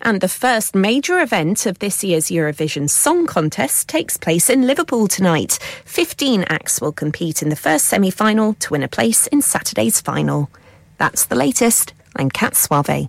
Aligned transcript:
And 0.00 0.20
the 0.20 0.28
first 0.28 0.74
major 0.74 1.20
event 1.20 1.64
of 1.66 1.78
this 1.78 2.04
year's 2.04 2.26
Eurovision 2.26 2.90
Song 2.90 3.26
Contest 3.26 3.88
takes 3.88 4.18
place 4.18 4.50
in 4.50 4.66
Liverpool 4.66 5.08
tonight. 5.08 5.58
15 5.86 6.44
acts 6.48 6.80
will 6.80 6.92
compete 6.92 7.42
in 7.42 7.48
the 7.48 7.56
first 7.56 7.86
semi 7.86 8.10
final 8.10 8.54
to 8.54 8.72
win 8.72 8.82
a 8.82 8.88
place 8.88 9.26
in 9.28 9.40
Saturday's 9.40 10.00
final. 10.00 10.50
That's 10.98 11.24
the 11.26 11.36
latest. 11.36 11.94
I'm 12.16 12.28
Kat 12.28 12.54
Suave. 12.54 13.08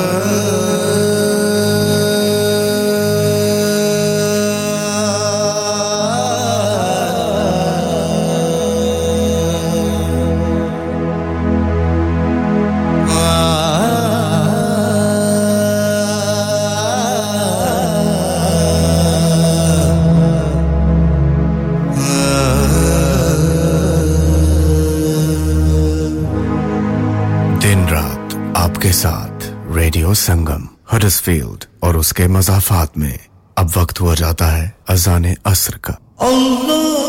سنگم 30.13 30.65
ہرسفیلڈ 30.93 31.65
اور 31.79 31.95
اس 31.95 32.13
کے 32.13 32.27
مضافات 32.27 32.97
میں 32.97 33.17
اب 33.55 33.67
وقت 33.75 34.01
ہوا 34.01 34.15
جاتا 34.15 34.57
ہے 34.57 34.69
اذان 34.87 35.25
عصر 35.43 35.77
کا۔ 35.77 35.93
اللہ! 36.19 37.00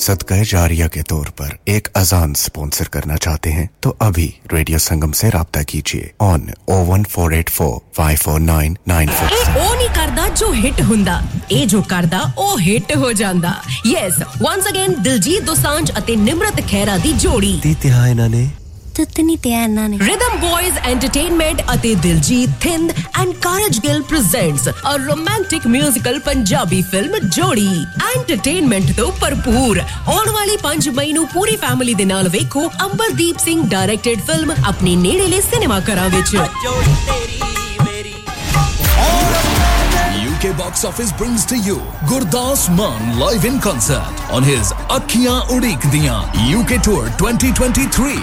صدقہ 0.00 0.34
جاریہ 0.48 0.84
کے 0.86 1.02
طور 1.02 1.26
پر 1.36 1.48
ایک 1.64 1.88
اذان 1.94 2.34
سپونسر 2.34 2.88
کرنا 2.88 3.16
چاہتے 3.16 3.52
ہیں 3.52 3.66
تو 3.80 3.94
ابھی 3.98 4.30
ریڈیو 4.52 4.78
سنگم 4.78 5.12
سے 5.12 5.28
رابطہ 5.28 5.60
کیجیے۔ 5.68 6.08
On 6.18 6.40
O 6.64 6.86
one 6.86 7.02
four 7.10 7.30
eight 7.30 7.50
four 7.50 7.78
five 7.96 8.18
four 8.22 8.40
nine 8.40 8.74
nine 8.86 9.08
four 9.18 10.28
جو 10.36 10.52
ہٹ 10.52 10.80
ہوں 10.80 11.04
اے 11.48 11.66
جو 11.66 11.82
کردا 11.82 12.18
او 12.34 12.54
ہٹ 12.54 12.96
ہو 12.96 13.12
جاندا۔ 13.12 13.52
Yes 13.84 14.22
once 14.40 14.66
again 14.66 14.94
Diljit 15.04 15.46
Dosanjh 15.46 15.92
اتے 15.96 16.14
نمرت 16.14 16.60
خیرا 16.70 16.96
دی 17.04 17.12
جوڑی۔ 17.18 17.58
تی 17.62 17.74
تہا 17.80 18.04
انہاں 18.06 18.28
نے 18.28 18.46
تتنی 18.96 19.36
تے 19.42 19.54
انہاں 19.54 19.88
نے 19.88 19.96
ریدم 20.00 20.36
بوائز 20.40 20.78
انٹرٹینمنٹ 20.82 21.60
اتے 21.66 21.94
Diljit 22.02 22.60
Thind 22.62 22.90
and 23.14 23.34
Karaj 23.42 23.78
Gill 23.84 24.00
presents 24.08 24.68
a 24.68 24.96
romantic 25.06 25.66
musical 25.66 26.18
Punjabi 26.24 26.80
film 26.90 27.16
Jodi 27.36 27.68
entertainment 28.06 28.96
تو 28.96 29.10
بھرپور 29.20 29.76
اون 30.06 30.28
والی 30.34 30.56
5 30.64 30.92
مئی 30.96 31.12
نو 31.12 31.24
پوری 31.32 31.56
فیملی 31.60 31.94
دے 31.94 32.04
نال 32.04 32.28
ویکھو 32.32 32.66
امبردیپ 32.80 33.40
سنگھ 33.44 33.68
ڈائریکٹڈ 33.70 34.26
فلم 34.26 34.52
اپنی 34.64 34.94
نیڑے 34.96 35.40
سینما 35.50 35.78
گھراں 35.86 36.08
وچ 36.14 36.34
UK 40.40 40.56
box 40.56 40.84
office 40.86 41.12
brings 41.12 41.44
to 41.44 41.58
you 41.58 41.76
Gurdas 42.08 42.74
Maan 42.74 43.18
live 43.18 43.44
in 43.44 43.60
concert 43.60 44.00
on 44.32 44.42
his 44.42 44.72
Akhiyan 44.88 45.42
Udik 45.52 45.76
Diyan 45.92 46.24
UK 46.56 46.80
tour 46.82 47.04
2023. 47.20 48.16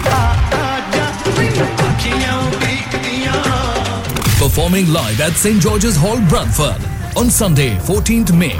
Performing 4.36 4.90
live 4.92 5.20
at 5.20 5.34
St. 5.34 5.60
George's 5.62 5.94
Hall, 5.96 6.18
Bradford 6.28 6.82
on 7.16 7.30
Sunday, 7.30 7.76
14th 7.86 8.32
May. 8.36 8.56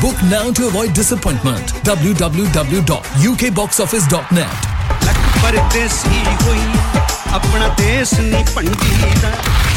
Book 0.00 0.16
now 0.30 0.50
to 0.52 0.68
avoid 0.68 0.94
disappointment. 0.94 1.66
www.ukboxoffice.net. 1.84 4.56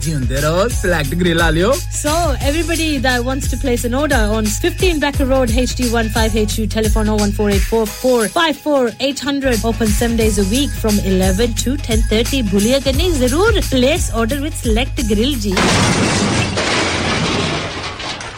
select 0.00 1.10
grillalio. 1.10 1.74
So, 1.74 2.36
everybody 2.40 2.98
that 2.98 3.24
wants 3.24 3.50
to 3.50 3.56
place 3.56 3.84
an 3.84 3.94
order 3.94 4.14
on 4.14 4.46
15 4.46 5.00
Becker 5.00 5.26
Road, 5.26 5.48
HD15HU, 5.48 6.70
telephone 6.70 7.06
01484454800, 7.06 9.64
open 9.64 9.88
7 9.88 10.16
days 10.16 10.38
a 10.38 10.44
week 10.50 10.70
from 10.70 10.96
11 11.00 11.54
to 11.54 11.76
10.30. 11.76 12.44
Bhulia 12.44 12.84
Gani, 12.84 13.10
zarur 13.10 13.60
place 13.70 14.14
order 14.14 14.40
with 14.40 14.56
Select 14.56 14.96
Grill 15.08 15.34
Ji. 15.34 15.54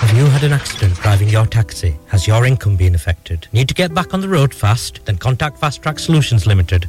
Have 0.01 0.17
you 0.17 0.25
had 0.27 0.45
an 0.45 0.53
accident 0.53 0.95
driving 0.95 1.29
your 1.29 1.47
taxi? 1.47 1.97
Has 2.09 2.27
your 2.27 2.47
income 2.47 2.77
been 2.77 2.95
affected? 2.95 3.49
Need 3.53 3.69
to 3.69 3.75
get 3.75 3.93
back 3.95 4.15
on 4.15 4.21
the 4.21 4.29
road 4.29 4.55
fast? 4.55 5.01
Then 5.05 5.19
contact 5.19 5.59
Fast 5.59 5.83
Track 5.83 5.99
Solutions 5.99 6.47
Limited 6.47 6.89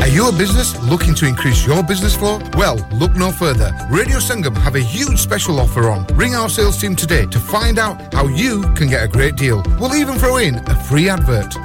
Are 0.00 0.08
you 0.08 0.28
a 0.28 0.32
business 0.32 0.74
looking 0.90 1.14
to 1.14 1.24
increase 1.26 1.64
your 1.66 1.82
business 1.82 2.14
flow? 2.16 2.40
Well, 2.54 2.76
look 2.92 3.14
no 3.16 3.30
further. 3.30 3.70
Radio 3.90 4.18
Sangam 4.18 4.56
have 4.56 4.74
a 4.74 4.80
huge 4.80 5.18
special 5.18 5.60
offer 5.60 5.88
on. 5.88 6.04
Ring 6.14 6.34
our 6.34 6.48
sales 6.48 6.78
team 6.80 6.96
today 6.96 7.26
to 7.26 7.38
find 7.38 7.78
out 7.78 8.12
how 8.12 8.26
you 8.26 8.62
can 8.74 8.88
get 8.88 9.04
a 9.04 9.08
great 9.08 9.36
deal. 9.36 9.62
We'll 9.80 9.94
even 9.94 10.18
throw 10.18 10.38
in 10.38 10.56
a 10.56 10.74
free 10.88 11.08
advert. 11.08 11.54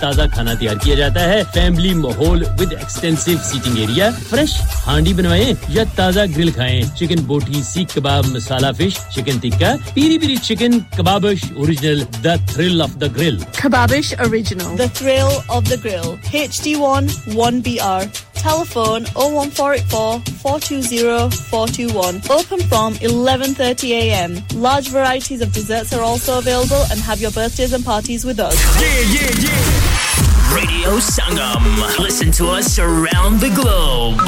تازہ 0.00 0.22
کھانا 0.34 0.52
تیار 0.58 0.76
کیا 0.82 0.94
جاتا 0.94 1.24
ہے۔ 1.28 1.42
Family 1.54 1.92
ماحول 1.94 2.42
with 2.58 2.72
extensive 2.72 3.32
seating 3.50 3.78
area 3.78 4.08
fresh 4.30 4.52
handi 4.86 5.12
بنوائیں 5.14 5.52
یا 5.68 5.84
تازہ 5.96 6.20
grill 6.36 6.50
کھائیں۔ 6.50 6.82
Chicken 6.96 7.22
boti 7.26 7.62
seekh 7.62 7.94
kebab 7.94 8.26
masala 8.26 8.72
fish 8.78 8.98
chicken 9.14 9.38
tikka 9.42 9.74
peri 9.94 10.18
peri 10.18 10.36
chicken 10.42 10.78
Kababish 10.96 11.44
original 11.56 12.02
the 12.24 12.34
thrill 12.52 12.82
of 12.82 13.00
the 13.00 13.06
grill 13.16 13.38
Kababish 13.56 14.14
original 14.18 14.78
the 14.78 14.84
thrill 14.94 15.38
of 15.48 15.70
the 15.70 15.76
grill 15.84 16.14
H 16.32 16.62
D 16.64 16.74
one 16.74 17.06
one 17.34 17.60
B 17.64 17.78
R 17.80 18.02
Telephone 18.42 19.04
01484 19.14 20.18
420 20.42 21.30
421. 21.30 22.16
Open 22.28 22.58
from 22.66 22.94
11:30 22.94 23.90
a.m. 23.90 24.44
Large 24.54 24.88
varieties 24.88 25.40
of 25.42 25.52
desserts 25.52 25.92
are 25.92 26.02
also 26.02 26.38
available 26.38 26.82
and 26.90 26.98
have 26.98 27.20
your 27.20 27.30
birthdays 27.30 27.72
and 27.72 27.84
parties 27.84 28.24
with 28.24 28.40
us. 28.40 28.56
Yeah, 28.80 28.88
yeah, 29.14 29.30
yeah. 29.46 30.54
Radio 30.56 30.98
Sangam. 30.98 31.62
Listen 32.00 32.32
to 32.32 32.48
us 32.48 32.80
around 32.80 33.38
the 33.38 33.50
globe. 33.54 34.18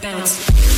Bounce. 0.00 0.77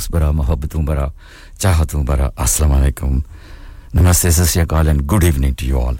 خلوص 0.00 0.10
برا 0.10 0.30
محبتوں 0.30 0.82
برا 0.82 1.06
چاہتوں 1.58 2.04
برا 2.04 2.28
السلام 2.36 2.72
علیکم 2.72 3.18
نمستے 3.94 4.30
سسیا 4.30 4.64
and 4.70 5.12
good 5.12 5.24
evening 5.24 5.54
to 5.58 5.66
you 5.66 5.80
all 5.80 5.94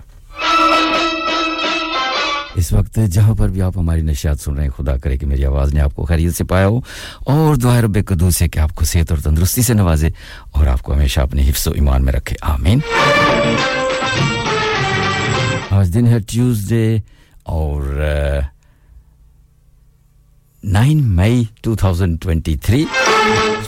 اس 2.54 2.72
وقت 2.72 2.98
جہاں 3.12 3.34
پر 3.34 3.48
بھی 3.48 3.62
آپ 3.62 3.78
ہماری 3.78 4.00
نشیات 4.00 4.40
سن 4.40 4.54
رہے 4.54 4.62
ہیں، 4.62 4.70
خدا 4.70 4.96
کرے 4.96 5.16
کہ 5.16 5.26
میری 5.26 5.44
آواز 5.44 5.74
نے 5.74 5.80
آپ 5.80 5.94
کو 5.94 6.04
خیریت 6.04 6.36
سے 6.36 6.44
پایا 6.44 6.66
ہو۔ 6.66 6.80
اور 7.18 7.56
دعا 7.56 7.80
رب 7.80 7.98
قدوس 8.06 8.42
ہے 8.42 8.48
کہ 8.48 8.58
آپ 8.58 8.74
کو 8.74 8.84
صحت 8.84 9.10
اور 9.12 9.18
تندرستی 9.18 9.62
سے 9.62 9.74
نوازے 9.74 10.08
اور 10.52 10.66
آپ 10.66 10.82
کو 10.82 10.94
ہمیشہ 10.94 11.20
اپنے 11.20 11.48
حفظ 11.48 11.68
و 11.68 11.70
ایمان 11.70 12.04
میں 12.04 12.12
رکھے۔ 12.12 12.36
آمین۔ 12.40 12.78
آج 15.70 15.94
دن 15.94 16.06
ہے 16.06 16.18
ٹیوزڈے 16.18 16.96
اور 17.42 17.82
nine 20.64 21.16
May 21.16 21.44
two 21.62 21.76
thousand 21.76 22.22
twenty 22.22 22.56
three 22.56 22.84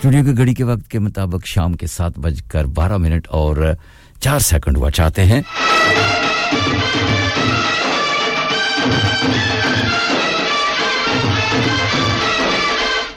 studio 0.02 0.24
کی 0.24 0.36
گھڑی 0.36 0.54
کے 0.54 0.64
وقت 0.64 0.90
کے 0.90 0.98
مطابق 0.98 1.46
شام 1.46 1.72
کے 1.72 1.86
سات 1.86 2.18
بج 2.18 2.42
کر 2.42 2.64
بارہ 2.64 2.96
منٹ 2.96 3.26
اور 3.30 3.56
چار 4.20 4.38
سیکنڈ 4.38 4.76
ہوا 4.76 4.90
چاہتے 4.90 5.24
ہیں۔ 5.24 5.40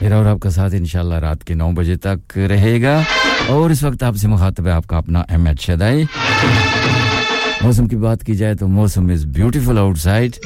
میرا 0.00 0.16
اور 0.16 0.26
آپ 0.26 0.40
کا 0.40 0.50
ساتھ 0.50 0.74
انشاءاللہ 0.74 1.14
رات 1.14 1.44
کے 1.44 1.54
نو 1.54 1.70
بجے 1.70 1.96
تک 1.96 2.38
رہے 2.38 2.82
گا 2.82 3.00
اور 3.46 3.70
اس 3.70 3.82
وقت 3.82 4.02
آپ 4.02 4.16
سے 4.16 4.28
مخاطب 4.28 4.66
ہے 4.66 4.72
آپ 4.72 4.86
کا 4.86 4.96
اپنا 4.96 5.22
ایم 5.28 5.46
ایچ 5.46 5.66
شدائی۔ 5.66 6.04
موسم 7.62 7.88
کی 7.88 7.96
بات 7.96 8.24
کی 8.24 8.34
جائے 8.34 8.54
تو 8.54 8.68
موسم 8.68 9.08
is 9.08 9.26
beautiful 9.26 9.78
outside 9.98 10.36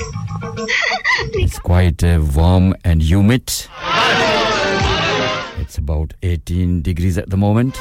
it's 1.35 1.56
quite 1.62 2.04
warm 2.35 2.73
and 2.85 3.02
humid 3.02 3.50
It's 5.71 5.79
about 5.79 6.15
18 6.21 6.83
degrees 6.83 7.17
at 7.17 7.31
the 7.31 7.37
moment. 7.37 7.77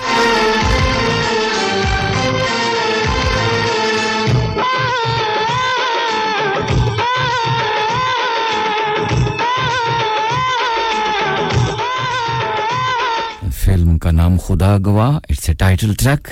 Film 13.55 13.98
کا 13.98 14.12
نام 14.12 14.38
Khuda 14.38 14.75
Gawah 14.86 15.15
it's 15.15 15.50
a 15.50 15.55
title 15.55 15.93
track 16.00 16.27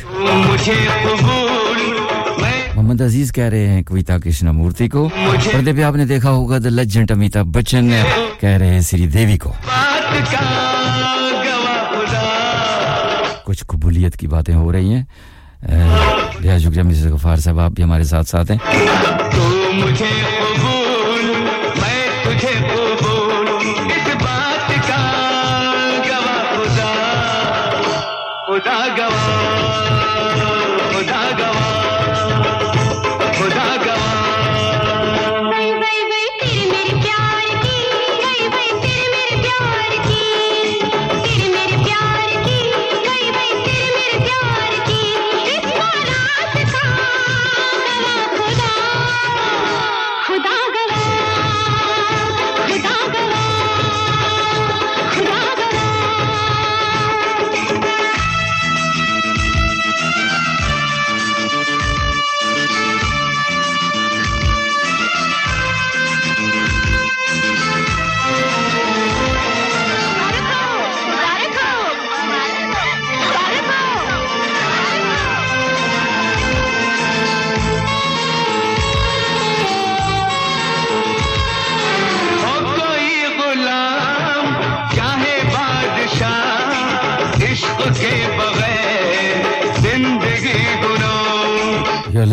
Mohammed 2.76 3.02
Aziz 3.02 3.32
کہہ 3.32 3.44
رہے 3.44 3.68
ہیں 3.68 3.84
کویتا 3.84 4.18
کرشنا 4.18 4.52
مورتی 4.52 4.88
کو 4.90 5.08
پردے 5.52 5.74
پہ 5.74 5.84
آپ 5.84 5.96
نے 5.96 6.06
دیکھا 6.06 6.32
ہوگا 6.32 6.58
دا 6.64 6.70
لجنٹ 6.72 7.12
امیتابھ 7.12 7.48
بچن 7.58 7.92
کہہ 8.40 8.58
رہے 8.58 8.74
ہیں 8.74 8.82
سری 8.92 9.08
دیوی 9.08 9.38
کو 9.38 9.54
کچھ 13.58 13.66
قبولیت 13.66 14.18
کی 14.18 14.28
باتیں 14.28 14.56
ہو 14.56 14.72
رہی 14.72 14.94
ہیں۔ 14.94 15.04
بہت 16.44 16.62
شکریہ 16.62 16.84
مسز 16.84 17.08
غفار 17.08 17.38
صاحب، 17.38 17.60
آپ 17.60 17.72
بھی 17.72 17.84
ہمارے 17.84 18.04
ساتھ 18.04 18.30
ساتھ 18.30 18.52
ہیں۔ 18.52 18.58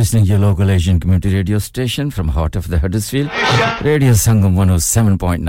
Listening 0.04 0.24
to 0.26 0.32
your 0.32 0.38
local 0.38 0.70
Asian 0.70 1.00
community 1.00 1.34
radio 1.34 1.58
station 1.58 2.10
from 2.10 2.28
heart 2.28 2.56
of 2.56 2.68
the 2.68 2.78
Huddersfield, 2.78 3.30
Radio 3.80 4.10
Sangam 4.12 4.54
107.9 4.54 5.48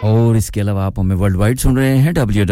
اور 0.00 0.34
اس 0.34 0.50
کے 0.50 0.60
علاوہ 0.60 0.80
آپ 0.80 0.98
ہمیں 0.98 1.16
ورلڈ 1.16 1.36
وائڈ 1.36 1.60
سن 1.60 1.76
رہے 1.76 1.98
ہیں 1.98 2.12
ڈبلیو 2.12 2.44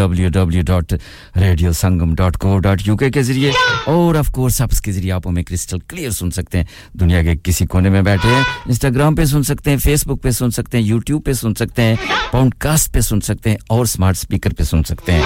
کے 3.13 3.23
ذریعے 3.23 3.51
اور 3.85 4.15
آف 4.15 4.29
کورس 4.33 4.61
ایپس 4.61 4.81
کے 4.81 4.93
ذریعے 4.93 5.13
آپ 5.13 5.27
ہمیں 5.27 5.43
کرسٹل 5.43 5.79
کلیئر 5.79 6.11
سن 6.11 6.31
سکتے 6.31 6.59
ہیں۔ 6.59 6.65
دنیا 6.93 7.23
کے 7.23 7.35
کسی 7.43 7.67
کونے 7.67 7.91
میں 7.91 8.03
بیٹھے 8.03 8.29
ہیں 8.29 8.43
انسٹاگرام 8.67 9.15
پہ 9.15 9.25
سن 9.25 9.43
سکتے 9.43 9.71
ہیں 9.71 9.79
فیس 9.79 10.07
بک 10.07 10.23
پہ 10.23 10.31
سن 10.31 10.51
سکتے 10.51 10.79
ہیں 10.79 10.85
یوٹیوب 10.85 11.25
پہ 11.25 11.33
سن 11.33 11.55
سکتے 11.55 11.83
ہیں 11.83 11.97
پوڈ 12.31 12.55
کاسٹ 12.59 12.93
پہ 12.95 13.01
سن 13.01 13.21
سکتے 13.21 13.51
ہیں 13.51 13.57
اور 13.69 13.81
اسمارٹ 13.81 14.17
اسپیکر 14.17 14.55
پہ 14.55 14.63
سن 14.63 14.83
سکتے 14.85 15.13
ہیں۔ 15.13 15.23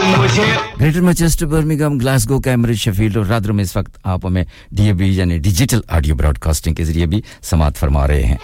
Greater 0.81 1.01
Manchester 1.01 1.47
Birmingham 1.47 1.99
Glasgow 1.99 2.41
Cambridge 2.41 2.77
Sheffield 2.77 3.17
اور 3.17 3.27
رادر 3.27 3.53
میں 3.53 3.65
اس 3.65 3.77
وقت 3.77 3.99
آپ 4.03 4.27
ہمیں 4.27 4.45
ڈی 4.71 4.87
اے 4.87 4.93
بی 4.93 5.17
یعنی 5.17 5.39
ڈیجیٹل 5.39 5.81
آڈیو 5.89 6.15
براڈ 6.15 6.39
کاسٹنگ 6.39 6.75
کے 6.75 6.85
ذریعے 6.85 7.07
بھی 7.07 7.23
سماعت 7.43 7.77
فرما 7.77 8.09
رہے 8.09 8.23
ہیں۔ 8.23 8.37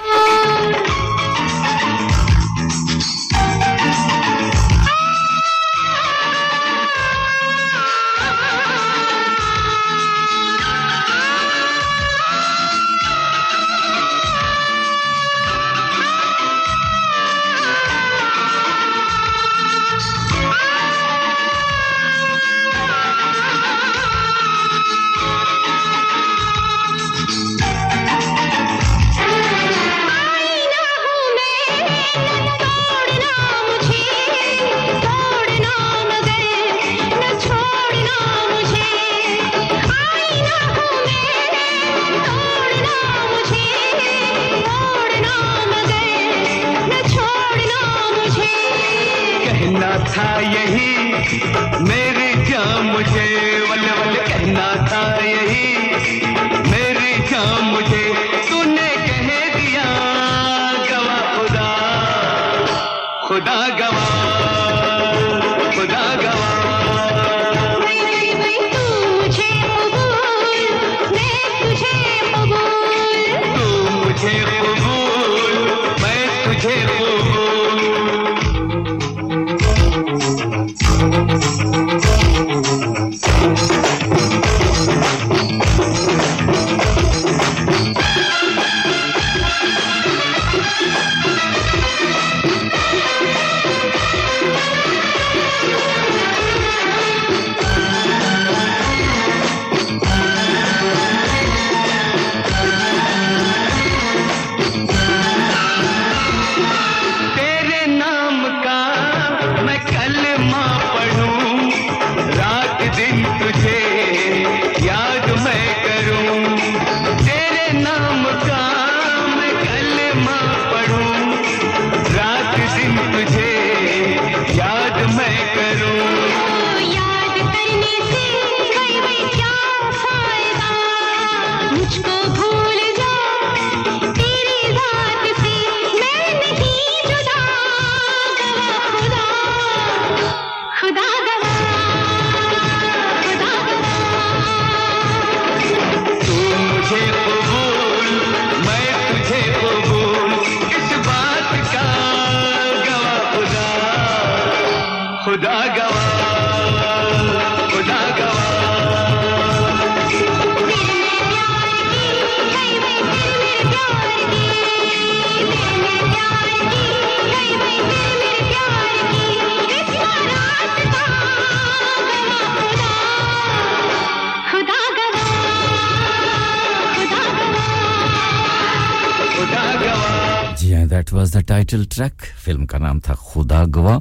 فلم 182.58 182.66
کا 182.66 182.78
نام 182.78 182.98
تھا 183.00 183.14
خدا 183.14 183.62
گواہ 183.74 183.98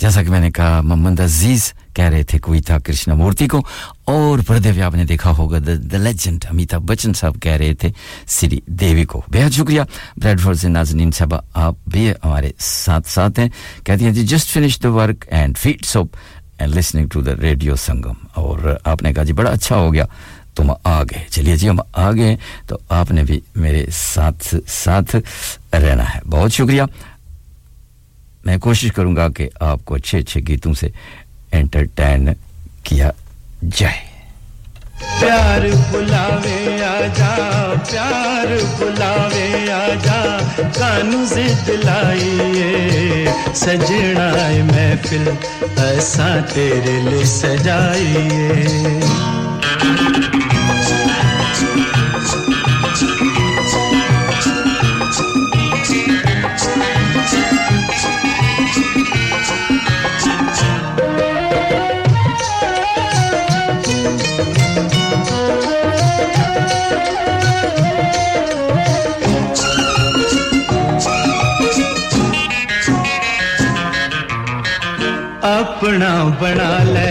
جیسا 0.00 0.22
کہ 0.22 0.30
میں 0.30 0.40
نے 0.40 0.50
کہا 0.50 0.80
محمد 0.80 1.20
عزیز 1.20 1.72
کہہ 1.94 2.04
رہے 2.04 2.22
تھے 2.22 2.38
کوئی 2.38 2.60
تھا 2.60 2.78
کرشنا 2.78 3.14
مورتی 3.14 3.46
کو 3.48 3.62
اور 4.06 4.38
پردے 4.46 4.72
بھی 4.72 4.82
آپ 4.82 4.94
نے 4.94 5.04
دیکھا 5.04 5.30
ہوگا 5.30 5.58
دا 5.58 5.98
لیجنڈ 5.98 6.44
امیتابھ 6.50 6.84
بچن 6.84 7.12
صاحب 7.12 7.40
کہہ 7.42 7.56
رہے 7.56 7.74
تھے 7.74 7.90
سری 8.28 8.60
دیوی 8.80 9.04
کو 9.04 9.20
بہت 9.28 9.52
شکریہ 9.52 9.82
بریڈ 10.16 10.40
فور 10.40 10.54
سے 10.54 10.68
نازنین 10.68 11.10
صاحبہ 11.10 11.40
آپ 11.56 11.74
بھی 11.86 12.10
ہمارے 12.24 12.50
ساتھ 12.60 13.08
ساتھ 13.08 13.40
ہیں 13.40 13.48
کہتی 13.84 14.04
ہیں 14.04 14.12
جی 14.12 14.26
just 14.26 14.52
finish 14.52 14.78
the 14.82 14.94
work 14.94 15.24
and 15.30 15.58
feet 15.58 15.84
up 15.84 16.16
and 16.58 16.76
listening 16.76 17.08
to 17.08 17.20
the 17.20 17.34
radio 17.40 17.76
Sangam 17.78 18.26
اور 18.34 18.74
آپ 18.84 19.02
نے 19.02 19.12
کہا 19.12 19.22
جی 19.22 19.32
بڑا 19.32 19.50
اچھا 19.50 19.76
ہو 19.76 19.92
گیا 19.94 20.04
تم 20.54 20.70
آ 20.84 21.02
گئے 21.02 21.24
چلیے 21.30 21.56
جی 21.56 21.68
ہم 21.68 21.80
آ 21.92 22.10
گئے 22.12 22.36
تو 22.66 22.76
آپ 22.88 23.10
نے 23.10 23.22
بھی 23.24 23.40
میرے 23.54 23.84
ساتھ 23.92 24.54
ساتھ 24.66 25.16
رہنا 25.72 26.04
ہے 26.14 26.20
بہت 26.26 26.52
شکریہ 26.52 26.82
میں 28.44 28.56
کوشش 28.58 28.92
کروں 28.92 29.16
گا 29.16 29.28
کہ 29.28 29.48
آپ 29.60 29.84
کو 29.84 29.94
اچھے 29.94 30.18
اچھے 30.18 30.40
گیتوں 30.48 30.74
سے 30.74 30.88
انٹرٹین 31.52 32.28
کیا 32.82 33.10
جائے۔ 33.62 34.14
پیار 35.20 35.60
بلاوے 35.90 36.84
آجا، 36.84 37.72
پیار 37.90 38.46
بلاوے 38.78 39.72
آجا 39.72 40.38
کانو 40.78 41.24
سے 41.28 41.46
دلائیے 41.66 43.26
سجنا 43.54 44.30
محفل، 44.64 45.30
ایسا 45.76 46.36
تیرے 46.54 47.00
لیے 47.10 47.24
سجائیے۔ 47.24 49.00
اپنا 75.46 76.12
بنا 76.40 76.68
لے 76.84 77.10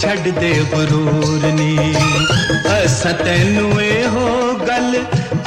چھڈ 0.00 0.28
دے 0.40 0.52
غرور 0.72 1.46
نی 1.54 1.92
اسا 2.74 3.10
تینو 3.22 3.68
اے 3.78 3.90
ہو 4.12 4.28
گل 4.68 4.96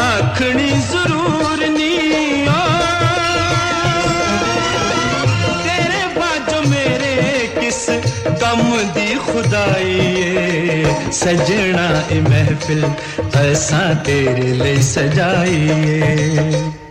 آکھنی 0.08 0.70
ضرور 0.92 1.64
نی 1.78 1.94
میرے 6.70 7.48
کس 7.60 7.90
کم 8.42 8.62
دی 8.96 9.14
خدائی 9.26 10.84
سجنا 11.24 11.90
اے 12.10 12.20
محفل 12.30 12.86
اسا 13.42 13.92
تیرے 14.06 14.54
لئی 14.64 14.82
سجائی 14.94 16.85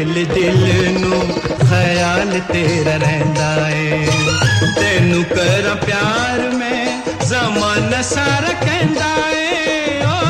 ਦਿਲ 0.00 0.92
ਨੂੰ 0.92 1.20
ਖਿਆਲ 1.60 2.38
ਤੇਰਾ 2.52 2.96
ਰਹਿੰਦਾ 2.96 3.68
ਏ 3.70 4.06
ਤੈਨੂੰ 4.76 5.22
ਕਰਾਂ 5.24 5.74
ਪਿਆਰ 5.76 6.40
ਮੈਂ 6.54 6.86
ਜ਼ਮਾਨਾ 7.26 8.00
ਸਾਰਾ 8.02 8.52
ਕਹਿੰਦਾ 8.62 9.10
ਏ 9.30 10.00
ਓ 10.02 10.20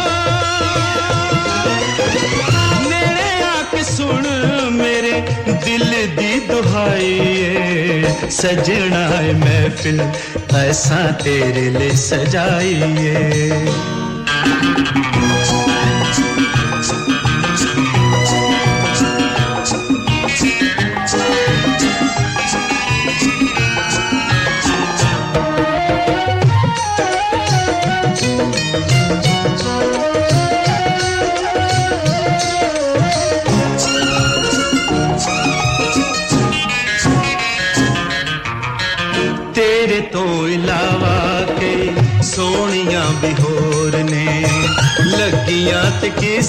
ਨੇੜੇ 2.89 3.31
ਆ 3.45 3.63
ਕੇ 3.73 3.83
ਸੁਣ 3.91 4.27
ਮੇਰੇ 4.73 5.21
ਦਿਲ 5.65 5.95
ਦੀ 6.17 6.39
ਦੁਹਾਈ 6.49 7.13
ਏ 7.37 8.29
ਸਜਣਾ 8.31 9.09
ਏ 9.21 9.33
ਮਹਿਫਿਲ 9.35 10.01
ਐਸਾ 10.59 11.07
ਤੇਰੇ 11.25 11.69
ਲਈ 11.71 11.97
ਸਜਾਈ 11.97 12.83
ਏ 13.01 13.65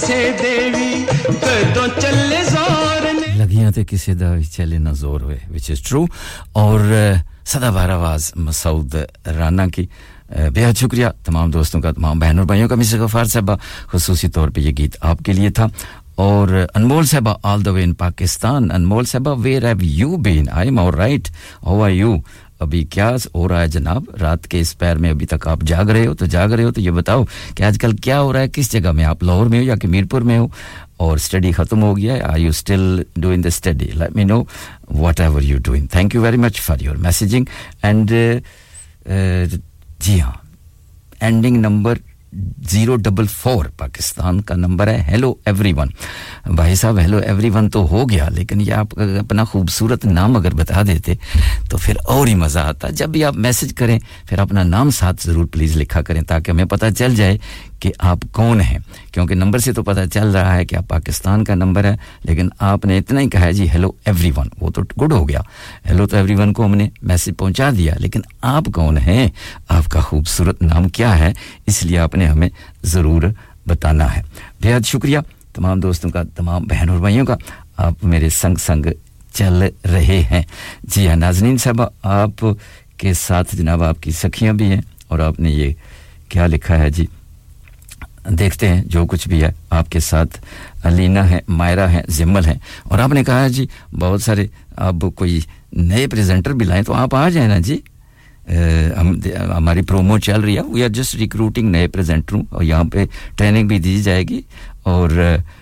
کسے 0.02 0.32
دیوی 0.38 1.04
کدوں 5.70 6.06
اور 6.52 6.80
صدا 7.46 7.70
بار 7.70 7.88
آواز 7.88 8.32
مسعود 8.36 8.94
رانا 9.26 9.66
کی 9.66 9.86
بہت 10.30 10.76
شکریہ 10.76 11.06
تمام 11.24 11.50
دوستوں 11.50 11.80
کا 11.80 11.90
تمام 11.90 12.18
بہن 12.18 12.38
اور 12.38 12.46
بھائیوں 12.46 12.68
کا 12.68 12.74
مسز 12.74 12.94
غفار 12.94 13.24
صاحبہ 13.24 13.56
خصوصی 13.92 14.28
طور 14.28 14.48
پہ 14.48 14.60
یہ 14.60 14.72
گیت 14.78 14.96
آپ 15.00 15.18
کے 15.24 15.32
لیے 15.32 15.50
تھا 15.50 15.66
اور 16.14 16.48
انمول 16.74 17.06
صاحبہ 17.06 17.34
آل 17.42 17.64
دا 17.64 17.70
وے 17.70 17.82
ان 17.82 17.94
پاکستان 17.94 18.70
انمول 18.70 19.04
صاحبہ 19.04 19.34
where 19.38 19.64
have 19.64 19.76
you 19.80 20.16
been 20.16 20.48
I 20.50 20.68
am 20.68 20.78
all 20.78 20.94
right 20.94 21.28
how 21.62 21.82
are 21.82 21.90
you 21.90 22.16
ابھی 22.62 22.82
کیا 22.84 23.10
ہو 23.34 23.48
رہا 23.48 23.60
ہے 23.60 23.68
جناب؟ 23.68 24.04
رات 24.20 24.46
کے 24.48 24.60
اس 24.60 24.78
پیر 24.78 24.96
میں 24.96 25.10
ابھی 25.10 25.26
تک 25.26 25.46
آپ 25.48 25.62
جاگ 25.66 25.84
رہے 25.84 26.06
ہو 26.06 26.14
تو 26.14 26.26
جاگ 26.26 26.48
رہے 26.48 26.64
ہو 26.64 26.72
تو 26.72 26.80
یہ 26.80 26.90
بتاؤ 26.90 27.24
کہ 27.54 27.62
آج 27.62 27.78
کل 27.78 27.96
کیا 27.96 28.20
ہو 28.20 28.32
رہا 28.32 28.40
ہے؟ 28.40 28.48
کس 28.52 28.72
جگہ 28.72 28.92
میں 28.92 29.04
آپ؟ 29.04 29.22
لاہور 29.22 29.46
میں 29.46 29.58
ہو 29.58 29.64
یا 29.64 29.76
کہ 29.76 29.88
میرپور 29.88 30.20
میں 30.20 30.38
ہو؟ 30.38 30.48
اور 30.96 31.16
اسٹڈی 31.16 31.52
ختم 31.52 31.82
ہو 31.82 31.96
گیا 31.96 32.14
ہے۔ 32.14 32.20
I 32.20 32.42
you 32.42 32.50
still 32.50 33.02
doing 33.16 33.42
the 33.42 33.48
study 33.48 33.90
let 33.94 34.16
me 34.16 34.24
know 34.24 34.42
whatever 35.20 35.42
you 35.42 35.58
doing 35.64 35.86
thank 35.86 36.14
you 36.14 36.22
very 36.22 36.36
much 36.36 36.60
for 36.60 36.76
your 36.80 36.96
messaging 36.96 37.44
and 37.82 38.12
جی 40.00 40.20
ہاں 40.20 40.32
ending 41.20 41.56
number 41.56 41.98
zero 42.70 42.96
double 42.96 43.26
four 43.26 43.64
Pakistan 43.78 44.40
کا 44.40 44.54
نمبر 44.56 44.88
ہے۔ 44.88 45.00
ہیلو 45.08 45.34
ایوری 45.46 45.72
ون 45.72 45.88
بھائی 46.56 46.74
صاحب 46.74 46.98
hello 46.98 47.18
every 47.18 47.50
one 47.50 47.68
تو 47.70 47.86
ہو 47.88 48.08
گیا، 48.10 48.28
لیکن 48.28 48.60
یہ 48.60 48.72
آپ 48.72 48.98
اپنا 48.98 49.44
خوبصورت 49.44 50.04
نام 50.04 50.36
اگر 50.36 50.54
بتا 50.54 50.82
دیتے 50.86 51.14
تو 51.70 51.76
پھر 51.76 51.96
اور 52.04 52.26
ہی 52.26 52.34
مزہ 52.34 52.58
آتا۔ 52.58 52.90
جب 52.90 53.08
بھی 53.08 53.24
آپ 53.24 53.36
میسج 53.36 53.74
کریں، 53.74 53.98
پھر 54.28 54.38
اپنا 54.38 54.62
نام 54.62 54.90
ساتھ 54.90 55.26
ضرور 55.26 55.46
پلیز 55.52 55.76
لکھا 55.76 56.02
کریں 56.02 56.22
تاکہ 56.22 56.50
ہمیں 56.50 56.64
پتہ 56.64 56.86
چل 56.98 57.14
جائے 57.16 57.36
کہ 57.82 57.92
آپ 57.98 58.18
کون 58.32 58.60
ہیں؟ 58.60 58.78
کیونکہ 59.12 59.34
نمبر 59.34 59.58
سے 59.58 59.72
تو 59.72 59.82
پتہ 59.82 60.00
چل 60.14 60.30
رہا 60.30 60.54
ہے 60.56 60.64
کہ 60.64 60.76
آپ 60.76 60.88
پاکستان 60.88 61.44
کا 61.44 61.54
نمبر 61.54 61.84
ہے، 61.84 61.96
لیکن 62.24 62.48
آپ 62.58 62.84
نے 62.84 62.98
اتنا 62.98 63.20
ہی 63.20 63.28
کہا 63.28 63.40
ہے 63.40 63.52
جی 63.52 63.70
ہیلو 63.70 63.90
ایوری 64.04 64.30
ون 64.36 64.48
وہ 64.60 64.70
تو 64.70 64.82
گڈ 65.02 65.12
ہو 65.12 65.28
گیا۔ 65.28 65.40
ہیلو 65.88 66.06
تو 66.06 66.16
ایوری 66.16 66.34
ون 66.34 66.52
کو 66.52 66.64
ہم 66.64 66.74
نے 66.74 66.88
میسج 67.02 67.30
پہنچا 67.38 67.70
دیا، 67.70 67.94
لیکن 67.98 68.20
آپ 68.42 68.64
کون 68.74 68.98
ہیں؟ 68.98 69.28
آپ 69.68 69.88
کا 69.88 70.00
خوبصورت 70.00 70.62
نام 70.62 70.88
کیا 70.88 71.18
ہے؟ 71.18 71.32
اس 71.66 71.82
لیے 71.82 71.98
آپ 71.98 72.14
نے 72.14 72.26
ہمیں 72.26 72.48
ضرور 72.82 73.22
بتانا 73.66 74.16
ہے۔ 74.16 74.22
بہت 74.62 74.86
شکریہ 74.86 75.18
تمام 75.54 75.80
دوستوں 75.80 76.10
کا، 76.10 76.22
تمام 76.36 76.64
بہن 76.64 76.88
اور 76.88 76.98
بھائیوں 76.98 77.26
کا۔ 77.26 77.36
آپ 77.76 78.04
میرے 78.04 78.28
سنگ 78.28 78.54
سنگ 78.56 78.86
چل 79.34 79.62
رہے 79.92 80.22
ہیں۔ 80.30 80.42
جی 80.82 81.08
ہاں 81.08 81.16
ناظرین 81.16 81.58
صاحب 81.58 81.82
آپ 82.02 82.44
کے 82.96 83.12
ساتھ 83.12 83.56
جناب 83.56 83.82
آپ 83.82 84.02
کی 84.02 84.10
سکھیاں 84.10 84.52
بھی 84.52 84.66
ہیں 84.66 84.80
اور 85.08 85.18
آپ 85.18 85.40
نے 85.40 85.50
یہ 85.50 85.72
کیا 86.28 86.46
لکھا 86.46 86.78
ہے؟ 86.78 86.90
جی 86.90 87.06
دیکھتے 88.28 88.68
ہیں 88.68 88.82
جو 88.86 89.06
کچھ 89.06 89.28
بھی 89.28 89.42
ہے، 89.42 89.52
آپ 89.70 89.90
کے 89.90 90.00
ساتھ 90.00 90.38
لینا 90.86 91.30
ہے، 91.30 91.38
مائرہ 91.48 91.88
ہے، 91.88 92.02
زمل 92.08 92.44
ہے۔ 92.44 92.54
اور 92.82 92.98
آپ 92.98 93.12
نے 93.12 93.24
کہا 93.24 93.48
جی 93.48 93.66
بہت 94.00 94.22
سارے 94.22 94.46
اب 94.76 95.04
کوئی 95.14 95.40
نئے 95.72 96.06
پریزنٹر 96.06 96.50
بھی 96.50 96.66
لائیں 96.66 96.82
تو 96.82 96.94
آپ 96.94 97.14
آ 97.14 97.28
جائیں 97.28 97.48
نا 97.48 97.58
جی۔ 97.58 97.78
ہماری 99.56 99.82
پرومو 99.82 100.18
چل 100.18 100.40
رہی 100.40 100.56
ہے۔ 100.56 100.60
وی 100.60 100.84
آر 100.84 100.88
جسٹ 100.88 101.14
ریکروٹنگ 101.14 101.70
نئے 101.70 101.88
پریزنٹروں 101.88 102.42
اور 102.50 102.62
یہاں 102.62 102.84
پہ 102.84 103.04
ٹریننگ 103.36 103.68
بھی 103.68 103.78
دی 103.78 104.02
جائے 104.02 104.24
گی۔ 104.24 104.40
اور 104.82 105.10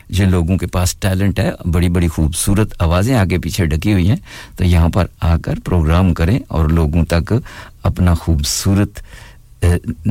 جن 0.09 0.31
لوگوں 0.31 0.59
کے 0.59 0.66
پاس 0.66 0.96
ٹیلنٹ 0.96 1.38
ہے، 1.38 1.51
بڑی 1.73 1.88
بڑی 1.88 2.09
خوبصورت 2.09 2.83
آوازیں 2.83 3.14
آگے 3.14 3.38
پیچھے 3.38 3.66
ڈکی 3.66 3.92
ہوئی 3.92 4.09
ہیں، 4.09 4.16
تو 4.57 4.64
یہاں 4.64 4.88
پر 4.88 5.07
آ 5.20 5.37
کر 5.37 5.55
پروگرام 5.64 6.14
کریں 6.14 6.38
اور 6.49 6.68
لوگوں 6.68 7.05
تک 7.05 7.33
اپنا 7.83 8.14
خوبصورت 8.14 8.90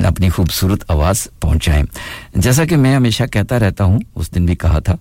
اپنی 0.04 0.30
خوبصورت 0.30 0.84
آواز 0.88 1.28
پہنچائیں۔ 1.40 1.84
جیسا 2.36 2.66
کہ 2.66 2.78
میں 2.78 2.96
ہمیشہ 2.96 3.24
کہتا 3.24 3.60
رہتا 3.60 3.84
ہوں، 3.84 4.00
اس 4.16 4.34
دن 4.36 4.46
بھی 4.46 4.56
کہا 4.56 4.80
تھا 4.80 4.96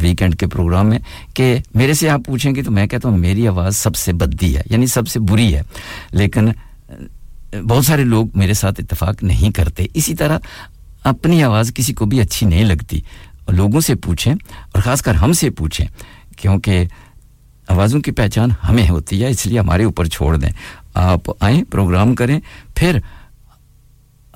ویکینڈ 0.00 0.38
کے 0.38 0.46
پروگرام 0.46 0.88
میں، 0.88 0.98
کہ 1.34 1.56
میرے 1.74 1.94
سے 1.94 2.08
آپ 2.10 2.20
پوچھیں 2.26 2.54
گے 2.54 2.62
تو 2.62 2.70
میں 2.70 2.86
کہتا 2.86 3.08
ہوں، 3.08 3.18
میری 3.18 3.48
آواز 3.48 3.76
سب 3.76 3.96
سے 3.96 4.12
بدی 4.12 4.56
ہے 4.56 4.62
یعنی 4.70 4.86
سب 4.86 5.08
سے 5.08 5.20
بری 5.20 5.54
ہے۔ 5.54 5.62
لیکن 6.10 6.48
بہت 7.68 7.84
سارے 7.86 8.04
لوگ 8.04 8.26
میرے 8.34 8.54
ساتھ 8.54 8.80
اتفاق 8.80 9.22
نہیں 9.22 9.50
کرتے۔ 9.50 9.86
اسی 9.94 10.14
طرح 10.14 10.38
اپنی 11.04 11.42
آواز 11.42 11.72
کسی 11.74 11.94
کو 11.94 12.06
بھی 12.06 12.20
اچھی 12.20 12.46
نہیں 12.46 12.64
لگتی۔ 12.64 13.00
لوگوں 13.48 13.80
سے 13.80 13.94
پوچھیں 13.94 14.34
اور 14.72 14.82
خاص 14.82 15.02
کر 15.02 15.14
ہم 15.14 15.32
سے 15.32 15.50
پوچھیں، 15.50 15.86
کیونکہ 16.36 16.84
آوازوں 17.68 18.00
کی 18.00 18.10
پہچان 18.10 18.50
ہمیں 18.68 18.88
ہوتی 18.88 19.22
ہے، 19.22 19.30
اس 19.30 19.46
لیے 19.46 19.58
ہمارے 19.58 19.84
اوپر 19.84 20.04
چھوڑ 20.04 20.36
دیں۔ 20.36 20.50
آپ 20.94 21.30
آئیں 21.40 21.62
پروگرام 21.70 22.14
کریں، 22.14 22.40
پھر 22.74 22.98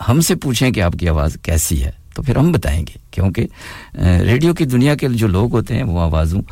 ہم 0.08 0.20
سے 0.20 0.34
پوچھیں 0.34 0.70
کہ 0.70 0.82
آپ 0.82 0.92
کی 0.92 1.08
آواز 1.08 1.36
کیسی 1.42 1.84
ہے، 1.84 1.90
تو 2.14 2.22
پھر 2.22 2.36
ہم 2.36 2.52
بتائیں 2.52 2.86
گے۔ 2.86 2.98
کیونکہ 3.10 3.46
ریڈیو 3.98 4.54
کی 4.54 4.64
دنیا 4.64 4.94
کے 4.94 5.08
جو 5.08 5.26
لوگ 5.26 5.52
ہوتے 5.52 5.74
ہیں، 5.74 5.82
وہ 5.82 6.00
آوازوں 6.00 6.42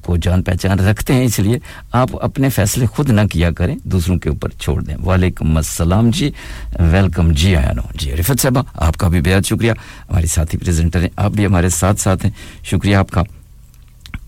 کو 0.00 0.16
جان 0.16 0.42
پہچان 0.42 0.78
رکھتے 0.78 1.14
ہیں، 1.14 1.24
اس 1.24 1.38
لیے 1.38 1.58
آپ 1.92 2.08
اپنے 2.20 2.48
فیصلے 2.48 2.86
خود 2.86 3.10
نہ 3.10 3.20
کیا 3.30 3.50
کریں، 3.50 3.76
دوسروں 3.84 4.18
کے 4.18 4.28
اوپر 4.28 4.48
چھوڑ 4.48 4.82
دیں۔ 4.82 4.96
وعلیکم 4.96 5.56
السلام 5.56 6.10
جی 6.10 6.30
ویلکم 6.78 7.32
جی 7.32 7.56
آیانو 7.56 7.82
جی 7.94 8.16
رفت 8.16 8.40
صاحبہ، 8.40 8.62
آپ 8.74 8.96
کا 8.96 9.08
بھی 9.08 9.20
بہت 9.20 9.46
شکریہ۔ 9.46 9.72
ہمارے 10.10 10.26
ساتھی 10.26 10.58
پریزنٹر 10.58 11.00
ہیں، 11.00 11.08
آپ 11.16 11.30
بھی 11.30 11.46
ہمارے 11.46 11.68
ساتھ 11.68 12.00
ساتھ 12.00 12.24
ہیں۔ 12.24 12.32
شکریہ 12.64 12.96
آپ 12.96 13.10
کا۔ 13.10 13.22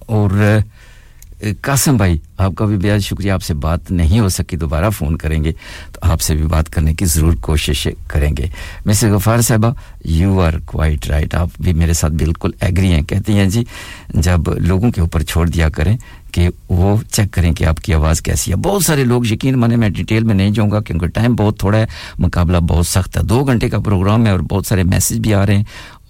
اور 0.06 0.58
قاسم 1.60 1.96
بھائی، 1.96 2.18
آپ 2.38 2.52
کا 2.54 2.64
بھی 2.64 2.76
بہت 2.76 3.02
شکریہ، 3.02 3.32
آپ 3.32 3.42
سے 3.42 3.54
بات 3.54 3.90
نہیں 3.90 4.20
ہو 4.20 4.28
سکی، 4.28 4.56
دوبارہ 4.56 4.90
فون 4.90 5.16
کریں 5.16 5.44
گے، 5.44 5.52
تو 5.92 5.98
آپ 6.02 6.20
سے 6.20 6.34
بھی 6.34 6.44
بات 6.44 6.70
کرنے 6.70 6.94
کی 6.94 7.04
ضرور 7.04 7.32
کوشش 7.32 7.88
کریں 8.06 8.32
گے۔ 8.38 8.46
مسز 8.86 9.04
غفار 9.04 9.40
صاحبہ 9.40 9.72
یو 10.04 10.40
آر 10.40 10.52
کوائٹ 10.64 11.06
رائٹ 11.08 11.34
آپ 11.34 11.48
بھی 11.60 11.72
میرے 11.72 11.92
ساتھ 11.92 12.12
بالکل 12.12 12.50
ایگری 12.60 12.92
ہیں۔ 12.92 13.02
کہتی 13.02 13.32
ہیں 13.32 13.46
جی 13.46 13.64
جب 14.08 14.48
لوگوں 14.48 14.90
کے 14.90 15.00
اوپر 15.00 15.22
چھوڑ 15.22 15.48
دیا 15.48 15.68
کریں 15.68 15.96
کہ 16.32 16.48
وہ 16.68 16.96
چیک 17.12 17.32
کریں 17.32 17.52
کہ 17.52 17.64
آپ 17.64 17.76
کی 17.76 17.94
آواز 17.94 18.22
کیسی 18.22 18.50
ہے۔ 18.50 18.56
بہت 18.56 18.84
سارے 18.84 19.04
لوگ 19.04 19.26
یقین 19.26 19.54
مانے، 19.54 19.76
میں 19.76 19.88
ڈیٹیل 19.88 20.24
میں 20.24 20.34
نہیں 20.34 20.50
جاؤں 20.50 20.70
گا 20.70 20.80
کیونکہ 20.80 21.06
ٹائم 21.06 21.34
بہت 21.34 21.58
تھوڑا 21.58 21.78
ہے، 21.78 21.86
مقابلہ 22.18 22.58
بہت 22.58 22.86
سخت 22.86 23.16
ہے۔ 23.16 23.22
دو 23.22 23.44
گھنٹے 23.44 23.68
کا 23.68 23.78
پروگرام 23.78 24.26
ہے 24.26 24.30
اور 24.30 24.40
بہت 24.40 24.66
سارے 24.66 24.82
میسج 24.82 25.18
بھی 25.18 25.34
آ 25.34 25.46
رہے 25.46 25.56
ہیں۔ 25.56 25.64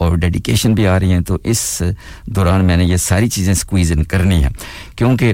اور 0.04 0.16
ڈیڈیکیشن 0.16 0.74
بھی 0.74 0.86
آ 0.86 0.98
رہی 1.00 1.12
ہیں، 1.12 1.20
تو 1.20 1.36
اس 1.44 1.82
دوران 2.26 2.64
میں 2.64 2.76
نے 2.76 2.84
یہ 2.84 2.96
ساری 2.96 3.28
چیزیں 3.28 3.54
سکویز 3.54 3.92
ان 3.92 4.02
کرنی 4.04 4.42
ہیں۔ 4.42 4.50
کیونکہ 4.96 5.32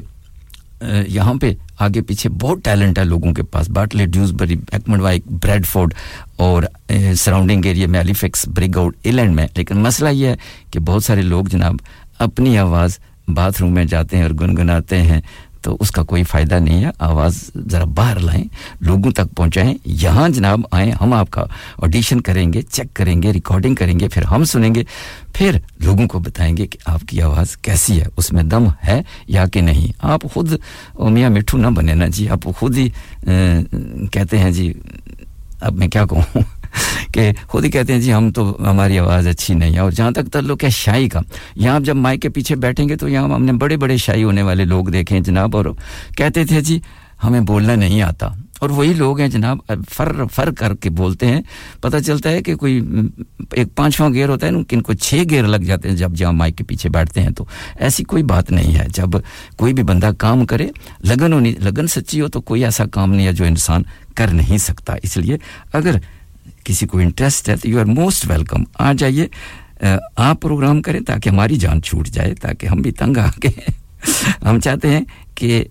یہاں 1.09 1.35
پہ 1.35 1.53
آگے 1.79 2.03
پیچھے 2.03 2.31
بہت 2.31 2.59
ٹیلنٹ 2.65 2.99
ہے 2.99 3.05
لوگوں 3.05 3.33
کے 3.35 3.43
پاس۔ 3.43 3.69
باٹلے 3.69 4.07
ڈیوزبری 4.07 4.57
بیکمڈ 4.57 5.01
وائک 5.01 5.23
بریڈ 5.43 5.67
فورڈ 5.67 5.95
اور 6.37 6.63
سراؤنڈنگ 7.17 7.65
ایریا 7.65 7.87
میں 7.87 8.01
ایلیفیکس 8.01 8.49
بریگ 8.49 8.77
آؤٹ 8.79 8.97
ایلینڈ 9.03 9.35
میں۔ 9.35 9.47
لیکن 9.57 9.79
مسئلہ 9.79 10.09
یہ 10.09 10.27
ہے 10.27 10.37
کہ 10.71 10.81
بہت 10.81 11.05
سارے 11.05 11.23
لوگ 11.23 11.45
جناب 11.45 11.75
اپنی 12.19 12.59
آواز 12.59 12.99
باتھ 13.29 13.61
روم 13.61 13.75
میں 13.75 13.85
جاتے 13.85 14.17
ہیں 14.17 14.25
اور 14.25 14.33
گنگناتے 14.41 15.03
ہیں۔ 15.03 15.21
تو 15.63 15.77
اس 15.81 15.91
کا 15.91 16.03
کوئی 16.03 16.23
فائدہ 16.23 16.55
نہیں 16.55 16.85
ہے۔ 16.85 16.91
آواز 16.99 17.51
ذرا 17.71 17.85
باہر 17.85 18.19
لائیں، 18.19 18.45
لوگوں 18.81 19.11
تک 19.11 19.37
پہنچائیں۔ 19.37 19.75
یہاں 19.85 20.29
جناب 20.29 20.61
آئیں، 20.71 20.93
ہم 21.01 21.13
آپ 21.13 21.31
کا 21.31 21.45
آڈیشن 21.83 22.21
کریں 22.21 22.53
گے 22.53 22.63
چیک 22.63 22.95
کریں 22.95 23.23
گے 23.23 23.33
ریکارڈنگ 23.33 23.75
کریں 23.75 24.01
گے، 24.01 24.09
پھر 24.09 24.23
ہم 24.23 24.45
سنیں 24.45 24.75
گے، 24.75 24.85
پھر 25.33 25.59
لوگوں 25.81 26.07
کو 26.09 26.19
بتائیں 26.19 26.57
گے 26.57 26.67
کہ 26.67 26.79
آپ 26.87 27.01
کی 27.09 27.23
آواز 27.23 27.57
کیسی 27.57 28.01
ہے، 28.01 28.07
اس 28.17 28.33
میں 28.33 28.43
دم 28.43 28.65
ہے 28.87 29.03
یا 29.27 29.47
کہ 29.47 29.61
نہیں۔ 29.61 29.93
آپ 29.99 30.23
خود 30.35 30.53
میاں 31.11 31.31
مٹھو 31.31 31.59
نہ 31.59 31.67
بنے 31.67 31.95
نا 31.95 32.07
جی 32.07 32.29
آپ 32.29 32.49
خود 32.59 32.77
ہی 32.77 32.89
کہتے 34.13 34.39
ہیں 34.39 34.51
جی 34.51 34.73
اب 35.61 35.75
میں 35.75 35.89
کیا 35.89 36.05
کہوں؟ 36.07 36.41
کہ 37.13 37.31
خود 37.47 37.65
ہی 37.65 37.71
کہتے 37.71 37.93
ہیں 37.93 38.01
جی 38.01 38.13
ہم 38.13 38.31
تو 38.31 38.57
ہماری 38.71 38.99
آواز 38.99 39.27
اچھی 39.27 39.55
نہیں 39.55 39.75
ہے 39.75 39.79
اور 39.79 39.91
جہاں 39.91 40.11
تک 40.11 40.33
تعلق 40.33 40.65
ہے 40.65 40.71
شاہی 40.71 41.09
کا۔ 41.09 41.21
یہاں 41.55 41.75
آپ 41.77 41.83
جب 41.83 41.97
مائک 41.97 42.23
کے 42.23 42.29
پیچھے 42.29 42.57
بیٹھیں 42.57 42.89
گے 42.89 42.97
تو 42.97 43.09
یہاں 43.09 43.29
ہم 43.29 43.45
نے 43.45 43.53
بڑے 43.53 43.77
بڑے 43.77 43.97
شاہی 43.97 44.25
ہونے 44.25 44.43
والے 44.43 44.65
لوگ 44.65 44.85
دیکھے 44.85 45.17
ہیں 45.17 45.23
جناب 45.23 45.57
اور 45.57 45.65
کہتے 46.17 46.45
تھے 46.45 46.61
جی 46.61 46.81
ہمیں 47.25 47.41
بولنا 47.41 47.75
نہیں 47.75 48.03
آتا۔ 48.03 48.29
اور 48.59 48.71
وہی 48.71 48.93
لوگ 48.93 49.21
ہیں 49.21 49.29
جناب، 49.29 49.59
فر 49.91 50.13
فر 50.33 50.51
کر 50.51 50.75
کے 50.75 50.91
بولتے 50.91 51.27
ہیں۔ 51.27 51.41
پتہ 51.81 51.97
چلتا 51.97 52.31
ہے 52.31 52.43
کہ 52.43 52.57
کوئی 52.57 52.81
ایک 53.53 53.69
پانچواں 53.77 54.11
گیئر 54.11 54.29
ہوتا 54.29 54.47
ہے، 54.47 54.53
ان 54.73 54.83
کو 54.83 54.93
چھ 54.93 55.15
گیئر 55.31 55.45
لگ 55.45 55.57
جاتے 55.57 55.89
ہیں 55.89 55.97
جب 55.97 56.11
جی 56.11 56.17
جہاں 56.17 56.33
مائک 56.33 56.57
کے 56.57 56.65
پیچھے 56.65 56.91
بیٹھتے 56.91 57.23
ہیں۔ 57.23 57.31
تو 57.31 57.45
ایسی 57.79 58.05
کوئی 58.05 58.23
بات 58.23 58.51
نہیں 58.51 58.75
ہے۔ 58.75 58.87
جب 58.95 59.09
کوئی 59.57 59.75
بھی 59.75 59.83
بندہ 59.83 60.11
کام 60.19 60.47
کرے، 60.47 60.69
لگن 61.01 61.33
ہونی 61.33 61.55
لگن 61.59 61.87
سچی 61.87 62.21
ہو 62.21 62.29
تو 62.29 62.41
کوئی 62.41 62.65
ایسا 62.65 62.85
کام 62.87 63.13
نہیں 63.13 63.27
ہے 63.27 63.33
جو 63.33 63.45
انسان 63.45 63.83
کر 64.15 64.27
نہیں 64.27 64.59
سکتا۔ 64.59 64.95
اس 65.03 65.17
لیے 65.17 65.37
اگر 65.73 65.95
کسی 66.71 66.87
کو 66.87 66.99
انٹرسٹ 66.99 67.49
ہے 67.49 67.57
تو 67.57 67.71
یو 67.71 67.81
آر 67.81 67.85
موسٹ 67.85 68.31
ویلکم 68.31 68.65
آ 68.79 68.93
جائیے 68.93 69.27
آپ 70.17 70.41
پروگرام 70.41 70.83
کریں 70.83 71.01
تاکہ 71.01 71.29
ہماری 71.29 71.57
جان 71.57 71.83
چھوٹ 71.83 72.09
جائے، 72.09 72.35
تاکہ 72.35 72.67
ہم 72.67 72.77
بھی 72.77 72.93
تنگ 72.93 73.17
آ 73.17 73.31
گئے۔ 73.45 73.71
ہم 74.45 74.61
چاہتے 74.61 74.89
ہیں 74.89 75.01
کہ 75.35 75.65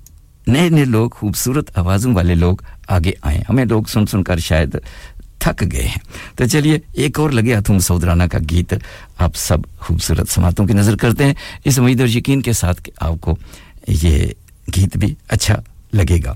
نئے 0.48 0.70
نئے 0.70 0.86
لوگ، 0.86 1.10
خوبصورت 1.10 1.78
آوازوں 1.78 2.16
والے 2.16 2.36
لوگ 2.36 2.58
آگے 2.88 3.12
آئیں۔ 3.22 3.42
ہمیں 3.50 3.66
لوگ 3.66 3.84
سن 3.84 4.06
سن 4.06 4.24
کر 4.24 4.38
شاید 4.38 4.76
تھک 5.40 5.64
گئے 5.72 5.84
ہیں۔ 5.84 6.38
تو 6.38 6.48
چلیے، 6.48 6.80
ایک 6.94 7.20
اور 7.20 7.30
لگے 7.30 7.54
ہاتھوں 7.54 7.80
سعودرانہ 7.80 8.24
کا 8.24 8.40
گیت 8.50 8.74
آپ 9.18 9.36
سب 9.36 9.58
خوبصورت 9.80 10.30
سماعتوں 10.30 10.68
کی 10.68 10.74
نظر 10.74 10.96
کرتے 10.96 11.26
ہیں۔ 11.26 11.34
اس 11.64 11.80
امید 11.80 12.00
اور 12.00 12.08
یقین 12.08 12.42
کے 12.42 12.54
ساتھ 12.54 12.82
کہ 12.84 12.92
آپ 13.00 13.22
کو 13.22 13.38
یہ 13.88 14.28
گیت 14.76 14.98
بھی 14.98 15.16
اچھا 15.28 15.56
لگے 15.94 16.20
گا۔ 16.26 16.36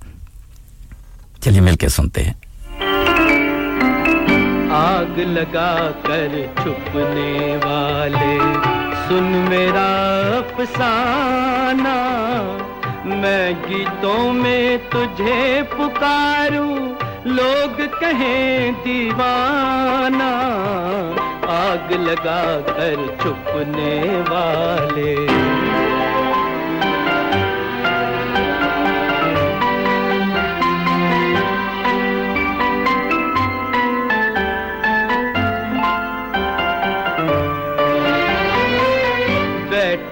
چلیے، 1.41 1.61
مل 1.61 1.75
کے 1.75 1.89
سنتے 1.89 2.23
ہیں۔ 2.23 2.33
آگ 4.75 5.19
لگا 5.19 5.91
کر 6.03 6.27
چھپنے 6.63 7.57
والے۔ 7.65 8.37
سن 9.07 9.45
میرا 9.49 9.91
افسانہ، 10.37 11.97
میں 13.05 13.53
گیتوں 13.69 14.33
میں 14.33 14.77
تجھے 14.89 15.61
پکاروں۔ 15.77 16.93
لوگ 17.25 17.81
کہیں 17.99 18.71
دیوانہ، 18.85 20.33
آگ 21.47 21.91
لگا 21.91 22.59
کر 22.65 22.95
چھپنے 23.21 24.21
والے۔ 24.29 25.27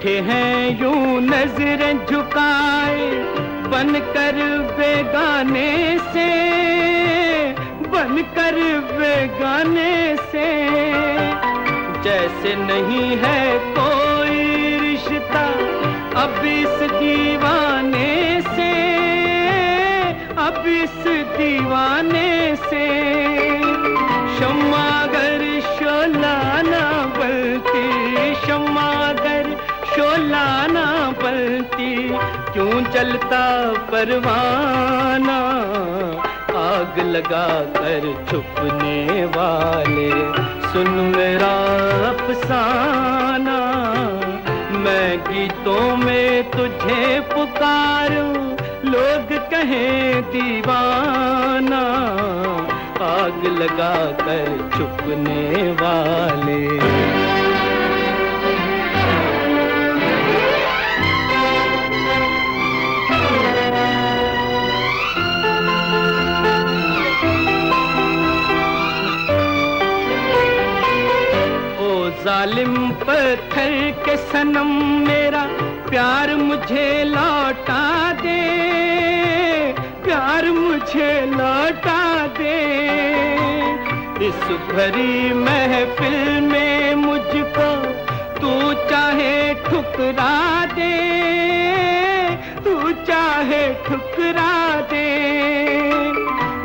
بیٹھے 0.02 0.20
ہیں 0.20 0.70
یوں 0.80 1.20
نظر 1.20 1.82
جھکائے، 2.08 3.10
بن 3.70 3.92
کر 4.12 4.36
بیگانے 4.76 5.96
سے، 6.12 6.30
بن 7.90 8.16
کر 8.34 8.54
بیگانے 8.98 10.14
سے۔ 10.30 10.48
جیسے 12.02 12.54
نہیں 12.58 13.16
ہے 13.22 13.58
کوئی 13.76 14.78
رشتہ 14.82 15.46
اب 16.14 16.30
اس 16.42 16.82
دیوانے 17.00 18.38
سے، 18.56 18.72
اب 20.36 20.66
اس 20.66 21.06
دیوانے 21.38 22.54
سے۔ 22.70 23.21
چلتا 32.92 33.72
پروانہ 33.90 35.40
آگ 36.54 36.98
لگا 36.98 37.64
کر 37.74 38.04
چھپنے 38.30 39.24
والے۔ 39.34 40.10
سن 40.72 41.12
میرا 41.16 41.54
افسانہ، 42.08 43.60
میں 44.70 45.16
گیتوں 45.28 45.96
میں 45.96 46.42
تجھے 46.50 47.20
پکاروں۔ 47.28 48.56
لوگ 48.82 49.32
کہیں 49.50 50.20
دیوانہ، 50.32 51.84
آگ 53.00 53.46
لگا 53.46 54.10
کر 54.24 54.56
چھپنے 54.76 55.72
والے۔ 55.80 56.68
پتھر 73.32 73.90
کے 74.04 74.16
سنم 74.30 75.04
میرا، 75.08 75.46
پیار 75.90 76.28
مجھے 76.28 77.04
لوٹا 77.04 78.12
دے۔ 78.22 78.40
پیار 80.02 80.42
مجھے 80.42 81.20
لوٹا 81.26 82.26
دے۔ 82.38 82.76
اس 84.20 84.50
بھری 84.68 85.32
محفل 85.32 86.40
میں 86.40 86.94
مجھ 86.94 87.36
کو 87.54 87.84
تو 88.40 88.72
چاہے 88.90 89.54
ٹھکرا 89.64 90.64
دے۔ 90.76 91.08
تو 92.64 92.90
چاہے 93.06 93.74
ٹھکرا 93.86 94.80
دے۔ 94.90 95.28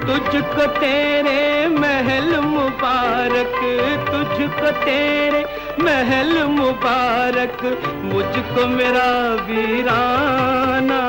تجھ 0.02 0.36
کو 0.56 0.62
تیرے 0.80 1.68
محل 1.68 2.40
مبارک، 2.40 3.64
تجھ 4.12 4.60
کو 4.60 4.66
تیرے 4.86 5.44
محل 5.88 6.46
مبارک 6.48 7.66
مجھ 7.88 8.40
کو 8.56 8.68
میرا 8.68 9.36
ویرانہ۔ 9.46 11.04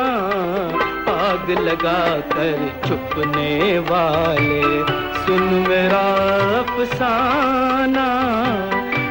آگ 1.06 1.50
لگا 1.50 2.20
کر 2.28 2.56
چھپنے 2.86 3.78
والے، 3.88 4.82
سن 5.26 5.64
میرا 5.68 6.06
افسانہ۔ 6.58 8.10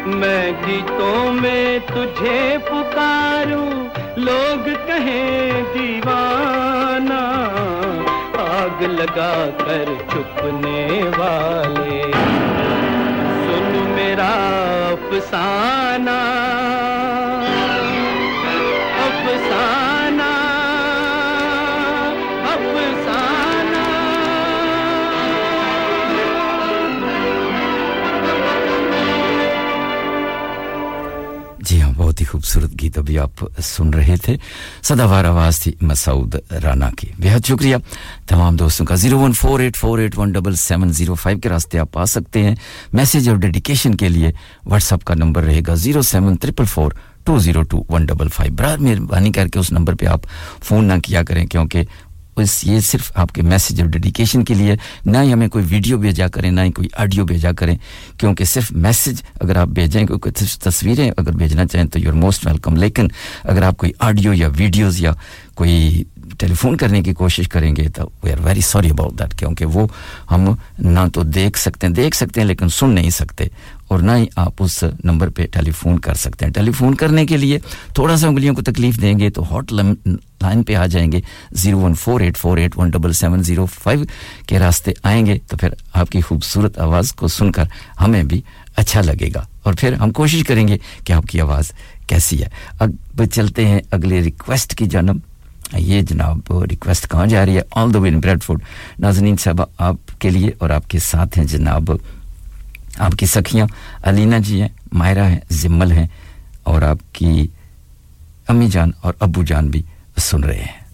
میں 0.06 0.51
گیتوں 0.67 1.34
میں 1.34 1.80
تجھے 1.88 2.58
پکاروں، 2.65 3.88
لوگ 4.15 4.69
کہیں 4.86 5.63
دیوانہ۔ 5.73 7.47
آگ 8.38 8.82
لگا 8.82 9.49
کر 9.58 9.86
چھپنے 10.12 11.01
والے، 11.17 12.12
سن 13.43 13.93
میرا 13.95 14.73
افسانہ 15.08 16.46
گیت 32.88 32.97
ابھی 32.97 33.19
آپ 33.19 33.45
سن 33.63 33.89
رہے 33.89 34.15
تھے۔ 34.17 34.38
سداوار 34.84 35.26
آواز 35.26 35.60
تھی 35.60 35.71
مسعود 35.82 36.36
رانا 36.63 36.89
کی۔ 36.97 37.08
بہت 37.17 37.47
شکریہ۔ 37.47 37.76
تمام 38.28 38.56
دوستوں 38.56 38.86
کا 38.86 38.95
zero 38.95 39.19
one 39.19 39.34
four 39.34 39.60
eight 39.60 39.78
four 39.78 40.00
eight 40.00 40.17
one 40.17 40.32
double 40.32 40.56
seven 40.56 40.89
zero 40.89 41.13
five 41.13 41.39
کے 41.39 41.50
راستے 41.50 41.80
آپ 41.80 41.97
آ 41.97 42.06
سکتے 42.06 42.43
ہیں۔ 42.43 42.56
میسج 42.93 43.30
اور 43.30 43.38
ڈیڈیکیشن 43.38 43.95
کے 43.95 44.10
لیے 44.10 44.32
واٹس 44.65 44.93
اپ 44.93 45.04
کا 45.04 45.13
نمبر 45.13 45.43
رہے 45.43 45.62
گا 45.67 45.76
zero 45.76 46.02
seven 46.02 46.36
triple 46.36 46.65
four 46.65 46.91
two 47.23 47.39
zero 47.39 47.63
two 47.63 47.84
one 47.89 48.06
double 48.06 48.28
five. 48.28 48.54
Brar 48.54 48.78
مہربانی 48.78 49.32
کر 49.32 49.47
کے 49.47 49.60
اس 49.60 49.71
نمبر 49.71 49.95
پہ 49.95 50.06
آپ 50.06 50.21
فون 50.63 50.86
نہ 50.86 50.93
کیا 51.04 51.23
کریں 51.23 51.45
کیونکہ 51.45 51.84
اس 52.39 52.63
یہ 52.63 52.80
صرف 52.80 53.12
آپ 53.15 53.32
کے 53.32 53.41
میسج 53.41 53.82
اور 53.82 53.89
ڈیڈیکیشن 53.89 54.43
کے 54.45 54.54
لیے، 54.54 54.76
نہ 55.06 55.17
ہی 55.17 55.34
ہمیں 55.34 55.47
کوئی 55.47 55.65
ویڈیو 55.69 55.97
بھیجا 55.97 56.28
کریں، 56.28 56.52
نہ 56.52 56.62
ہی 56.62 56.71
کوئی 56.71 56.88
آڈیو 56.93 57.26
بھیجا 57.26 57.52
کریں، 57.52 57.76
کیونکہ 58.17 58.45
صرف 58.45 58.71
میسج 58.71 59.21
اگر 59.39 59.56
آپ 59.58 59.67
بھیجیں، 59.67 60.06
کوئی 60.08 60.45
تصویریں 60.60 61.10
اگر 61.17 61.32
بھیجنا 61.32 61.65
چاہیں 61.67 61.86
تو 61.86 62.00
یو 62.00 62.10
آر 62.10 62.15
موسٹ 62.15 62.45
ویلکم 62.47 62.76
لیکن 62.76 63.08
اگر 63.43 63.63
آپ 63.63 63.78
کوئی 63.78 63.91
آڈیو 64.00 64.34
یا 64.34 64.50
ویڈیوز 64.58 65.02
یا 65.02 65.12
کوئی 65.56 66.04
ٹیلی 66.39 66.54
فون 66.54 66.76
کرنے 66.78 67.02
کی 67.02 67.13
کوشش 67.13 67.47
کریں 67.50 67.76
گے 67.76 67.88
تو 67.89 68.10
we 68.23 68.32
are 68.32 68.39
very 68.43 68.62
sorry 68.62 68.89
about 68.89 69.19
that 69.19 69.34
کیونکہ 69.34 69.65
وہ 69.65 69.88
ہم 70.32 70.45
نہ 70.80 71.08
تو 71.13 71.23
دیکھ 71.23 71.60
سکتے 71.60 71.88
ہیں، 71.88 71.93
دیکھ 71.93 72.15
سکتے 72.15 72.41
ہیں 72.41 72.47
لیکن 72.47 72.69
سن 72.69 72.89
نہیں 72.89 73.10
سکتے۔ 73.10 73.45
اور 73.88 74.00
نہ 74.00 74.12
ہی 74.12 74.26
آپ 74.36 74.54
اس 74.60 74.84
نمبر 75.04 75.30
پہ 75.30 75.47
ٹیلی 75.47 75.71
فون 75.71 76.00
کر 76.00 76.13
سکتے 76.13 76.45
ہیں۔ 76.45 76.54
ٹیلی 76.54 76.71
فون 76.71 76.95
کرنے 76.95 77.26
کے 77.26 77.38
لیے 77.38 77.60
تھوڑا 77.93 78.17
سا 78.17 78.28
انگلیوں 78.28 78.56
کو 78.56 78.62
تکلیف 78.62 79.02
دیں 79.02 79.19
گے 79.19 79.30
تو 79.30 79.43
ہاٹ 79.43 79.73
لائن 79.73 80.63
پہ 80.63 80.76
آ 80.76 80.86
جائیں 80.86 81.12
گے۔ 81.12 81.21
Zero 81.52 81.80
one 81.80 81.93
four 81.93 82.21
eight 82.21 82.38
four 82.38 82.58
eight 82.58 82.78
one 82.78 82.89
double 82.89 83.13
seven 83.13 83.43
zero 83.43 83.65
five 83.65 84.00
کے 84.47 84.60
راستے 84.60 84.91
آئیں 85.04 85.26
گے 85.26 85.39
تو 85.47 85.58
پھر 85.58 85.69
آپ 85.93 86.10
کی 86.10 86.21
خوبصورت 86.21 86.80
آواز 86.80 87.13
کو 87.13 87.28
سن 87.28 87.52
کر 87.52 87.63
ہمیں 88.02 88.23
بھی 88.23 88.41
اچھا 88.76 89.02
لگے 89.02 89.30
گا۔ 89.36 89.45
اور 89.63 89.73
پھر 89.80 89.93
ہم 89.93 90.12
کوشش 90.12 90.43
کریں 90.43 90.67
گے 90.67 90.78
کہ 91.04 91.13
آپ 91.13 91.26
کی 91.26 91.41
آواز 91.41 91.71
کیسی 92.08 92.43
ہے۔ 92.43 92.50
اب 92.80 92.89
چلتے 93.34 93.67
ہیں 93.67 93.80
اگلے 93.91 94.21
ریکویسٹ 94.21 94.76
کی 94.76 94.86
جانب۔ 94.86 95.17
یہ 95.78 96.02
جناب 96.02 96.39
ریکویسٹ 96.69 97.10
کہاں 97.10 97.26
جا 97.26 97.45
رہی 97.45 97.58
ہے؟ 97.58 97.62
آل 97.71 97.93
دا 97.93 98.00
وے 98.00 98.10
ان 98.10 98.19
بریڈ 98.19 98.43
فوڈ 98.43 98.62
ناظرین 99.00 99.38
صاحب 99.38 99.62
آپ 99.78 99.95
کے 100.19 100.30
لیے 100.30 100.52
اور 100.58 100.69
آپ 100.69 100.89
کے 100.89 101.00
ساتھ 101.00 101.38
ہیں 101.38 101.45
جناب 101.45 101.91
آپ 102.97 103.12
کی 103.12 103.25
سکھیاں 103.25 103.67
علینا 104.03 104.38
جی 104.38 104.62
ہیں 104.62 104.69
مائرہ 104.91 105.25
ہیں، 105.25 105.39
زمل 105.49 105.91
ہیں 105.91 106.07
اور 106.63 106.81
آپ 106.81 106.97
کی 107.12 107.47
امی 108.47 108.67
جان 108.67 108.91
اور 109.01 109.13
ابو 109.19 109.43
جان 109.43 109.67
بھی 109.67 109.83
سن 110.17 110.43
رہے 110.43 110.60
ہیں۔ 110.60 110.86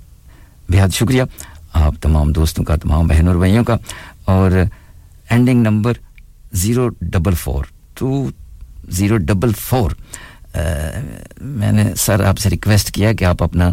بہت 0.70 0.96
شکریہ۔ 0.96 1.24
آپ 1.74 1.94
تمام 2.02 2.32
دوستوں 2.32 2.64
کا، 2.64 2.76
تمام 2.76 3.08
بہن 3.08 3.28
اور 3.28 3.36
بھائیوں 3.36 3.64
کا۔ 3.64 3.78
اور 4.26 4.52
ending 5.30 5.62
number 5.62 5.94
zero 6.54 6.90
double 7.02 7.34
four 7.34 7.66
two 7.94 8.30
zero 8.90 9.18
double 9.18 9.52
four 9.60 9.92
میں 11.42 11.72
نے 11.72 11.96
سر 11.98 12.24
آپ 12.24 12.38
سے 12.38 12.50
ریکویسٹ 12.50 12.92
کیا 12.92 13.14
کہ 13.14 13.26
آپ 13.26 13.44
اپنا 13.44 13.70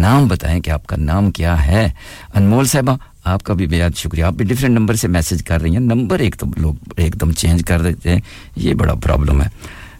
نام 0.00 0.28
بتائیں 0.28 0.60
کہ 0.60 0.70
آپ 0.70 0.86
کا 0.86 0.96
نام 0.96 1.30
کیا 1.30 1.66
ہے۔ 1.66 1.88
انمول 2.34 2.66
صاحبہ 2.66 2.96
آپ 3.24 3.42
کا 3.42 3.54
بھی 3.54 3.66
بے 3.66 3.82
شکریہ۔ 3.96 4.24
آپ 4.24 4.32
بھی 4.32 4.44
ڈیفرنٹ 4.44 4.74
نمبر 4.74 4.94
سے 4.94 5.08
میسج 5.08 5.44
کر 5.44 5.62
رہی 5.62 5.72
ہیں۔ 5.72 5.80
نمبر 5.80 6.18
ایک 6.18 6.36
تو 6.36 6.46
لوگ 6.56 6.74
ایک 6.96 7.20
دم 7.20 7.32
چینج 7.32 7.64
کر 7.64 7.82
دیتے 7.82 8.10
ہیں۔ 8.10 8.20
یہ 8.56 8.74
بڑا 8.74 8.94
پرابلم 8.94 9.42
ہے۔ 9.42 9.48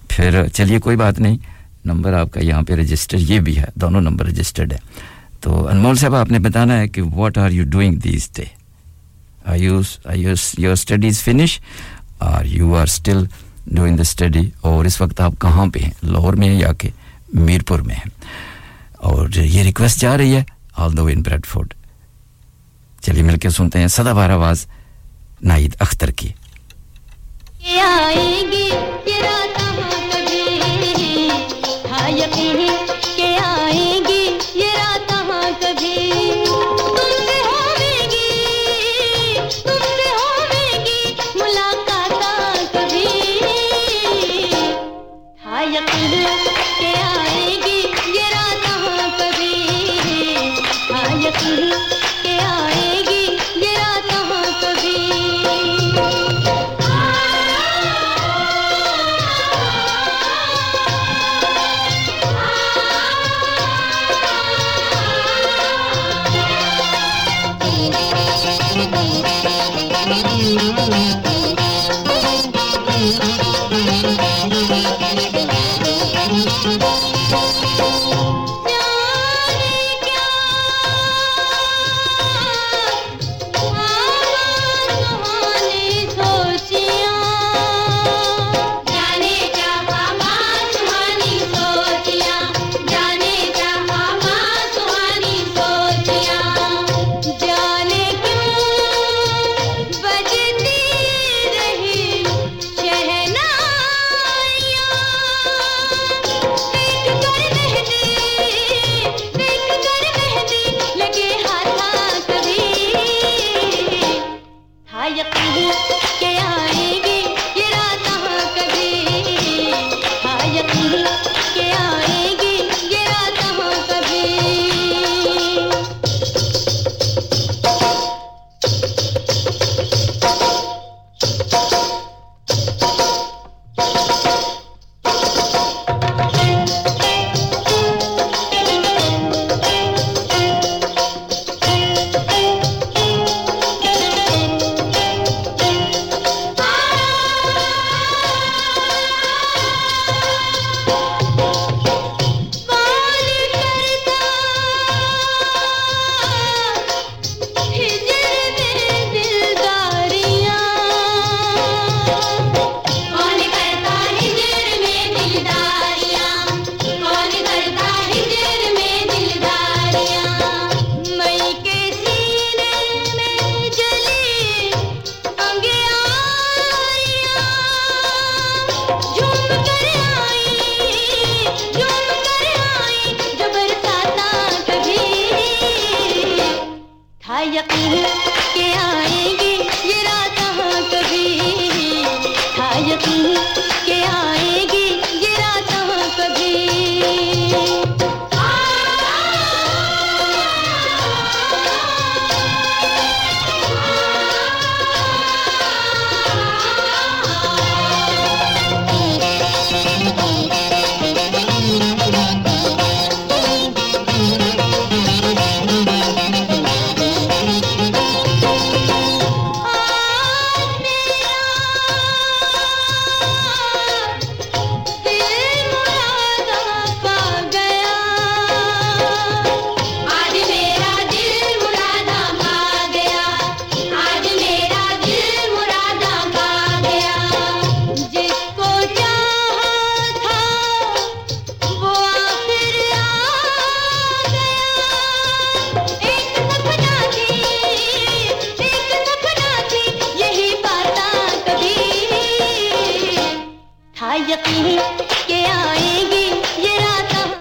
پھر 0.09 0.48
چلیے، 0.48 0.78
کوئی 0.78 0.96
بات 0.96 1.20
نہیں۔ 1.20 1.37
نمبر 1.85 2.12
آپ 2.12 2.30
کا 2.30 2.40
یہاں 2.40 2.62
پہ 2.62 2.72
رجسٹر 2.72 3.18
یہ 3.18 3.40
بھی 3.40 3.59
ہے۔ 3.59 3.64
دونوں 3.74 4.00
نمبر 4.00 4.26
رجسٹرڈ 4.26 4.72
ہے 4.72 4.78
تو 5.40 5.68
انمول 5.68 5.96
صاحب، 5.96 6.14
آپ 6.14 6.33
نے 6.33 6.38
بتانا 6.38 6.78
ہے 6.78 6.88
کہ 6.88 7.02
what 7.02 7.38
are 7.38 7.50
you 7.50 7.64
doing 7.64 7.94
these 7.94 8.30
day 8.37 8.44
I 9.44 9.62
your 9.64 10.72
studies 10.72 11.22
finish 11.22 11.61
اور 12.18 12.44
you 12.44 12.74
are 12.74 12.83
still 12.83 13.24
doing 13.66 13.96
the 13.96 14.00
study 14.00 14.50
اور 14.61 14.85
اس 14.85 15.00
وقت 15.00 15.20
آپ 15.20 15.33
کہاں 15.40 15.66
پہ 15.66 15.78
ہیں؟ 15.78 15.90
لاہور 16.02 16.35
میں 16.35 16.48
ہیں 16.48 16.61
یا 16.61 16.72
کہ 16.72 16.88
میرپور 17.35 17.80
میں 17.80 17.94
ہیں؟ 17.94 18.11
اور 18.96 19.28
یہ 19.37 19.62
ریکویسٹ 19.62 20.00
جا 20.00 20.18
رہی 20.18 20.37
ہے۔ 20.37 20.44
آل 20.76 20.96
دا 20.96 21.02
وے 21.02 21.12
ان 21.12 21.22
بریڈ 21.22 21.46
فورڈ 21.46 21.74
چلیے 23.11 23.23
مل 23.23 23.38
کے 23.38 23.51
سنتے 23.51 23.79
ہیں۔ 23.79 23.87
سدا 23.87 24.12
بار 24.12 24.31
آواز 24.31 24.66
نائید 25.42 25.77
اختر 25.81 26.11
کی۔ 26.11 26.29
آئے 27.81 28.42
گی 28.53 28.70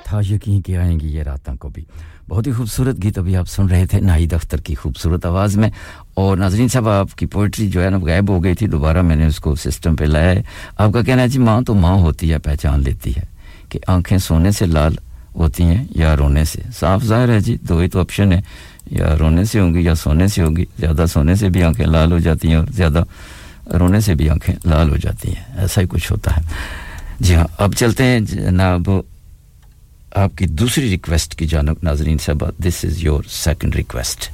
تھا 0.03 0.19
یقین 0.29 0.61
کہ 0.61 0.77
آئیں 0.77 0.99
گی 0.99 1.07
یہ 1.07 1.23
راتاں 1.23 1.55
کو 1.55 1.69
بھی 1.69 1.83
بہت 2.29 2.47
ہی 2.47 2.51
خوبصورت 2.51 3.03
گیت 3.03 3.17
ابھی 3.17 3.35
آپ 3.35 3.47
سن 3.47 3.65
رہے 3.65 3.85
تھے 3.85 3.99
ناہید 3.99 4.33
اختر 4.33 4.61
کی 4.61 4.75
خوبصورت 4.75 5.25
آواز 5.25 5.57
میں۔ 5.57 5.69
اور 6.13 6.37
ناظرین 6.37 6.67
صاحب، 6.67 6.89
آپ 6.89 7.15
کی 7.15 7.25
پوئٹری 7.25 7.69
جو 7.69 7.83
ہے 7.83 7.89
نا 7.89 7.97
غائب 7.97 8.29
ہو 8.29 8.43
گئی 8.43 8.55
تھی۔ 8.55 8.67
دوبارہ 8.67 9.01
میں 9.01 9.15
نے 9.15 9.25
اس 9.25 9.37
کو 9.37 9.55
سسٹم 9.55 9.95
پہ 9.95 10.05
لایا 10.05 10.31
ہے۔ 10.31 10.43
آپ 10.77 10.93
کا 10.93 11.01
کہنا 11.01 11.21
ہے 11.21 11.27
جی 11.27 11.39
ماں 11.39 11.61
تو 11.61 11.73
ماں 11.73 11.95
ہوتی 11.95 12.31
ہے، 12.31 12.37
پہچان 12.37 12.83
لیتی 12.83 13.11
ہے 13.11 13.23
کہ 13.69 13.79
آنکھیں 13.87 14.17
سونے 14.17 14.51
سے 14.51 14.65
لال 14.65 14.95
ہوتی 15.35 15.63
ہیں 15.63 15.83
یا 15.95 16.15
رونے 16.17 16.45
سے۔ 16.45 16.61
صاف 16.79 17.03
ظاہر 17.03 17.29
ہے 17.29 17.39
جی 17.39 17.57
دو 17.61 17.77
ہی 17.77 17.87
تو 17.87 17.99
آپشن 17.99 18.33
ہے 18.33 18.41
یا 18.91 19.17
رونے 19.19 19.43
سے 19.43 19.59
ہوں 19.59 19.73
گی 19.73 19.81
یا 19.81 19.95
سونے 19.95 20.27
سے 20.27 20.41
ہوگی۔ 20.41 20.65
زیادہ 20.79 21.05
سونے 21.13 21.35
سے 21.35 21.49
بھی 21.49 21.63
آنکھیں 21.63 21.85
لال 21.85 22.11
ہو 22.11 22.19
جاتی 22.19 22.47
ہیں 22.47 22.55
اور 22.55 22.65
زیادہ 22.71 23.03
رونے 23.79 23.99
سے 24.01 24.15
بھی 24.15 24.29
آنکھیں 24.29 24.55
لال 24.65 24.89
ہو 24.89 24.97
جاتی 24.97 25.35
ہیں، 25.35 25.43
ایسا 25.57 25.81
ہی 25.81 25.87
کچھ 25.89 26.11
ہوتا 26.11 26.35
ہے۔ 26.37 26.41
جی 27.19 27.35
ہاں 27.35 27.47
اب 27.57 27.73
چلتے 27.73 28.03
ہیں 28.03 28.19
جناب 28.19 28.89
آپ 30.15 30.37
کی 30.37 30.45
دوسری 30.47 30.89
ریکویسٹ 30.89 31.35
کی 31.35 31.45
جانب، 31.45 31.83
ناظرین 31.83 32.17
صاحب 32.17 32.43
this 32.65 32.85
is 32.85 33.03
your 33.03 33.23
second 33.29 33.75
request 33.75 34.29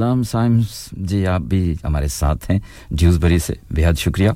Islam 0.00 0.22
سائمس 0.22 0.88
جی 0.92 1.26
آپ 1.26 1.40
بھی 1.40 1.74
ہمارے 1.84 2.08
ساتھ 2.08 2.50
ہیں۔ 2.50 2.58
ڈیوز 2.90 3.18
بری 3.18 3.38
سے۔ 3.38 3.52
بہت 3.70 3.98
شکریہ۔ 3.98 4.30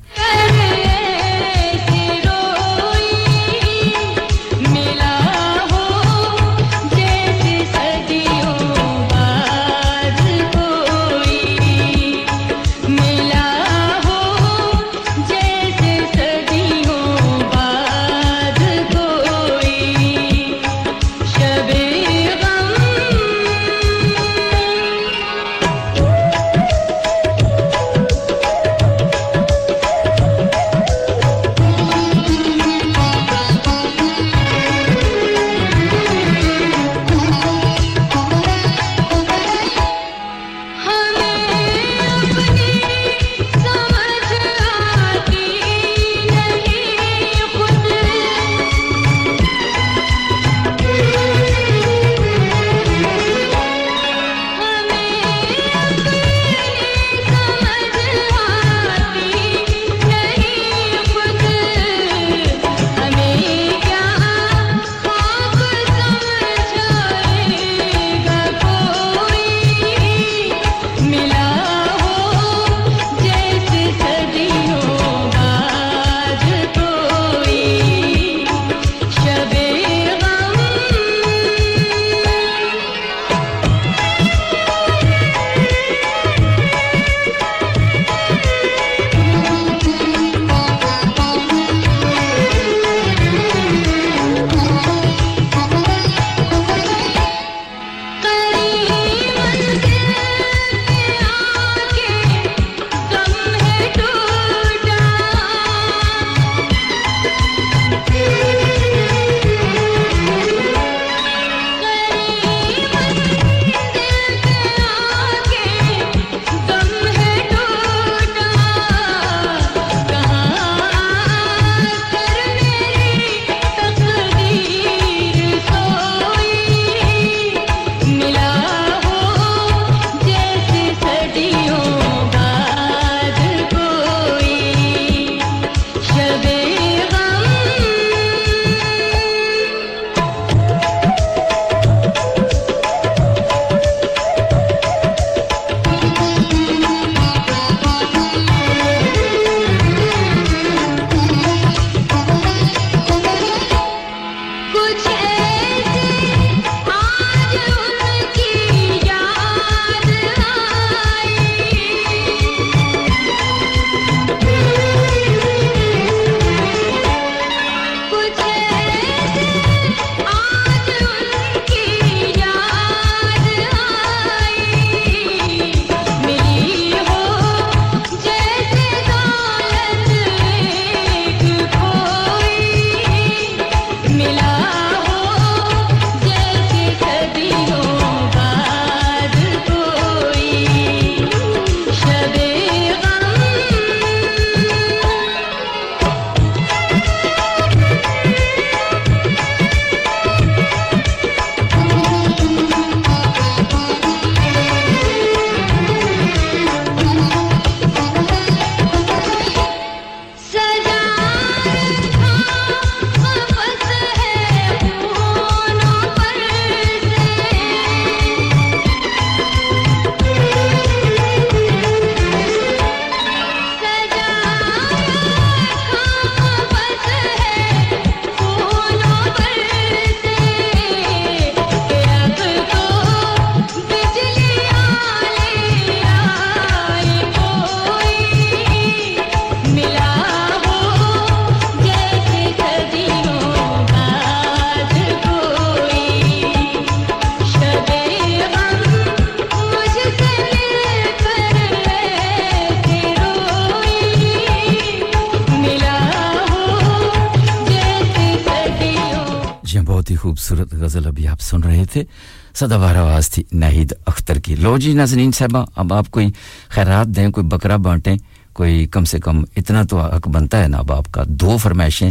لو 264.74 264.78
جی 264.78 264.92
ناظرین 264.92 265.30
صاحبہ، 265.32 265.64
اب 265.76 265.92
آپ 265.94 266.10
کوئی 266.10 266.28
خیرات 266.68 267.06
دیں، 267.06 267.30
کوئی 267.30 267.46
بکرا 267.46 267.76
بانٹیں، 267.76 268.16
کوئی 268.52 268.86
کم 268.90 269.04
سے 269.04 269.18
کم 269.18 269.42
اتنا 269.56 269.82
تو 269.90 270.00
حق 270.00 270.26
بنتا 270.28 270.62
ہے 270.62 270.68
نا۔ 270.68 270.78
اب 270.78 270.92
آپ 270.92 271.12
کا 271.12 271.22
دو 271.26 271.56
فرمائشیں 271.62 272.10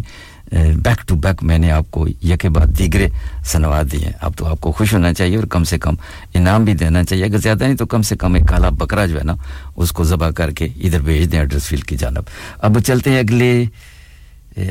بیک 0.51 1.07
ٹو 1.07 1.15
بیک 1.15 1.43
میں 1.43 1.57
نے 1.57 1.71
آپ 1.71 1.91
کو 1.91 2.07
یکے 2.07 2.49
بعد 2.55 2.77
دیگرے 2.79 3.07
سنوا 3.51 3.81
دیے 3.91 4.11
اب 4.21 4.37
تو 4.37 4.45
آپ 4.45 4.61
کو 4.61 4.71
خوش 4.71 4.93
ہونا 4.93 5.13
چاہیے 5.13 5.35
اور 5.35 5.45
کم 5.51 5.63
سے 5.63 5.77
کم 5.79 5.95
انعام 6.33 6.63
بھی 6.65 6.73
دینا 6.73 7.03
چاہیے۔ 7.03 7.25
اگر 7.25 7.37
زیادہ 7.37 7.63
نہیں 7.63 7.77
تو 7.77 7.85
کم 7.85 8.01
سے 8.01 8.15
کم 8.15 8.33
ایک 8.33 8.47
کالا 8.47 8.69
بکرا 8.69 9.05
جو 9.05 9.17
ہے 9.19 9.23
نا، 9.23 9.35
اس 9.75 9.91
کو 9.91 10.03
ذبح 10.03 10.29
کر 10.29 10.51
کے 10.51 10.65
ادھر 10.65 11.01
بھیج 11.01 11.31
دیں 11.31 11.39
ایڈریس 11.39 11.67
فیل 11.67 11.81
کی 11.81 11.97
جانب۔ 11.97 12.23
اب 12.61 12.79
چلتے 12.79 13.11
ہیں 13.11 13.19
اگلے 13.19 13.65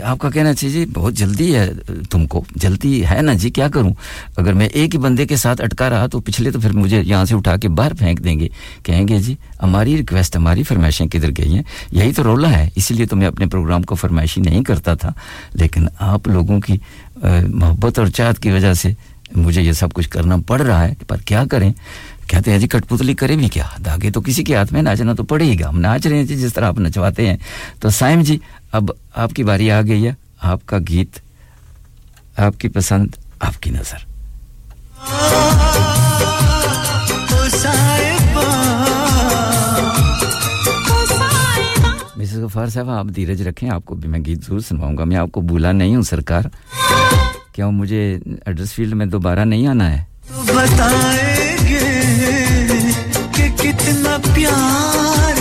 آپ 0.04 0.18
کا 0.18 0.30
کہنا 0.30 0.54
چاہیے 0.54 0.74
جی 0.74 0.90
بہت 0.94 1.14
جلدی 1.14 1.54
ہے 1.54 1.72
تم 2.10 2.26
کو۔ 2.26 2.44
جلدی 2.56 3.06
ہے 3.10 3.22
نا 3.22 3.32
جی 3.32 3.50
کیا 3.50 3.68
کروں؟ 3.68 3.92
اگر 4.36 4.52
میں 4.52 4.66
ایک 4.66 4.94
ہی 4.94 4.98
بندے 5.00 5.26
کے 5.26 5.36
ساتھ 5.36 5.60
اٹکا 5.60 5.90
رہا 5.90 6.06
تو 6.06 6.20
پچھلے 6.20 6.50
تو 6.50 6.60
پھر 6.60 6.72
مجھے 6.72 7.02
یہاں 7.02 7.24
سے 7.24 7.34
اٹھا 7.34 7.56
کے 7.56 7.68
باہر 7.68 7.94
پھینک 7.94 8.24
دیں 8.24 8.40
گے۔ 8.40 8.48
کہیں 8.82 9.08
گے 9.08 9.18
جی 9.18 9.34
ہماری 9.62 9.96
ریکویسٹ 9.96 10.36
ہماری 10.36 10.62
فرمائشیں 10.62 11.06
کدھر 11.06 11.30
گئی 11.38 11.54
ہیں؟ 11.54 11.62
یہی 11.92 12.12
تو 12.12 12.22
رولا 12.22 12.58
ہے۔ 12.58 12.68
اسی 12.74 12.94
لیے 12.94 13.06
تو 13.06 13.16
میں 13.16 13.26
اپنے 13.26 13.46
پروگرام 13.46 13.82
کو 13.82 13.94
فرمائشی 13.94 14.40
نہیں 14.40 14.64
کرتا 14.64 14.94
تھا۔ 14.94 15.12
لیکن 15.54 15.86
آپ 15.98 16.28
لوگوں 16.28 16.60
کی 16.60 16.76
محبت 17.48 17.98
اور 17.98 18.06
چاہت 18.06 18.38
کی 18.38 18.50
وجہ 18.50 18.74
سے 18.74 18.92
مجھے 19.36 19.62
یہ 19.62 19.72
سب 19.72 19.92
کچھ 19.92 20.08
کرنا 20.08 20.36
پڑ 20.46 20.60
رہا 20.60 20.88
ہے۔ 20.88 20.94
پر 21.08 21.16
کیا 21.16 21.44
کریں؟ 21.50 21.72
کہتے 22.26 22.50
ہیں 22.50 22.58
جی 22.58 22.68
کٹ 22.68 22.88
پتلی 22.88 23.14
کرے 23.14 23.36
بھی 23.36 23.48
کیا؟ 23.48 23.64
دھاگے 23.84 24.10
تو 24.10 24.20
کسی 24.20 24.44
کے 24.44 24.56
ہاتھ 24.56 24.72
میں 24.72 24.82
ناچنا 24.82 25.12
تو 25.12 25.24
پڑے 25.24 25.44
ہی 25.44 25.60
گا۔ 25.60 25.68
ہم 25.68 25.80
ناچ 25.80 26.06
رہے 26.06 26.16
ہیں 26.16 26.24
جی 26.24 26.36
جس 26.36 26.54
طرح 26.54 26.66
آپ 26.66 26.78
نچواتے 26.80 27.26
ہیں۔ 27.26 27.36
تو 27.80 27.90
سائم 27.90 28.20
جی 28.20 28.38
اب 28.72 28.84
آپ 29.14 29.32
کی 29.32 29.44
باری 29.44 29.70
آ 29.70 29.82
گئی 29.82 30.06
ہے۔ 30.06 30.12
آپ 30.42 30.66
کا 30.66 30.78
گیت، 30.88 31.18
آپ 32.38 32.60
کی 32.60 32.68
پسند، 32.68 33.06
آپ 33.40 33.62
کی 33.62 33.70
نظر۔ 33.70 33.96
مسز 42.16 42.38
غفار 42.38 42.66
صاحب، 42.66 42.90
آپ 42.90 43.06
دھیرج 43.14 43.42
رکھیں، 43.42 43.70
آپ 43.70 43.84
کو 43.84 43.94
بھی 43.94 44.08
میں 44.08 44.20
گیت 44.26 44.44
ضرور 44.46 44.60
سنواؤں 44.60 44.98
گا۔ 44.98 45.04
میں 45.04 45.16
آپ 45.16 45.32
کو 45.32 45.40
بھولا 45.40 45.72
نہیں 45.72 45.96
ہوں، 45.96 46.02
سرکار۔ 46.02 46.42
کیا 47.52 47.68
مجھے 47.68 48.18
ایڈریس 48.46 48.72
فیلڈ 48.72 48.94
میں 48.94 49.06
دوبارہ 49.06 49.44
نہیں 49.44 49.66
آنا 49.66 49.98
ہے؟ 49.98 50.04
بتائیں 50.30 51.56
گے 51.68 51.90
کہ 53.32 53.48
کتنا 53.62 54.16
پیار 54.34 55.31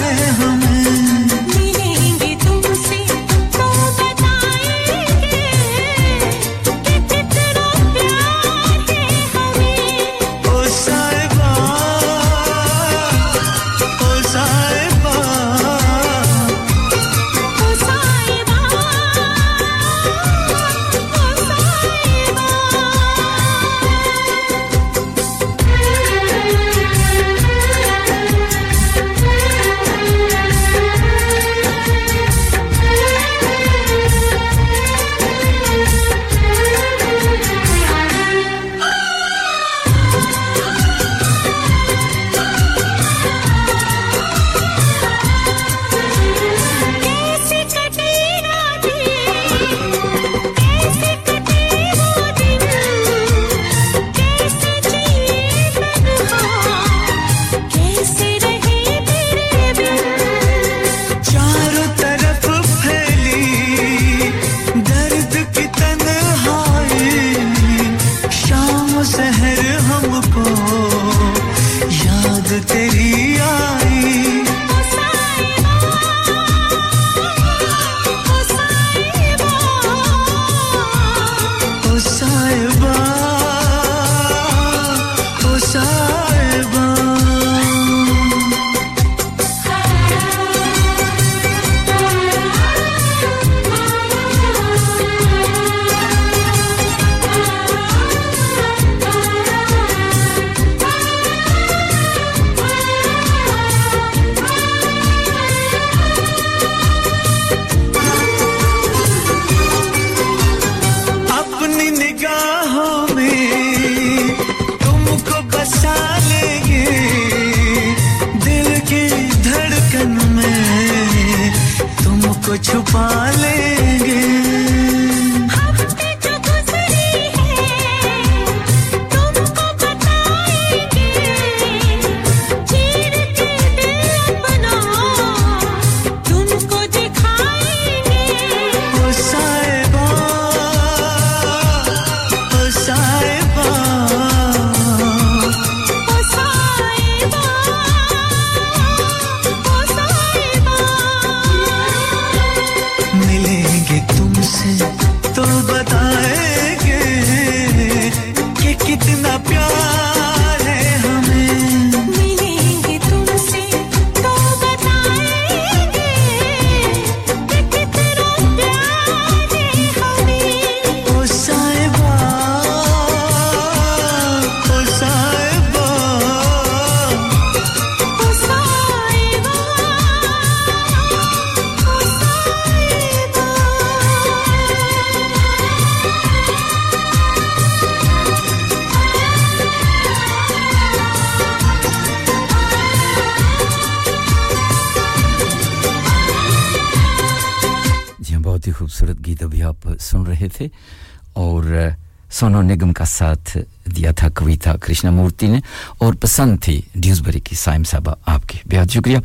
پسند 206.21 206.57
تھی۔ 206.61 206.81
ڈیوز 206.95 207.21
بری 207.21 207.39
کی 207.39 207.55
سائم 207.55 207.83
صاحبہ 207.83 208.13
آپ 208.25 208.47
کی۔ 208.47 208.57
بہت 208.65 208.91
شکریہ 208.91 209.17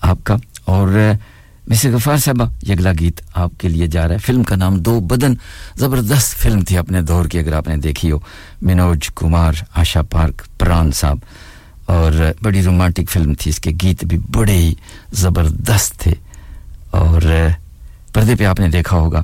آپ 0.00 0.18
کا۔ 0.24 0.36
اور 0.64 1.12
مسز 1.68 1.86
غفار 1.86 2.16
صاحبہ، 2.16 2.44
یہ 2.62 2.72
اگلا 2.72 2.92
گیت 3.00 3.20
آپ 3.34 3.50
کے 3.58 3.68
لیے 3.68 3.86
جا 3.86 4.08
رہا 4.08 4.14
ہے۔ 4.14 4.18
فلم 4.18 4.42
کا 4.42 4.56
نام 4.56 4.78
دو 4.78 5.00
بدن۔ 5.00 5.34
زبردست 5.76 6.36
فلم 6.36 6.60
تھی 6.60 6.78
اپنے 6.78 7.02
دور 7.02 7.24
کی، 7.24 7.38
اگر 7.38 7.52
آپ 7.52 7.68
نے 7.68 7.76
دیکھی 7.76 8.10
ہو۔ 8.10 8.18
منوج 8.62 9.08
کمار، 9.14 9.52
آشا 9.74 10.02
پارک، 10.02 10.42
پران 10.58 10.92
صاحب۔ 10.92 11.18
اور 11.86 12.12
بڑی 12.42 12.62
رومانٹک 12.62 13.10
فلم 13.10 13.34
تھی۔ 13.34 13.48
اس 13.48 13.58
کے 13.58 13.70
گیت 13.82 14.04
بھی 14.04 14.18
بڑے 14.18 14.52
ہی 14.52 14.74
زبردست 15.12 16.00
تھے۔ 16.00 16.14
اور 16.90 17.22
پردے 18.12 18.34
پہ 18.34 18.44
آپ 18.44 18.60
نے 18.60 18.68
دیکھا 18.68 18.96
ہوگا 18.96 19.22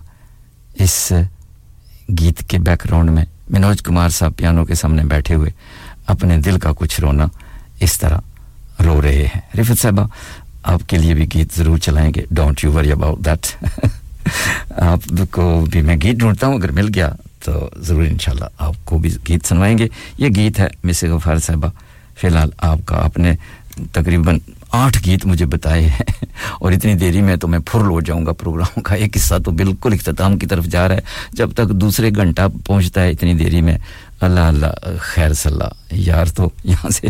اس 0.75 1.13
گیت 2.21 2.49
کے 2.49 2.59
بیک 2.59 2.85
گراؤنڈ 2.85 3.11
میں۔ 3.11 3.25
منوج 3.51 3.83
کمار 3.83 4.09
صاحب 4.09 4.37
پیانو 4.37 4.65
کے 4.65 4.75
سامنے 4.75 5.05
بیٹھے 5.05 5.35
ہوئے۔ 5.35 5.51
اپنے 6.07 6.37
دل 6.37 6.59
کا 6.59 6.73
کچھ 6.77 7.01
رونا 7.01 7.27
اس 7.81 7.99
طرح 7.99 8.19
رو 8.85 9.03
رہے 9.03 9.27
ہیں۔ 9.27 9.41
رفت 9.59 9.83
صاحبہ، 9.83 10.07
آپ 10.63 10.81
کے 10.87 10.99
لیے 10.99 11.15
بھی 11.15 11.27
گیت 11.35 11.55
ضرور 11.57 11.79
چلائیں 11.79 12.13
گے۔ 12.17 12.23
Don't 12.31 12.65
you 12.65 12.73
worry 12.73 12.93
about 12.93 13.19
that 13.19 13.65
آپ 14.71 15.25
کو 15.31 15.67
بھی 15.71 15.83
میں 15.83 15.97
گیت 16.03 16.17
ڈھونڈتا 16.17 16.47
ہوں، 16.47 16.55
اگر 16.55 16.73
مل 16.73 16.89
گیا 16.95 17.13
تو 17.45 17.71
ضرور 17.77 18.03
انشاءاللہ 18.03 18.45
آپ 18.59 18.75
کو 18.85 18.99
بھی 18.99 19.11
گیت 19.29 19.47
سنوائیں 19.47 19.79
گے۔ 19.79 19.89
یہ 20.19 20.29
گیت 20.37 20.61
ہے 20.61 20.69
مس 20.85 21.05
غفار 21.05 21.37
صاحبہ۔ 21.37 21.69
فی 22.21 22.27
الحال 22.27 22.51
آپ 22.59 22.79
کا 22.85 23.05
آپ 23.05 23.19
نے 23.19 23.33
تقریباً 23.93 24.39
آٹھ 24.73 24.99
گیت 25.07 25.27
مجھے 25.27 25.47
بتائے 25.47 25.87
ہیں۔ 25.87 26.25
اور 26.61 26.73
اتنی 26.73 26.95
دیری 26.95 27.23
میں 27.23 27.37
تو 27.37 27.49
میں 27.49 27.59
پھر 27.59 27.81
لو 27.81 28.01
جاؤں 28.01 28.27
گا 28.27 28.33
پروگرام 28.33 28.83
کا۔ 28.83 28.95
ایک 28.95 29.17
حصہ 29.17 29.35
تو 29.45 29.51
بالکل 29.51 29.93
اختتام 29.93 30.39
کی 30.39 30.47
طرف 30.47 30.65
جا 30.65 30.89
رہا 30.89 30.95
ہے۔ 30.95 31.01
جب 31.33 31.51
تک 31.53 31.69
دوسرے 31.69 32.11
گھنٹہ 32.17 32.43
پہنچتا 32.67 33.03
ہے، 33.03 33.11
اتنی 33.11 33.35
دیری 33.35 33.61
میں 33.61 33.79
اللہ 34.25 34.41
اللہ، 34.41 34.67
خیر 34.99 35.33
صلاح، 35.33 35.69
یار 35.91 36.27
تو 36.27 36.51
یہاں 36.65 36.91
سے 36.91 37.07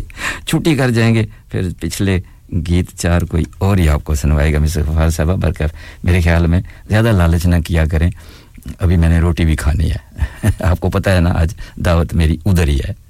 چھٹی 0.47 0.75
کر 0.75 0.91
جائیں 0.91 1.15
گے۔ 1.15 1.27
پھر 1.51 1.69
پچھلے 1.81 2.21
گیت 2.53 2.99
چار 2.99 3.23
کوئی 3.23 3.45
اور 3.59 3.77
ہی 3.77 3.89
آپ 3.89 4.05
کو 4.05 4.15
سنوائے 4.15 4.55
گا 4.55 4.59
مصر 4.59 4.83
غفار 4.87 5.11
صاحبہ 5.11 5.35
برکر 5.35 5.67
میرے 6.05 6.21
خیال 6.21 6.47
میں 6.47 6.61
زیادہ 6.89 7.13
لالچ 7.13 7.47
نہ 7.47 7.57
کیا 7.67 7.85
کریں۔ 7.87 8.11
ابھی 8.81 8.97
میں 8.97 9.09
نے 9.09 9.21
روٹی 9.21 9.45
بھی 9.45 9.57
کھانی 9.57 9.91
ہے۔ 9.91 10.25
آپ 10.61 10.81
کو 10.81 10.91
پتہ 10.91 11.11
ہے 11.11 11.21
نا، 11.21 11.31
آج 11.35 11.55
دعوت 11.77 12.15
میری 12.15 12.37
ادھر 12.47 12.69
ہی 12.69 12.79
ہے۔ 12.79 13.03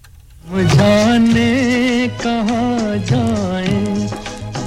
جانے 0.75 2.07
کہاں 2.23 2.97
جائیں؟ 3.07 4.07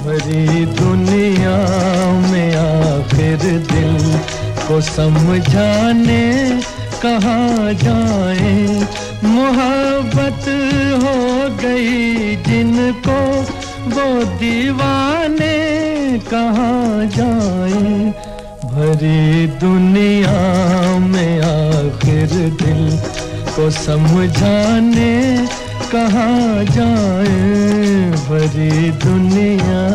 بری 0.04 0.64
دنیا 0.78 1.66
میں 2.30 2.56
آخر 2.56 3.58
دل 3.70 4.16
کو 4.66 4.80
سمجھانے 4.80 6.50
کہاں 7.00 7.72
جائیں؟ 7.84 8.80
محبت 9.22 10.48
ہو 11.02 11.48
گئی 11.62 12.36
جن 12.46 12.74
کو 13.04 13.20
وہ 13.94 14.22
دیوانے 14.40 15.56
کہاں 16.30 17.04
جائیں؟ 17.16 18.10
بھری 18.72 19.46
دنیا 19.60 20.96
میں 21.06 21.38
آخر 21.42 22.34
دل 22.60 22.88
کو 23.54 23.68
سمجھانے 23.84 25.14
کہاں 25.90 26.62
جائیں؟ 26.74 28.10
بھری 28.28 28.90
دنیا 29.04 29.86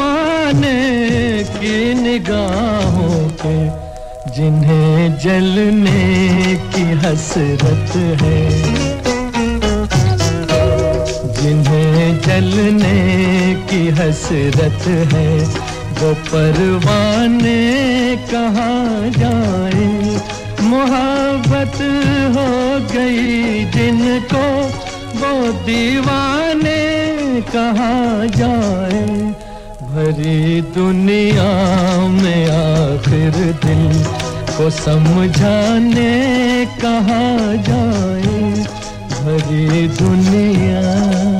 زمانے 0.00 1.42
کی 1.60 1.92
نگاہوں 1.96 3.28
پہ، 3.42 3.68
جنہیں 4.36 5.08
جلنے 5.24 6.54
کی 6.74 6.82
حسرت 6.82 7.96
ہے۔ 7.96 8.48
جنہیں 11.42 12.18
جلنے 12.26 13.54
کی 13.66 13.90
حسرت 13.98 14.88
ہے۔ 14.88 15.44
وہ 16.00 16.12
پروانے 16.30 17.60
کہاں 18.30 19.18
جائیں؟ 19.18 20.18
محبت 20.60 21.80
ہو 22.36 22.78
گئی 22.94 23.64
جن 23.74 24.18
کو، 24.30 24.68
وہ 25.20 25.66
دیوانے 25.66 26.86
کہاں 27.52 28.36
جائیں؟ 28.36 29.32
بھری 29.92 30.60
دنیا 30.74 31.50
میں 32.12 32.44
آخر 32.50 33.38
دل 33.62 34.02
کو 34.56 34.68
سمجھانے 34.74 36.10
کہاں 36.80 37.54
جائے 37.66 38.52
بھری 39.14 39.86
دنیا 40.00 41.39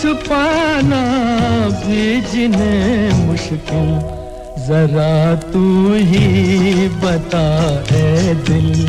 چھپانا 0.00 1.02
بھیجنے 1.86 3.08
مشکل، 3.14 3.88
ذرا 4.66 5.34
تو 5.52 5.92
ہی 6.10 6.88
بتا 7.00 7.80
اے 7.90 8.32
دل۔ 8.48 8.86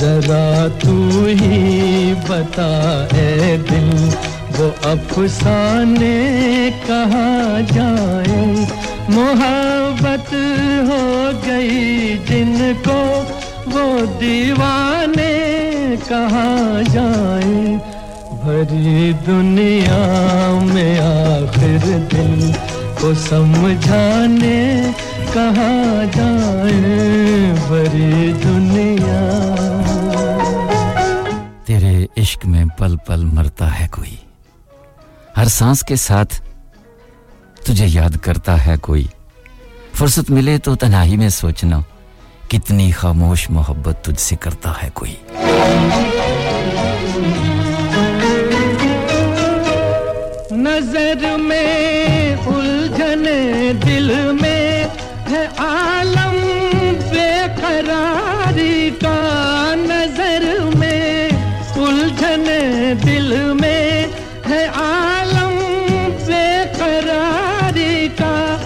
ذرا 0.00 0.66
تو 0.78 1.24
ہی 1.42 2.14
بتا 2.28 3.06
اے 3.12 3.56
دل۔ 3.70 4.08
وہ 4.58 4.70
افسانے 4.82 6.18
کہاں 6.86 7.74
جائے 7.74 8.44
محبت 9.08 10.34
ہو 10.88 11.30
گئی 11.46 12.16
جن 12.28 12.72
کو، 12.84 13.22
وہ 13.66 14.20
دیوانے 14.20 15.32
کہاں 16.08 16.82
جائیں؟ 16.92 17.78
ساری 18.64 19.12
دنیا 19.26 20.58
میں 20.62 20.98
آخر 21.00 21.86
دن 22.12 22.52
کو 23.00 23.12
سمجھانے 23.14 24.80
کہاں 25.32 26.04
جائیں 26.16 27.54
بری 27.68 28.32
دنیا؟ 28.44 29.20
تیرے 31.64 32.06
عشق 32.16 32.46
میں 32.46 32.64
پل 32.78 32.96
پل 32.96 33.24
مرتا 33.24 33.80
ہے 33.80 33.88
کوئی، 33.90 34.16
ہر 35.36 35.48
سانس 35.48 35.82
کے 35.82 35.96
ساتھ 35.96 36.40
تجھے 37.64 37.86
یاد 37.88 38.16
کرتا 38.16 38.66
ہے 38.66 38.76
کوئی۔ 38.76 39.06
فرصت 39.94 40.30
ملے 40.30 40.58
تو 40.58 40.74
تنہائی 40.74 41.16
میں 41.16 41.28
سوچنا، 41.28 41.80
کتنی 42.48 42.90
خاموش 42.90 43.50
محبت 43.50 44.04
تجھ 44.04 44.20
سے 44.20 44.36
کرتا 44.36 44.72
ہے 44.82 44.88
کوئی۔ 44.94 45.14
نظر 50.94 51.36
میں، 51.38 52.36
الجھن 52.46 53.24
دل 53.86 54.32
میں 54.42 54.84
ہے 55.30 55.46
عالم 55.58 56.36
بے 57.10 57.30
قراری 57.60 58.90
کا 59.00 59.74
نظر 59.76 60.44
میں۔ 60.74 61.28
الجھن 61.76 62.44
دل 63.04 63.52
میں 63.60 64.06
ہے 64.50 64.64
عالم 64.74 65.58
بے 66.26 66.62
قراری 66.78 68.08
کا، 68.18 68.56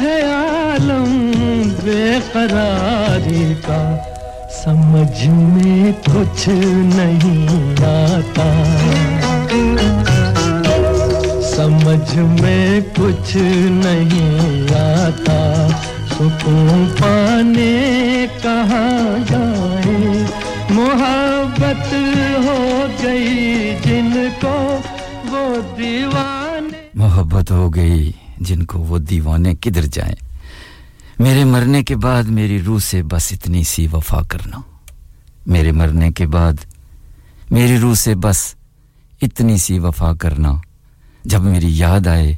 ہے 0.00 0.22
عالم 0.22 1.30
بے 1.84 2.18
قراری 2.32 3.54
کا۔ 3.66 3.96
سمجھ 4.64 5.26
میں 5.26 5.92
کچھ 6.04 6.48
نہیں 6.94 7.84
آتا۔ 7.84 8.71
مجھ 12.16 12.40
میں 12.40 12.80
کچھ 12.96 13.36
نہیں 13.70 14.62
آتا۔ 14.74 15.68
سکون 16.10 16.88
پانے 17.00 18.26
کہاں 18.42 19.30
جائے؟ 19.30 20.24
محبت 20.70 21.94
ہو 22.44 22.86
گئی 23.02 23.74
جن 23.84 24.28
کو 24.40 24.80
وہ 25.30 25.56
دیوانے۔ 25.78 26.88
محبت 26.94 27.50
ہو 27.50 27.74
گئی 27.74 28.12
جن 28.38 28.62
کو 28.62 28.78
وہ 28.78 28.98
دیوانے 28.98 29.54
کدھر 29.54 29.82
جائیں؟ 29.82 30.14
میرے 31.18 31.44
مرنے 31.44 31.82
کے 31.82 31.96
بعد 31.96 32.22
میری 32.22 32.62
روح 32.62 32.78
سے 32.78 33.02
بس 33.02 33.32
اتنی 33.32 33.62
سی 33.62 33.86
وفا 33.92 34.22
کرنا۔ 34.28 34.60
میرے 35.46 35.72
مرنے 35.72 36.12
کے 36.12 36.26
بعد 36.26 36.52
میری 37.50 37.78
روح 37.78 37.94
سے 37.94 38.14
بس 38.14 38.54
اتنی 39.22 39.56
سی 39.56 39.78
وفا 39.78 40.12
کرنا۔ 40.14 40.52
جب 41.24 41.42
میری 41.42 41.76
یاد 41.76 42.06
آئے 42.06 42.34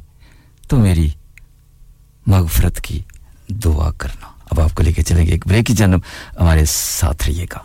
تو 0.67 0.77
میری 0.77 1.09
مغفرت 2.27 2.81
کی 2.81 3.01
دعا 3.47 3.91
کرنا۔ 3.91 4.27
اب 4.51 4.61
آپ 4.61 4.75
کو 4.75 4.83
لے 4.83 4.93
کے 4.93 5.03
چلیں 5.03 5.25
گے 5.25 5.31
ایک 5.31 5.47
بریک 5.47 5.65
کی 5.65 5.73
جانب، 5.73 5.99
ہمارے 6.39 6.65
ساتھ 6.65 7.29
رہیے 7.29 7.45
گا۔ 7.51 7.59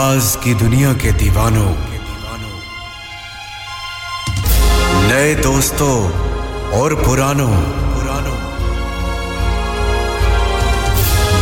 آواز 0.00 0.36
کی 0.40 0.54
دنیا 0.54 0.92
کے 1.02 1.10
دیوانوں۔ 1.10 1.74
نئے 4.92 5.34
دوستوں 5.34 6.08
اور 6.72 6.90
پرانوں۔ 6.90 7.54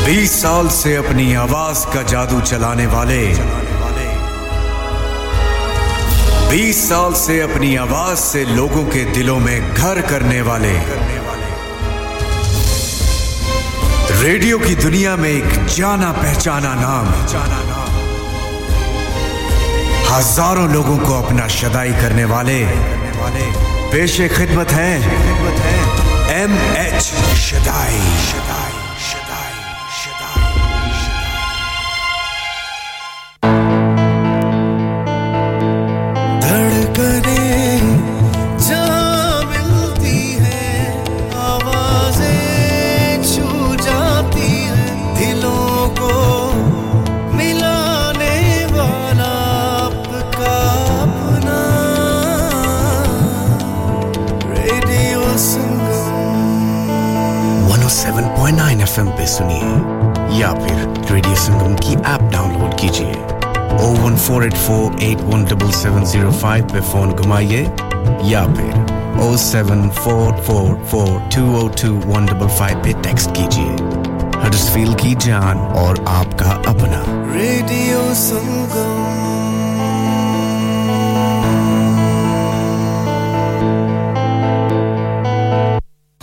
بیس 0.05 0.31
سال 0.31 0.69
سے 0.69 0.97
اپنی 0.97 1.37
آواز 1.37 1.87
کا 1.93 2.03
جادو 2.03 2.41
چلانے 2.45 2.87
والے۔ 2.87 3.35
بیس 6.51 6.77
سال 6.89 7.15
سے 7.15 7.43
اپنی 7.43 7.79
آواز 7.79 8.19
سے 8.19 8.45
لوگوں 8.45 8.91
کے 8.91 9.05
دلوں 9.05 9.41
میں 9.41 9.61
گھر 9.77 10.01
کرنے 10.01 10.41
والے۔ 10.41 10.79
ریڈیو 14.23 14.59
کی 14.59 14.75
دنیا 14.75 15.15
میں 15.15 15.31
ایک 15.31 15.67
جانا 15.67 16.13
پہچانا 16.13 16.75
نام۔ 16.75 17.07
ہزاروں 20.17 20.69
لوگوں 20.69 20.99
کو 21.07 21.15
اپنا 21.15 21.47
شدائی 21.49 21.93
کرنے 22.01 22.25
والے 22.25 22.65
پیش 23.91 24.21
خدمت 24.37 24.73
ہیں۔ 24.73 25.01
M 26.29 26.57
H 26.75 27.13
شدائی۔ 27.37 28.01
Four 64.29 64.43
eight 64.43 64.55
four 64.55 64.93
eight 64.99 65.23
one 65.23 65.45
double 65.45 65.71
seven 65.73 66.05
zero 66.05 66.31
five 66.31 66.65
پہ 66.73 66.79
فون 66.91 67.11
گھمائیے 67.19 67.65
یا 68.23 68.45
پھر 68.57 68.93
O 69.19 69.37
seven 69.37 69.89
four 70.03 70.33
four 70.47 70.75
four 70.91 71.07
two 71.07 71.57
O 71.57 71.69
two 71.69 72.11
one 72.11 72.27
double 72.27 72.49
five 72.57 72.79
پہ 72.83 72.91
ٹیکسٹ 73.03 73.31
کیجیے۔ 73.35 73.77
ہر 74.45 74.51
فیل 74.73 74.93
کی 74.93 75.15
جان 75.19 75.59
اور 75.59 75.97
آپ 76.07 76.39
کا 76.39 76.51
اپنا۔ 76.67 77.03
ریڈیو 77.35 78.13
سنگم 78.15 78.98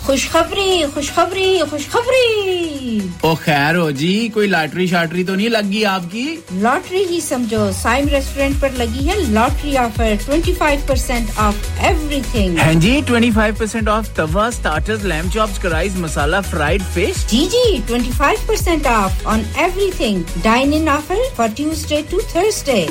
خوشخبری 0.06 0.84
خوشخبری 0.94 1.62
خوشخبری۔ 1.70 2.98
او 3.22 3.34
خیر 3.36 3.76
ہو 3.76 3.90
جی 3.92 4.28
کوئی 4.34 4.48
لاٹری 4.48 4.86
شاٹری 4.86 5.24
تو 5.24 5.34
نہیں 5.34 5.48
لگ 5.48 5.70
گئی 5.70 5.84
آپ 5.84 6.02
کی؟ 6.10 6.24
لاٹری 6.62 7.02
ہی 7.10 7.20
سمجھو 7.20 7.70
سائم 7.72 8.08
ریسٹورینٹ 8.08 8.60
پر 8.60 8.68
لگی 8.76 9.08
ہے 9.08 9.14
lottery 9.30 9.76
offer 9.76 10.14
twenty 10.26 10.52
five 10.58 10.80
percent 10.86 11.30
off 11.36 11.54
everything 12.32 12.58
ہاں 12.58 12.72
جی 12.80 13.00
twenty 13.06 13.30
five 13.30 13.54
percent 13.58 13.88
off 13.88 14.14
tawa 14.16 14.46
starter 14.48 15.04
lamb 15.04 15.28
chop 15.34 15.60
cries 15.62 15.96
masala 15.96 16.36
fried 16.50 16.82
fish 16.94 17.26
جی 17.30 17.46
جی 17.52 17.78
twenty 17.86 18.10
five 18.16 18.46
percent 18.46 18.86
off 18.86 19.26
on 19.26 19.42
everything 19.96 20.38
dine 20.42 20.72
in 20.74 20.88
offer 20.88 21.26
for 21.36 21.48
Tuesday 21.56 22.00
to 22.10 22.20
Thursday 22.32 22.84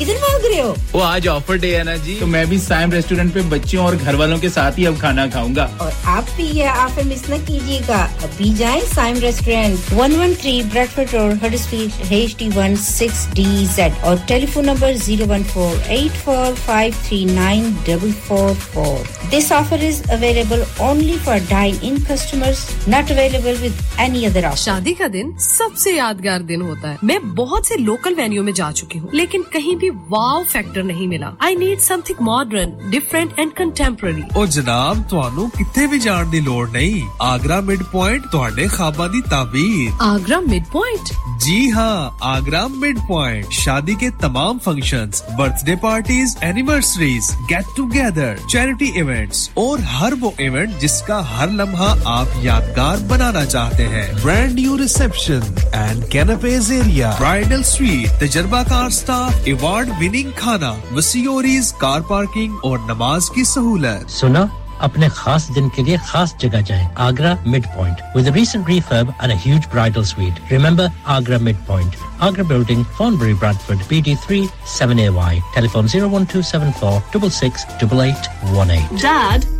کدھر 0.00 0.14
بھاگ 0.14 0.52
رہے 0.52 0.60
ہو؟ 0.60 0.74
وہ 0.92 1.04
آج 1.04 1.28
offer 1.28 1.56
day 1.56 1.78
ہے 1.78 1.82
نا 1.82 1.96
جی۔ 1.96 2.16
تو 2.20 2.26
میں 2.26 2.44
بھی 2.44 2.58
سائم 2.58 2.90
ریسٹورینٹ 2.90 3.34
پہ 3.34 3.40
بچوں 3.48 3.84
اور 3.84 3.94
گھر 4.04 4.14
والوں 4.14 4.38
کے 4.38 4.48
ساتھ 4.48 4.78
ہی 4.78 4.86
اب 4.86 4.94
کھانا 4.98 5.26
کھاؤں 5.26 5.56
گا۔ 5.56 5.68
اور 5.76 5.90
آپ 6.04 6.24
بھی 6.36 6.44
یہ 6.52 6.64
آفر 6.64 7.02
مس 7.02 7.28
نہ 7.28 7.34
کیجیے 7.46 7.80
گا۔ 7.88 8.08
ابھی 8.22 8.52
جائیں 8.58 8.80
Saim 8.94 9.18
restaurant 9.18 9.92
one 9.96 10.14
one 10.20 10.32
three 10.40 10.62
Bradford 10.72 11.14
road 11.14 11.46
Huddersfield 11.46 11.90
H 12.08 12.36
D 12.36 12.48
one 12.56 12.76
six 12.76 13.26
D 13.34 13.64
Z 13.74 13.92
اور 14.00 14.16
telephone 14.46 14.66
number 14.66 14.92
zero 15.04 15.24
one 15.28 15.42
four 15.52 15.76
eight 15.86 16.24
four 16.24 16.52
five 16.66 16.92
three 17.08 17.24
nine 17.24 17.70
double 17.84 18.10
four 18.26 18.54
four 18.72 18.98
this 19.32 19.52
offer 19.52 19.78
is 19.82 20.02
available 20.10 20.62
only 20.76 21.16
for 21.24 21.38
dine 21.48 21.74
in 21.82 21.96
customer 22.08 22.50
not 22.88 23.10
available 23.10 23.54
with 23.62 24.00
any 24.00 24.26
other 24.26 24.44
شادی 24.56 24.94
کا 24.94 25.06
دن 25.12 25.30
سب 25.38 25.78
سے 25.78 25.90
یادگار 25.90 26.40
دن 26.40 26.62
ہوتا 26.62 26.90
ہے۔ 26.90 26.96
میں 27.02 27.18
بہت 27.18 27.66
سے 27.66 27.74
لوکل 27.76 28.14
وینیو 28.16 28.42
میں 28.42 28.52
جا 28.52 28.70
چکی 28.74 28.98
ہوں 28.98 29.08
لیکن 29.12 29.42
کہیں 29.52 29.74
بھی 29.74 29.89
کوئی 29.90 29.98
واو 30.10 30.42
فیکٹر 30.48 30.82
نہیں 30.82 31.06
ملا 31.06 31.30
I 31.38 31.54
need 31.56 31.80
something 32.06 32.22
modern 32.22 32.70
different 32.90 33.32
and 33.36 33.52
contemporary 33.56 34.22
اور 34.34 34.46
جناب 34.48 34.98
تھانو 35.10 35.46
کتھے 35.54 35.86
بھی 35.86 35.98
جان 36.00 36.30
دی 36.32 36.40
لوڑ 36.40 36.66
نہیں 36.68 37.08
آگرہ 37.20 37.60
مڈ 37.62 37.82
پوائنٹ 37.90 38.30
تواڈے 38.32 38.66
خواباں 38.68 39.08
دی 39.08 39.20
تعبیر 39.30 40.02
آگرہ 40.02 40.40
مڈ 40.42 40.70
پوائنٹ 40.72 41.12
جی 41.40 41.70
ہاں 41.72 42.10
آگرہ 42.26 42.66
مڈ 42.70 42.98
پوائنٹ 43.08 43.52
شادی 43.54 43.94
کے 44.00 44.10
تمام 44.20 44.58
functions 44.64 45.22
birthday 45.66 45.74
parties 45.80 46.36
anniversaries 46.40 47.30
get 47.50 47.76
together 47.76 48.36
charity 48.48 48.90
events 48.94 49.48
اور 49.54 49.78
ہر 49.92 50.12
وہ 50.20 50.30
ایونٹ 50.36 50.80
جس 50.80 51.00
کا 51.02 51.20
ہر 51.30 51.48
لمحہ 51.52 51.94
آپ 52.08 52.36
یادگار 52.42 53.06
بنانا 53.08 53.44
چاہتے 53.46 53.88
ہیں 53.88 54.06
brand 54.22 54.54
new 54.54 54.78
reception 54.78 55.40
and 55.72 56.10
canapes 56.12 56.70
area 56.72 57.14
bridal 57.18 57.62
suite 57.64 58.18
تجربہ 58.20 58.62
کار 58.68 58.88
سٹاف 58.92 59.40
ایوارڈ 59.44 59.79
ایوارڈ 59.80 60.02
وننگ 60.02 60.30
کھانا 60.36 60.72
وسیوریز 60.92 61.72
کار 61.74 62.00
پارکنگ 62.08 62.56
اور 62.62 62.78
نماز 62.86 63.28
کی 63.30 63.44
سہولت 63.44 64.10
سنا 64.10 64.44
اپنے 64.78 65.08
خاص 65.10 65.48
دن 65.54 65.68
کے 65.68 65.82
لیے 65.82 65.96
خاص 66.06 66.34
جگہ 66.38 66.60
جائیں 66.66 66.84
Agra 66.98 67.34
mid 67.46 67.66
point 67.74 68.00
with 68.14 68.28
recent 68.36 68.68
refurb 68.68 69.10
and 69.18 69.32
huge 69.46 69.66
bridal 69.72 70.04
suite 70.04 70.52
remember 70.52 70.86
Agra 71.14 71.38
mid 71.42 71.66
point 71.66 71.96
Agra 72.18 72.42
building 72.48 72.82
Thornbury 73.16 73.34
Bradford 73.34 73.88
B 73.88 74.00
D 74.00 74.14
three 74.26 74.44
seven 74.68 74.98
A 74.98 75.08
Y 75.14 75.40
telephone 75.68 75.88
zero 75.88 76.10
one 76.10 76.24
two 76.32 76.42
seven 76.42 76.70
four 76.80 77.00
double 77.12 77.30
six 77.30 77.66
double 77.80 78.00
eight 78.00 78.28
one 78.50 78.70
eight 78.70 79.59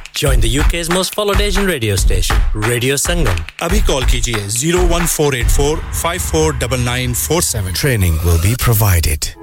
Join 0.13 0.39
the 0.41 0.49
UK's 0.49 0.89
most 0.89 1.15
followed 1.15 1.39
Asian 1.41 1.65
radio 1.65 1.95
station, 1.95 2.35
Radio 2.53 2.95
Sangam. 2.95 3.37
Abhi 3.59 3.79
call 3.85 4.03
kijiye 4.03 4.41
01484 4.47 5.77
549947. 5.93 7.73
Training 7.73 8.17
will 8.25 8.41
be 8.41 8.55
provided. 8.57 9.35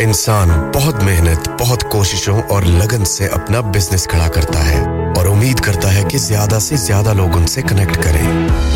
انسان 0.00 0.48
بہت 0.74 1.02
محنت 1.02 1.48
بہت 1.60 1.82
کوششوں 1.92 2.40
اور 2.50 2.62
لگن 2.62 3.04
سے 3.04 3.26
اپنا 3.34 3.60
business 3.74 4.06
کھڑا 4.10 4.28
کرتا 4.34 4.64
ہے 4.66 4.80
اور 5.16 5.26
امید 5.26 5.60
کرتا 5.66 5.94
ہے 5.94 6.02
کہ 6.10 6.18
زیادہ 6.18 6.58
سے 6.60 6.76
زیادہ 6.76 7.12
لوگ 7.16 7.36
ان 7.36 7.46
سے 7.46 7.62
کنیکٹ 7.68 8.02
کریں 8.02 8.26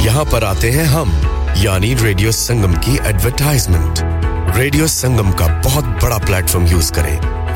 یہاں 0.04 0.24
پر 0.30 0.42
آتے 0.42 0.70
ہیں 0.72 0.84
ہم 0.94 1.10
یعنی 1.56 1.94
ریڈیو 2.02 2.30
سنگم 2.32 2.74
کی 2.84 2.96
ایڈورٹائزمنٹ 3.04 4.02
ریڈیو 4.56 4.86
سنگم 4.86 5.30
کا 5.38 5.46
بہت 5.64 5.84
بڑا 6.02 6.18
پلیٹ 6.26 6.48
فارم 6.50 6.66
یوز 6.70 6.90
کریں 6.92 7.16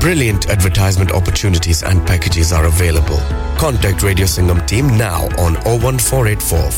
Brilliant 0.00 0.46
advertisement 0.54 1.10
opportunities 1.18 1.82
and 1.82 2.02
packages 2.06 2.52
are 2.52 2.66
available. 2.66 3.20
Contact 3.62 4.02
Radio 4.02 4.26
Singham 4.26 4.60
team 4.66 4.86
now 4.98 5.22
on 5.44 5.54
01484 5.70 6.70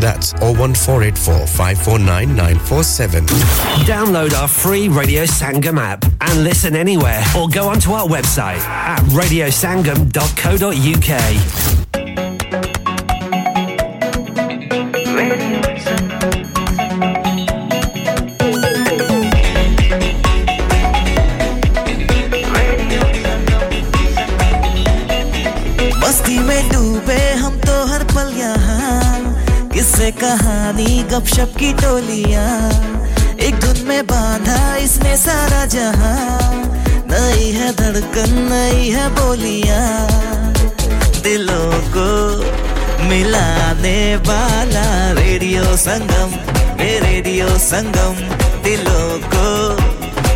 That's 0.00 0.32
01484 0.40 1.46
Download 3.92 4.32
our 4.40 4.48
free 4.48 4.88
Radio 4.88 5.24
Sangam 5.24 5.78
app 5.78 6.04
and 6.20 6.42
listen 6.42 6.74
anywhere 6.74 7.22
or 7.36 7.48
go 7.48 7.68
onto 7.68 7.92
our 7.92 8.08
website 8.08 8.58
at 8.58 8.98
radiosangam.co.uk. 9.20 11.81
سے 30.02 30.10
کہانی 30.18 31.04
گپ 31.12 31.28
شپ 31.28 31.58
کی 31.58 31.72
ٹولیاں۔ 31.80 32.70
ایک 33.36 33.62
دھن 33.62 33.86
میں 33.86 34.02
باندھا 34.02 34.74
اس 34.74 34.98
نے 35.02 35.16
سارا 35.16 35.64
جہاں۔ 35.64 36.52
نئی 37.06 37.56
ہے 37.56 37.70
دھڑکن، 37.78 38.34
نئی 38.50 38.94
ہے 38.94 39.08
بولیاں۔ 39.20 40.06
دلوں 41.24 41.72
کو 41.94 42.40
ملانے 43.02 44.16
والا 44.26 45.12
ریڈیو 45.18 45.76
سنگم، 45.76 46.30
اے 46.78 47.00
ریڈیو 47.04 47.48
سنگم۔ 47.60 48.14
دلوں 48.64 49.30
کو 49.32 49.76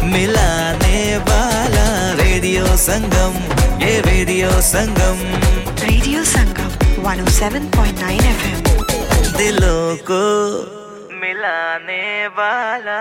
ملانے 0.03 1.19
والا 1.29 2.13
ریڈیو 2.23 2.67
سنگم، 2.77 3.39
اے 3.79 4.03
radio 4.11 4.51
Sangam. 4.63 5.35
Radio 5.91 6.25
Sangam, 6.25 6.69
107.9 7.07 8.21
FM 8.21 8.66
دلوں 9.39 9.97
کو 10.07 10.23
ملانے 11.21 12.27
والا 12.37 13.01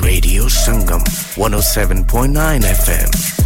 Radio 0.00 0.48
Sangam 0.48 1.04
107.9 1.36 2.64
FM, 2.64 3.14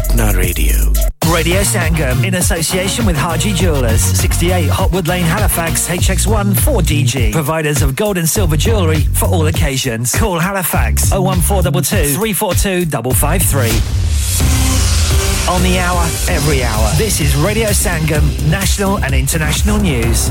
apna 0.00 0.28
radio. 0.36 0.92
Radio 1.32 1.62
Sangam 1.62 2.24
in 2.24 2.34
association 2.36 3.04
with 3.04 3.16
Haji 3.16 3.52
Jewelers, 3.52 4.00
68 4.00 4.70
Hotwood 4.70 5.08
Lane, 5.08 5.24
Halifax, 5.24 5.88
HX1 5.88 6.54
4DG. 6.54 7.32
Providers 7.32 7.82
of 7.82 7.96
gold 7.96 8.16
and 8.16 8.28
silver 8.28 8.56
jewellery 8.56 9.00
for 9.22 9.26
all 9.26 9.48
occasions. 9.48 10.14
Call 10.14 10.38
Halifax 10.38 11.10
01422 11.10 12.14
342 12.14 12.86
553. 12.86 14.61
On 15.48 15.60
the 15.64 15.76
hour, 15.80 16.02
every 16.30 16.62
hour. 16.62 16.90
This 16.96 17.20
is 17.20 17.34
Radio 17.34 17.70
Sangam, 17.70 18.22
national 18.48 18.98
and 18.98 19.12
international 19.12 19.76
news. 19.78 20.30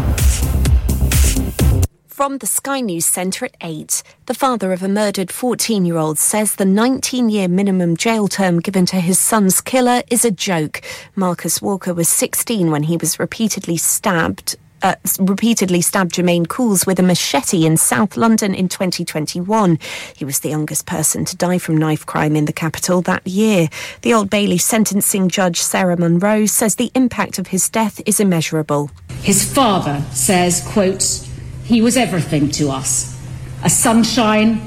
From 2.07 2.37
the 2.37 2.47
Sky 2.47 2.79
News 2.79 3.05
Centre 3.05 3.45
at 3.45 3.55
8, 3.59 4.03
the 4.27 4.33
father 4.33 4.71
of 4.71 4.81
a 4.81 4.87
murdered 4.87 5.29
14 5.29 5.85
year 5.85 5.97
old 5.97 6.17
says 6.17 6.55
the 6.55 6.65
19 6.65 7.29
year 7.29 7.49
minimum 7.49 7.97
jail 7.97 8.29
term 8.29 8.61
given 8.61 8.85
to 8.85 9.01
his 9.01 9.19
son's 9.19 9.59
killer 9.59 10.01
is 10.09 10.23
a 10.23 10.31
joke. 10.31 10.81
Marcus 11.15 11.61
Walker 11.61 11.93
was 11.93 12.07
16 12.07 12.71
when 12.71 12.83
he 12.83 12.95
was 12.95 13.19
repeatedly 13.19 13.75
stabbed. 13.75 14.55
Uh, 14.83 14.95
repeatedly 15.19 15.79
stabbed 15.79 16.15
Jermaine 16.15 16.47
Cools 16.47 16.87
with 16.87 16.99
a 16.99 17.03
machete 17.03 17.65
in 17.65 17.77
South 17.77 18.17
London 18.17 18.55
in 18.55 18.67
2021. 18.67 19.77
He 20.15 20.25
was 20.25 20.39
the 20.39 20.49
youngest 20.49 20.87
person 20.87 21.23
to 21.25 21.37
die 21.37 21.59
from 21.59 21.77
knife 21.77 22.05
crime 22.05 22.35
in 22.35 22.45
the 22.45 22.53
capital 22.53 23.01
that 23.03 23.25
year. 23.27 23.69
The 24.01 24.13
Old 24.13 24.29
Bailey 24.29 24.57
sentencing 24.57 25.29
judge 25.29 25.61
Sarah 25.61 25.97
Munro 25.97 26.47
says 26.47 26.75
the 26.75 26.91
impact 26.95 27.37
of 27.37 27.47
his 27.47 27.69
death 27.69 28.01
is 28.07 28.19
immeasurable. 28.19 28.89
His 29.21 29.43
father 29.51 30.03
says, 30.11 30.67
quote, 30.67 31.27
he 31.63 31.81
was 31.81 31.95
everything 31.95 32.49
to 32.51 32.69
us. 32.71 33.17
A 33.63 33.69
sunshine, 33.69 34.61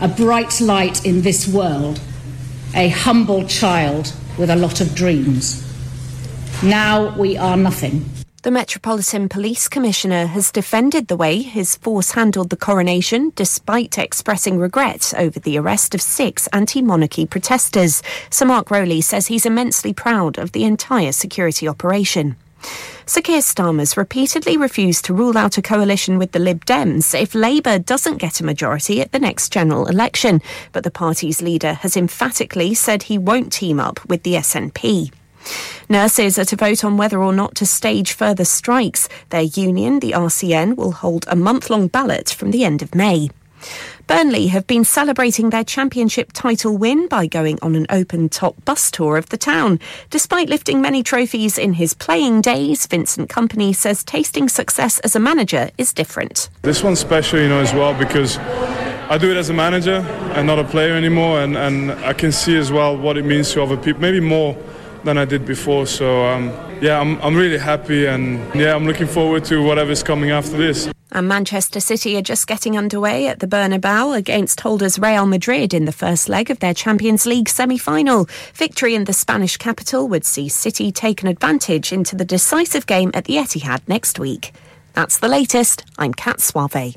a 0.00 0.08
bright 0.08 0.60
light 0.60 1.06
in 1.06 1.22
this 1.22 1.46
world, 1.46 2.00
a 2.74 2.88
humble 2.88 3.46
child 3.46 4.12
with 4.36 4.50
a 4.50 4.56
lot 4.56 4.80
of 4.80 4.94
dreams. 4.94 5.64
Now 6.62 7.16
we 7.16 7.36
are 7.36 7.56
nothing. 7.56 8.04
The 8.42 8.50
Metropolitan 8.50 9.28
Police 9.28 9.68
Commissioner 9.68 10.24
has 10.24 10.50
defended 10.50 11.08
the 11.08 11.16
way 11.16 11.42
his 11.42 11.76
force 11.76 12.12
handled 12.12 12.48
the 12.48 12.56
coronation 12.56 13.32
despite 13.36 13.98
expressing 13.98 14.58
regret 14.58 15.12
over 15.18 15.38
the 15.38 15.58
arrest 15.58 15.94
of 15.94 16.00
six 16.00 16.46
anti 16.46 16.80
monarchy 16.80 17.26
protesters. 17.26 18.02
Sir 18.30 18.46
Mark 18.46 18.70
Rowley 18.70 19.02
says 19.02 19.26
he's 19.26 19.44
immensely 19.44 19.92
proud 19.92 20.38
of 20.38 20.52
the 20.52 20.64
entire 20.64 21.12
security 21.12 21.68
operation. 21.68 22.36
Sir 23.04 23.20
Keir 23.20 23.40
Starmer's 23.40 23.98
repeatedly 23.98 24.56
refused 24.56 25.04
to 25.04 25.14
rule 25.14 25.36
out 25.36 25.58
a 25.58 25.62
coalition 25.62 26.16
with 26.16 26.32
the 26.32 26.38
Lib 26.38 26.64
Dems 26.64 27.14
if 27.20 27.34
Labour 27.34 27.78
doesn't 27.78 28.16
get 28.16 28.40
a 28.40 28.44
majority 28.44 29.02
at 29.02 29.12
the 29.12 29.18
next 29.18 29.52
general 29.52 29.86
election, 29.86 30.40
but 30.72 30.82
the 30.82 30.90
party's 30.90 31.42
leader 31.42 31.74
has 31.74 31.94
emphatically 31.94 32.72
said 32.72 33.02
he 33.02 33.18
won't 33.18 33.52
team 33.52 33.78
up 33.78 34.02
with 34.08 34.22
the 34.22 34.36
SNP. 34.36 35.12
Nurses 35.88 36.38
are 36.38 36.44
to 36.44 36.56
vote 36.56 36.84
on 36.84 36.96
whether 36.96 37.22
or 37.22 37.32
not 37.32 37.54
to 37.56 37.66
stage 37.66 38.12
further 38.12 38.44
strikes. 38.44 39.08
Their 39.30 39.42
union, 39.42 40.00
the 40.00 40.12
RCN, 40.12 40.76
will 40.76 40.92
hold 40.92 41.24
a 41.28 41.36
month 41.36 41.70
long 41.70 41.88
ballot 41.88 42.30
from 42.30 42.50
the 42.50 42.64
end 42.64 42.82
of 42.82 42.94
May. 42.94 43.30
Burnley 44.06 44.48
have 44.48 44.66
been 44.66 44.84
celebrating 44.84 45.50
their 45.50 45.62
championship 45.62 46.32
title 46.32 46.76
win 46.76 47.06
by 47.06 47.26
going 47.26 47.58
on 47.62 47.76
an 47.76 47.86
open 47.90 48.28
top 48.28 48.56
bus 48.64 48.90
tour 48.90 49.16
of 49.16 49.28
the 49.28 49.36
town. 49.36 49.78
Despite 50.10 50.48
lifting 50.48 50.80
many 50.80 51.02
trophies 51.02 51.56
in 51.56 51.74
his 51.74 51.94
playing 51.94 52.40
days, 52.40 52.86
Vincent 52.86 53.28
Company 53.28 53.72
says 53.72 54.02
tasting 54.02 54.48
success 54.48 54.98
as 55.00 55.14
a 55.14 55.20
manager 55.20 55.70
is 55.78 55.92
different. 55.92 56.50
This 56.62 56.82
one's 56.82 56.98
special, 56.98 57.38
you 57.38 57.48
know, 57.48 57.60
as 57.60 57.72
well 57.72 57.94
because 57.94 58.38
I 58.38 59.16
do 59.16 59.30
it 59.30 59.36
as 59.36 59.48
a 59.48 59.54
manager 59.54 60.04
and 60.34 60.46
not 60.46 60.58
a 60.58 60.64
player 60.64 60.94
anymore, 60.94 61.40
and, 61.40 61.56
and 61.56 61.92
I 62.04 62.12
can 62.12 62.32
see 62.32 62.56
as 62.56 62.72
well 62.72 62.96
what 62.96 63.16
it 63.16 63.24
means 63.24 63.52
to 63.52 63.62
other 63.62 63.76
people, 63.76 64.00
maybe 64.00 64.20
more 64.20 64.56
than 65.04 65.18
I 65.18 65.24
did 65.24 65.46
before. 65.46 65.86
So 65.86 66.26
um, 66.26 66.48
yeah, 66.80 67.00
I'm, 67.00 67.20
I'm 67.22 67.36
really 67.36 67.58
happy, 67.58 68.06
and 68.06 68.38
yeah, 68.54 68.74
I'm 68.74 68.86
looking 68.86 69.06
forward 69.06 69.44
to 69.46 69.62
whatever's 69.62 70.02
coming 70.02 70.30
after 70.30 70.56
this. 70.56 70.90
And 71.12 71.26
Manchester 71.26 71.80
City 71.80 72.16
are 72.16 72.22
just 72.22 72.46
getting 72.46 72.78
underway 72.78 73.26
at 73.26 73.40
the 73.40 73.48
Bernabeu 73.48 74.16
against 74.16 74.60
holders 74.60 74.98
Real 74.98 75.26
Madrid 75.26 75.74
in 75.74 75.84
the 75.84 75.92
first 75.92 76.28
leg 76.28 76.50
of 76.50 76.60
their 76.60 76.74
Champions 76.74 77.26
League 77.26 77.48
semi 77.48 77.78
final. 77.78 78.28
Victory 78.54 78.94
in 78.94 79.04
the 79.04 79.12
Spanish 79.12 79.56
capital 79.56 80.06
would 80.08 80.24
see 80.24 80.48
City 80.48 80.92
take 80.92 81.22
an 81.22 81.28
advantage 81.28 81.92
into 81.92 82.14
the 82.14 82.24
decisive 82.24 82.86
game 82.86 83.10
at 83.12 83.24
the 83.24 83.36
Etihad 83.36 83.80
next 83.88 84.18
week. 84.20 84.52
That's 84.92 85.18
the 85.18 85.28
latest. 85.28 85.84
I'm 85.98 86.14
Kat 86.14 86.40
Suave. 86.40 86.96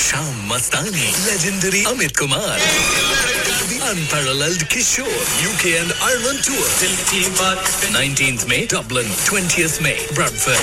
Sham 0.00 0.32
Mastani, 0.48 1.12
legendary 1.28 1.84
Amit 1.84 2.16
Kumar, 2.16 2.40
the 3.68 3.76
unparalleled 3.92 4.64
Kishore, 4.72 5.04
UK 5.44 5.76
and 5.76 5.92
Ireland 6.00 6.40
tour, 6.42 6.56
19th 7.92 8.48
May, 8.48 8.66
Dublin, 8.66 9.04
20th 9.04 9.82
May, 9.82 10.00
Bradford, 10.14 10.56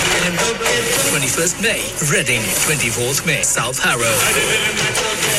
21st 1.14 1.62
May, 1.62 1.78
Reading, 2.10 2.42
24th 2.66 3.24
May, 3.26 3.42
South 3.42 3.78
Harrow. 3.78 4.10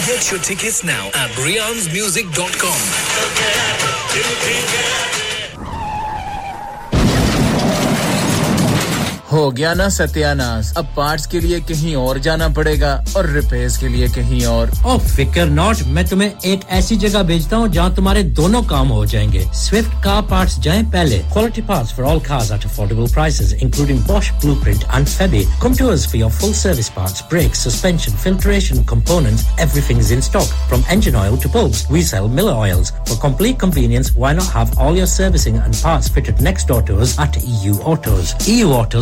Get 0.07 0.31
your 0.31 0.39
tickets 0.39 0.81
now 0.83 1.07
at 1.07 1.29
riansmusic.com. 1.31 2.79
ہو 9.31 9.57
گیا 9.57 9.73
نا 9.73 9.89
ستیاناس 9.89 10.71
اب 10.75 10.85
parts 10.95 11.27
کے 11.27 11.39
لیے 11.39 11.59
کہیں 11.67 11.95
اور 11.95 12.15
جانا 12.15 12.47
پڑے 12.47 12.81
گا 12.81 13.03
اور 13.13 13.25
ریپیئرز 13.25 13.77
کے 13.77 13.87
لیے 13.87 14.07
کہیں 14.13 14.45
اور۔ 14.45 14.67
او 14.83 14.97
فکر 15.07 15.45
ناٹ، 15.45 15.81
میں 15.87 16.03
تمہیں 16.03 16.29
ایک 16.41 16.59
ایسی 16.67 16.95
جگہ 16.95 17.23
بھیجتا 17.23 17.57
ہوں 17.57 17.67
جہاں 17.67 17.89
تمہارے 17.95 18.23
دونوں 18.23 18.61
کام 18.61 18.91
ہو 18.91 19.05
جائیں 19.05 19.33
گے۔ 19.33 19.43
سوئفٹ 19.53 20.03
کار 20.03 20.21
پارٹس 20.29 20.63
جائیں 20.63 20.83
پہلے۔ 20.91 21.21
Quality 21.29 21.61
parts 21.65 21.93
for 21.93 22.05
all 22.05 22.19
cars 22.19 22.51
at 22.51 22.65
affordable 22.65 23.05
prices 23.13 23.55
including 23.61 23.97
full 26.29 26.53
service 26.53 26.93
parts 26.93 27.23
brake 27.31 27.55
suspension 27.55 28.11
filtration 28.23 28.83
from 30.69 31.15
oil 31.15 31.33
we 31.91 32.01
save 32.01 32.27
mill 32.27 32.49
oil 32.49 32.83
servicing 35.05 35.59
eater 38.75 39.01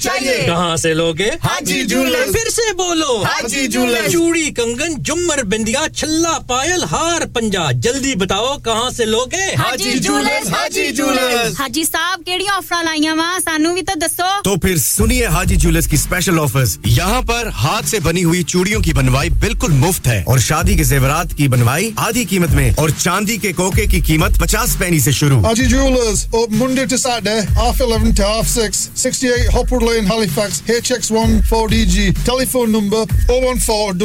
چاہیے۔ 0.01 0.43
کہاں 0.45 0.75
سے 0.75 0.93
لوگے؟ 0.93 1.29
حاجی 1.43 1.83
جولر 1.83 2.31
پھر 2.33 2.49
سے 2.49 2.73
بولو۔ 2.73 3.23
حاجی 3.23 3.67
جولر 3.67 4.09
چوڑی 4.09 4.49
کنگن 4.57 4.93
جمر 4.97 5.43
بندیا 5.43 5.85
چھلا 5.95 6.37
پائل 6.47 6.83
ہار 6.91 7.21
پنجا۔ 7.33 7.71
جلدی 7.71 8.15
بتاؤ 8.15 8.57
کہاں 8.65 8.89
سے 8.89 9.05
لوگے؟ 9.05 9.43
حاجی 9.59 9.99
جولر 9.99 10.47
حاجی 10.53 10.91
جولر 10.91 11.47
حاجی 11.59 11.83
صاحب 11.83 12.21
کیڑی 12.25 12.47
آفر 12.47 12.83
لائیاں 12.83 13.15
وا 13.15 13.37
سانو 13.45 13.73
بھی 13.73 13.81
تو 13.81 13.99
دسو۔ 13.99 14.41
تو 14.43 14.55
پھر 14.55 14.77
سنیے 14.77 15.25
حاجی 15.25 15.55
جولرز 15.55 15.87
کی 15.87 15.95
اسپیشل 15.95 16.39
آفرز 16.39 16.77
یہاں 16.85 17.21
پر 17.21 17.47
ہاتھ 17.47 17.87
سے 17.87 17.99
بنی 17.99 18.23
ہوئی 18.23 18.43
چوڑیوں 18.43 18.81
کی 18.81 18.93
بنوائی 18.93 19.29
بالکل 19.29 19.71
مفت 19.71 20.07
ہے۔ 20.07 20.23
اور 20.27 20.39
شادی 20.39 20.75
کے 20.75 20.83
زیورات 20.83 21.37
کی 21.37 21.47
بنوائی 21.47 21.91
آدھی 21.95 22.25
قیمت 22.25 22.49
میں 22.49 22.71
اور 22.77 22.89
چاندی 22.97 23.37
کے 23.37 23.53
کوکے 23.53 23.85
کی 23.85 24.01
قیمت 24.07 24.39
پچاس 24.39 24.77
پینی 24.77 24.99
سے 24.99 25.11
شروع۔ 25.11 25.39
Haji 25.45 25.65
jewellers 25.65 26.25
Monday 26.49 26.85
to 26.85 26.97
Saturday 26.97 27.39
half 27.55 27.81
11 27.81 28.11
to 28.19 28.25
half 28.27 28.47
6 28.55 28.87
68 28.97 29.49
Hopwood 29.55 29.83
Lane, 29.91 30.05
Halifax, 30.05 30.61
HX1 30.63 31.41
4DG. 31.43 32.13
Telephone 32.23 32.71
number 32.71 33.03
014 33.27 33.97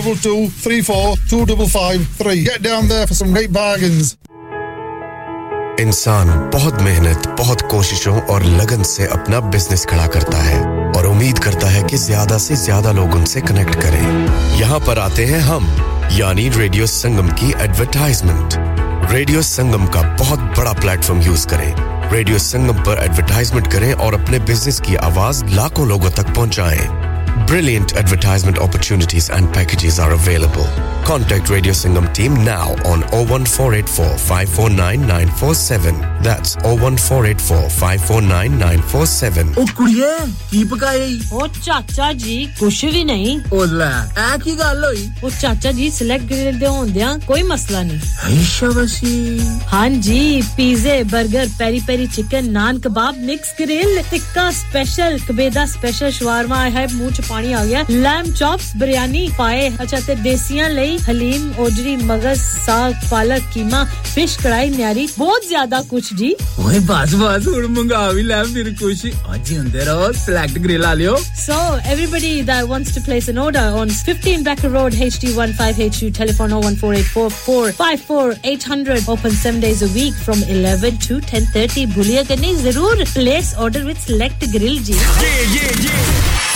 Get 2.45 2.63
down 2.63 2.89
there 2.89 3.07
for 3.07 3.15
some 3.15 3.33
great 3.33 3.53
bargains. 3.53 4.17
انسان 5.79 6.29
بہت 6.55 6.83
محنت 6.83 7.29
بہت 7.39 7.63
کوششوں 7.71 8.19
اور 8.29 8.41
لگن 8.41 8.85
سے 8.85 9.07
اپنا 9.13 9.39
بزنس 9.53 9.87
کھڑا 9.87 10.07
کرتا 10.07 10.45
ہے 10.45 10.59
اور 10.95 11.05
امید 11.05 11.39
کرتا 11.39 11.73
ہے 11.73 11.83
کہ 11.91 11.97
زیادہ 12.05 12.39
سے 12.39 12.55
زیادہ 12.57 12.93
لوگ 12.93 13.17
ان 13.17 13.27
سے 13.27 13.41
کنیکٹ 13.41 13.83
کریں 13.83 14.03
یہاں 14.59 14.79
پر 14.87 14.99
آتے 14.99 15.27
ہیں 15.27 15.41
ہم 15.49 15.67
یعنی 16.11 16.49
ریڈیو 16.59 16.87
سنگم 16.93 17.29
کی 17.37 17.53
ایڈورٹائزمنٹ 17.59 18.59
ریڈیو 19.13 19.43
سنگم 19.45 19.87
کا 19.87 20.03
بہت 20.21 20.59
بڑا 20.59 20.73
پلیٹ 20.73 21.05
فارم 21.05 21.21
یوز 21.21 21.47
کریں 21.47 21.73
ریڈیو 22.13 22.39
سنگم 22.39 22.77
پر 22.85 22.99
ایڈورٹائزمنٹ 22.99 23.71
کریں 23.71 23.93
اور 23.93 24.13
اپنے 24.13 24.39
بزنس 24.39 24.81
کی 24.81 24.97
آواز 24.97 25.45
لاکھوں 25.45 25.87
لوگوں 25.87 26.11
تک 26.11 26.35
پہنچائیں۔ 26.35 27.16
Brilliant 27.45 27.95
advertisement 27.97 28.59
opportunities 28.59 29.29
and 29.31 29.53
packages 29.53 29.99
are 30.01 30.13
available. 30.13 30.67
Contact 31.05 31.49
Radio 31.51 31.73
Singham 31.73 32.13
team 32.13 32.35
now 32.45 32.71
on 32.85 33.03
01484 33.13 34.17
That's 36.23 36.57
01484 36.65 37.69
Oh, 39.57 39.67
kuriye, 39.77 40.27
ki 40.51 40.65
pakaye? 40.65 41.23
Oh, 41.33 41.47
chacha 41.47 42.13
ji, 42.15 42.49
kuch 42.59 42.83
bhi 42.91 43.05
nahi. 43.05 43.45
Oh, 43.53 43.65
la, 43.71 44.07
aa 44.17 44.39
ki 44.39 44.57
gall 44.57 44.83
hoyi? 44.83 45.07
Oh, 45.23 45.31
ji, 45.73 45.91
select 45.91 46.27
grill 46.27 46.59
de 46.59 46.67
hondiyan, 46.67 47.21
koi 47.27 47.43
masla 47.43 47.85
nahi. 47.85 48.01
Aisha 48.31 48.73
wasi. 48.75 49.39
Ji, 50.03 50.43
pizza, 50.57 51.05
burger, 51.05 51.47
peri 51.59 51.81
peri 51.81 52.09
chicken, 52.09 52.47
naan 52.53 52.81
kebab, 52.81 53.17
mix 53.21 53.55
grill, 53.57 54.03
tikka 54.11 54.51
special, 54.53 55.19
kabeda 55.21 55.67
special, 55.69 56.11
shawarma, 56.11 56.57
I 56.57 56.71
mooch 56.99 57.21
پانی 57.29 57.55
آ 57.55 57.65
گیا 57.65 57.83
لیم 57.89 58.33
chops 58.39 58.75
biryani 58.81 59.27
پائے 59.37 59.69
اچھا 59.79 59.99
تے 60.07 60.15
دیسیاں 60.25 60.69
لئی 60.69 60.97
حلیم 61.09 61.51
اوجری 61.57 61.97
مغز 62.03 62.41
ساگ 62.65 62.93
پالک 63.09 63.53
کیما 63.53 63.83
fish 64.15 64.37
کڑائی 64.43 64.69
نیاری 64.71 65.07
بہت 65.17 65.43
زیادہ 65.49 65.81
کچھ 65.89 66.15
جی 66.19 66.33
اوئے 66.57 66.79
باز 66.87 67.15
باز 67.23 67.49
ہن 67.49 67.73
منگا 67.75 68.07
وی 68.09 68.23
لے 68.23 68.43
میرے 68.53 68.71
کوشی 68.81 69.11
اج 69.25 69.51
ہی 69.51 69.57
ہوندے 69.59 69.85
رہو 69.85 70.13
select 70.25 70.57
girl 70.65 70.85
a 70.85 70.95
leave 70.95 71.17
so 71.45 71.59
everybody 71.85 72.43
that 72.47 72.65
wants 72.69 72.95
to 72.95 73.01
place 73.07 73.29
an 73.29 73.39
order 73.39 73.73
on 73.81 73.89
15 74.07 74.43
Baker 74.45 74.69
road 74.71 74.95
H 75.01 75.21
D 75.21 75.33
15HU 75.37 76.07
telephone 76.19 76.53
01484454800 76.53 79.09
open 79.09 79.31
7 79.33 79.61
days 79.61 79.83
a 79.83 79.89
week 79.89 80.15
from 80.27 80.43
11 80.57 80.99
to 81.07 81.15
10:30 81.33 81.87
بھولیا 81.95 82.23
کرنے 82.29 82.53
ضرور 82.63 82.97
place 83.15 83.47
order 83.57 83.83
with 83.87 84.01
select 84.07 84.41
grill 84.55 84.77
G 84.85 84.95
yeah, 84.95 85.55
yeah, 85.55 85.73
yeah. 85.85 86.56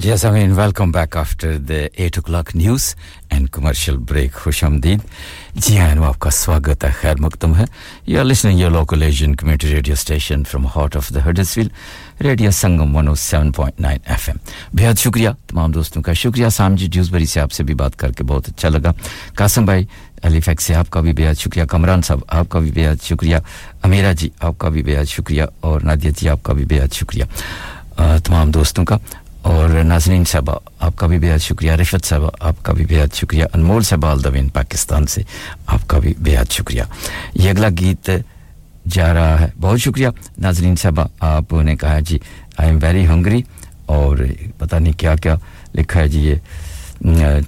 Yes, 0.00 0.24
I 0.24 0.30
mean, 0.30 0.54
welcome 0.54 0.92
back 0.92 1.16
after 1.16 1.58
the 1.58 1.90
8 1.96 2.18
o'clock 2.18 2.54
news 2.54 2.94
and 3.30 3.50
commercial 3.50 3.96
break. 4.10 4.32
خوش 4.34 4.62
آمدید 4.64 5.00
جی 5.66 5.78
ہاں 5.78 6.04
آپ 6.06 6.18
کا 6.20 6.30
سواگت 6.30 6.84
ہے 6.84 6.90
خیر 7.00 7.20
مقدم 7.20 7.54
ہے 7.56 7.64
you 8.06 8.18
are 8.20 8.24
listening 8.24 8.60
your 8.60 8.70
local 8.70 9.02
Asian 9.02 9.34
community 9.36 9.68
radio 9.68 9.92
station 9.92 10.44
from 10.50 10.66
heart 10.76 10.96
of 10.96 11.10
the 11.14 11.30
radio 12.22 12.50
Sangam 12.50 12.96
107.9 12.98 13.96
F 14.06 14.28
M 14.28 14.36
بہت 14.78 14.98
شکریہ 14.98 15.28
تمام 15.48 15.72
دوستوں 15.72 16.02
کا 16.02 16.12
شکریہ 16.22 16.48
سام 16.58 16.76
جی 16.76 16.86
ڈیوزبری 16.92 17.26
سے 17.26 17.40
آپ 17.40 17.52
سے 17.52 17.64
بھی 17.64 17.74
بات 17.74 17.96
کر 17.98 18.12
کے 18.12 18.24
بہت 18.24 18.48
اچھا 18.48 18.68
لگا 18.68 18.92
قاسم 19.36 19.66
بھائی 19.66 19.86
علی 20.24 20.40
فیک 20.40 20.60
سے 20.60 20.74
آپ 20.74 20.90
کا 20.90 21.00
بھی 21.00 21.12
بےحد 21.12 21.40
شکریہ 21.40 21.64
کمران 21.70 22.02
صاحب 22.02 22.20
آپ 22.28 22.48
کا 22.50 22.58
بھی 22.58 22.70
بےحد 22.72 23.04
شکریہ 23.04 23.36
امیرا 23.84 24.12
جی 24.12 24.28
آپ 24.40 24.58
کا 24.58 24.68
بھی 24.68 24.82
بےحد 24.82 25.08
شکریہ 25.08 25.42
اور 25.60 25.80
نادیہ 25.80 26.10
جی 26.18 26.28
آپ 26.28 26.42
کا 26.42 26.52
بھی 26.52 26.64
بےحد 26.64 26.94
شکریہ 26.94 27.24
تمام 28.24 28.50
دوستوں 28.50 28.84
کا 28.84 28.96
اور 29.42 29.68
ناظرین 29.68 30.24
صاحبہ، 30.24 30.58
آپ 30.80 30.96
کا 30.96 31.06
بھی 31.06 31.18
بہت 31.18 31.42
شکریہ۔ 31.42 31.72
رشت 31.72 32.06
صاحبہ، 32.06 32.30
آپ 32.40 32.54
کا 32.62 32.72
بھی 32.72 32.86
بہت 32.86 33.16
شکریہ۔ 33.16 33.44
انمول 33.54 33.82
صاحبہ 33.82 34.08
الدوین 34.08 34.48
پاکستان 34.48 35.06
سے 35.06 35.22
آپ 35.66 35.88
کا 35.88 35.98
بھی 35.98 36.14
بہت 36.18 36.52
شکریہ۔ 36.52 36.82
یہ 37.34 37.50
اگلا 37.50 37.68
گیت 37.80 38.10
جا 38.90 39.14
رہا 39.14 39.40
ہے۔ 39.40 39.46
بہت 39.60 39.80
شکریہ۔ 39.80 40.08
ناظرین 40.38 40.76
صاحبہ، 40.76 41.04
آپ 41.20 41.52
نے 41.52 41.76
کہا 41.76 42.00
جی 42.00 42.18
آئی 42.58 42.70
ایم 42.70 42.78
ویری 42.82 43.06
ہنگری 43.06 43.42
اور 43.86 44.16
پتہ 44.58 44.76
نہیں 44.76 44.92
کیا 44.92 45.14
کیا 45.14 45.34
لکھا 45.74 46.00
ہے 46.00 46.08
جی 46.08 46.20
یہ 46.20 46.34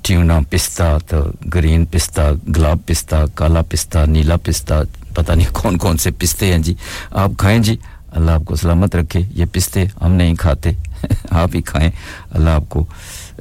ٹیونا 0.03 0.41
پستہ، 0.51 0.99
تو 1.09 1.25
گرین 1.55 1.85
پستہ، 1.87 2.33
گلاب 2.57 2.79
پستہ، 2.87 3.17
کالا 3.35 3.63
پستہ، 3.69 3.99
نیلا 4.07 4.37
پستہ، 4.37 4.75
پتہ 5.15 5.33
نہیں 5.33 5.47
کون 5.53 5.79
کون 5.79 5.97
سے 5.97 6.11
پستے 6.11 6.47
ہیں 6.47 6.59
جی۔ 6.59 6.75
آپ 7.11 7.31
کھائیں 7.39 7.59
جی 7.59 7.77
اللہ 8.13 8.31
آپ 8.31 8.43
کو 8.45 8.57
سلامت 8.57 8.97
رکھے۔ 8.97 9.21
یہ 9.35 9.45
پستے 9.53 9.85
ہم 10.03 10.13
نہیں 10.13 10.35
کھاتے۔ 10.35 10.71
آپ 11.31 11.51
ہی 11.55 11.63
کھائیں۔ 11.63 11.91
اللہ 12.31 12.51
آپ 12.51 12.65
کو 12.69 12.87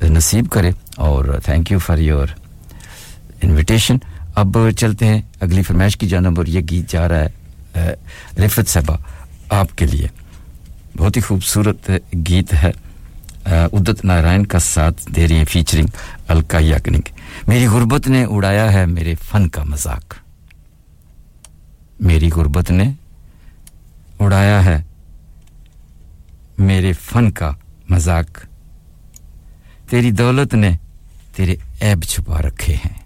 نصیب 0.04 0.50
کرے۔ 0.52 0.72
اور 0.96 1.40
thank 1.46 1.72
you 1.72 1.80
for 1.80 1.98
your 1.98 2.28
invitation 3.44 3.98
اب 4.36 4.58
چلتے 4.78 5.06
ہیں 5.06 5.22
اگلی 5.40 5.64
فرمائش 5.64 5.98
کی 5.98 6.08
جانب 6.08 6.34
اور 6.38 6.46
یہ 6.46 6.62
گیت 6.70 6.92
جا 6.92 7.10
رہا 7.10 7.20
ہے 7.20 7.94
رفت 8.38 8.70
صاحبہ، 8.70 8.98
آپ 9.50 9.78
کے 9.78 9.86
لیے۔ 9.86 10.08
بہت 10.98 11.18
ہی 11.18 11.22
خوبصورت 11.22 11.92
گیت 12.28 12.54
ہے۔ 12.54 12.72
ادت 13.46 14.06
نارائن 14.06 14.46
کا 14.46 14.60
ساتھ 14.60 15.12
دے 15.16 15.28
رہی 15.28 15.36
ہیں 15.36 15.46
فیچرنگ 15.46 15.88
الکا 16.28 16.60
یکنگ 16.60 17.02
میری 17.48 17.68
غربت 17.68 18.08
نے 18.08 18.24
اڑایا 18.24 18.74
ہے 18.74 18.86
میرے 18.86 19.16
فن 19.16 19.50
کا 19.50 19.64
مذاق۔ 19.64 20.14
میری 22.00 22.30
غربت 22.30 22.72
نے 22.72 22.92
اڑایا 24.20 24.66
ہے 24.66 24.82
میرے 26.60 26.94
فن 26.94 27.32
کا 27.32 27.52
مذاق۔ 27.90 28.46
تیری 29.90 30.12
دولت 30.12 30.54
نے 30.54 30.72
تیرے 31.36 31.56
عیب 31.82 32.04
چھپا 32.04 32.42
رکھے 32.42 32.76
ہیں۔ 32.76 33.00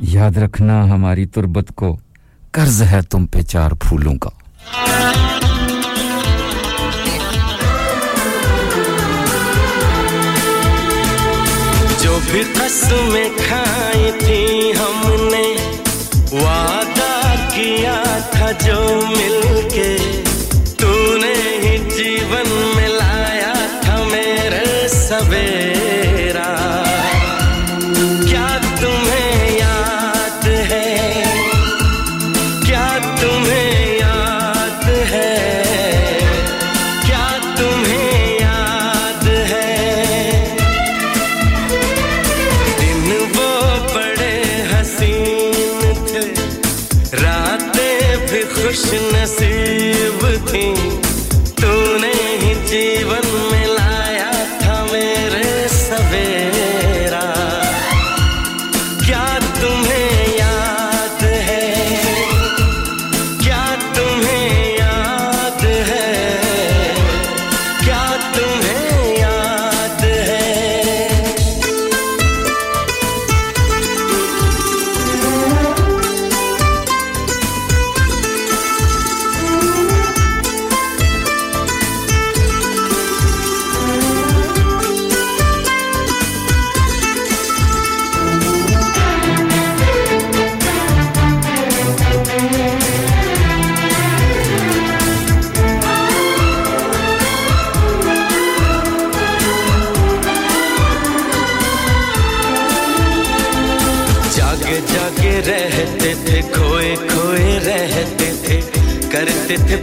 یاد 0.00 0.36
رکھنا 0.36 0.84
ہماری 0.84 1.26
تربت 1.26 1.72
کو، 1.74 1.98
قرض 2.52 2.82
ہے 2.82 3.02
تم 3.02 3.26
پہ 3.26 3.42
چار 3.42 3.70
پھولوں 3.70 4.14
کا۔ 4.14 4.39
جو 12.02 12.18
بھی 12.24 12.42
تھس 12.54 12.82
میں 13.12 13.28
کھائی 13.38 14.10
تھی 14.18 14.72
ہم 14.78 15.24
نے 15.24 15.44
وعدہ 16.32 17.34
کیا 17.54 18.02
تھا 18.30 18.50
جو 18.64 18.80
مل 19.08 19.68
کے 19.72 19.96
تو 20.78 20.92
نے 21.18 21.34
ہی 21.62 21.76
جیون 21.88 22.48
میں 22.76 22.88
لایا 22.88 23.52
تھا 23.82 24.02
میرے 24.04 24.88
سویر 24.88 25.79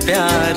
پیار 0.07 0.56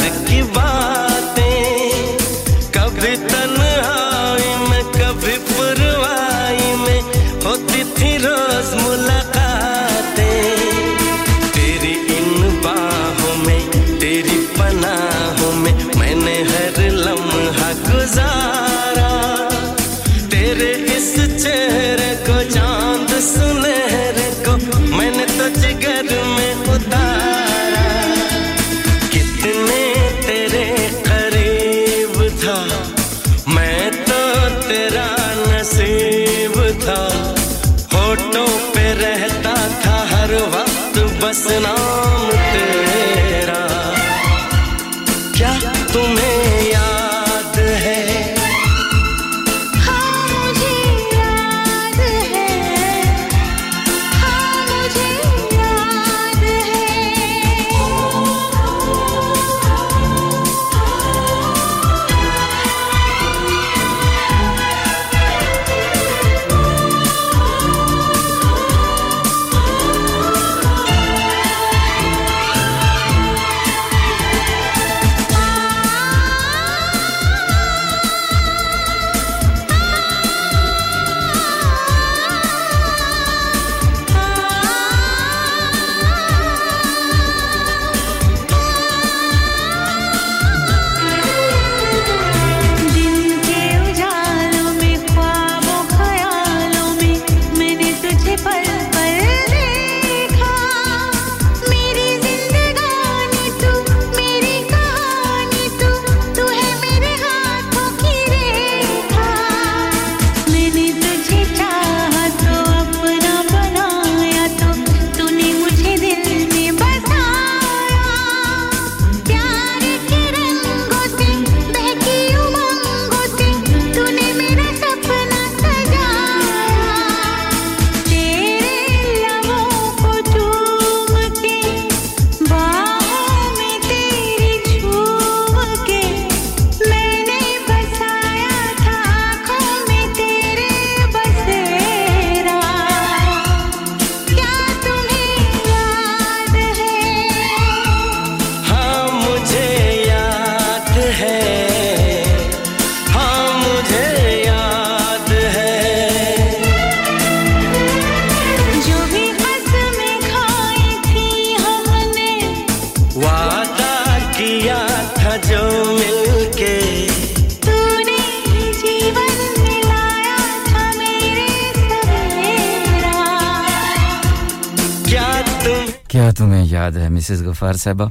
غفار 177.61 177.75
صاحبہ، 177.75 178.09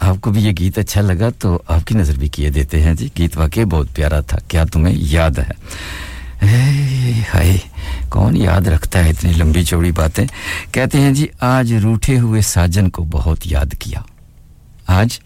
آپ 0.00 0.16
کو 0.20 0.30
بھی 0.30 0.44
یہ 0.44 0.52
گیت 0.58 0.78
اچھا 0.78 1.00
لگا 1.00 1.28
تو 1.38 1.62
آپ 1.68 1.86
کی 1.86 1.94
نظر 1.94 2.18
بھی 2.18 2.28
کیے 2.28 2.50
دیتے 2.50 2.82
ہیں 2.82 2.94
جی۔ 2.94 3.08
گیت 3.18 3.36
واقعی 3.38 3.64
بہت 3.64 3.94
پیارا 3.94 4.20
تھا۔ 4.20 4.38
کیا 4.48 4.64
تمہیں 4.64 4.94
یاد 4.98 5.38
ہے؟ 5.38 5.50
ہائے، 7.34 7.58
کون 8.08 8.36
یاد 8.36 8.60
رکھتا 8.60 9.04
ہے 9.04 9.10
اتنی 9.10 9.32
لمبی 9.32 9.64
چوڑی 9.64 9.92
باتیں؟ 9.92 10.26
کہتے 10.72 11.00
ہیں 11.00 11.14
جی 11.14 11.26
آج 11.40 11.74
روٹھے 11.74 12.18
ہوئے 12.18 12.40
ساجن 12.40 12.90
کو 12.90 13.04
بہت 13.10 13.38
یاد 13.44 13.74
کیا۔ 13.78 14.00
آج 14.86 15.18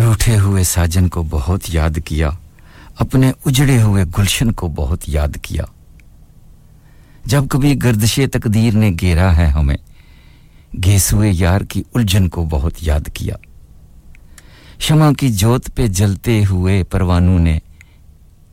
روٹھے 0.00 0.38
ہوئے 0.38 0.64
ساجن 0.64 1.08
کو 1.08 1.22
بہت 1.30 1.60
یاد 1.68 1.98
کیا۔ 2.04 2.30
اپنے 2.98 3.32
اجڑے 3.46 3.82
ہوئے 3.82 4.04
گلشن 4.18 4.52
کو 4.52 4.68
بہت 4.68 5.00
یاد 5.06 5.36
کیا۔ 5.42 5.64
جب 7.24 7.44
کبھی 7.50 7.82
گردش 7.82 8.20
تقدیر 8.32 8.74
نے 8.74 8.90
گھیرا 9.00 9.36
ہے 9.36 9.46
ہمیں 9.46 9.76
نے 10.98 11.02
سوئے 11.02 11.30
یار 11.34 11.60
کی 11.60 11.82
الجھن 11.94 12.28
کو 12.28 12.44
بہت 12.44 12.72
یاد 12.80 13.00
کیا۔ 13.14 13.34
شمع 14.78 15.12
کی 15.12 15.28
جوت 15.28 15.70
پہ 15.74 15.86
جلتے 15.86 16.44
ہوئے 16.50 16.84
پروانوں 16.84 17.38
نے 17.38 17.58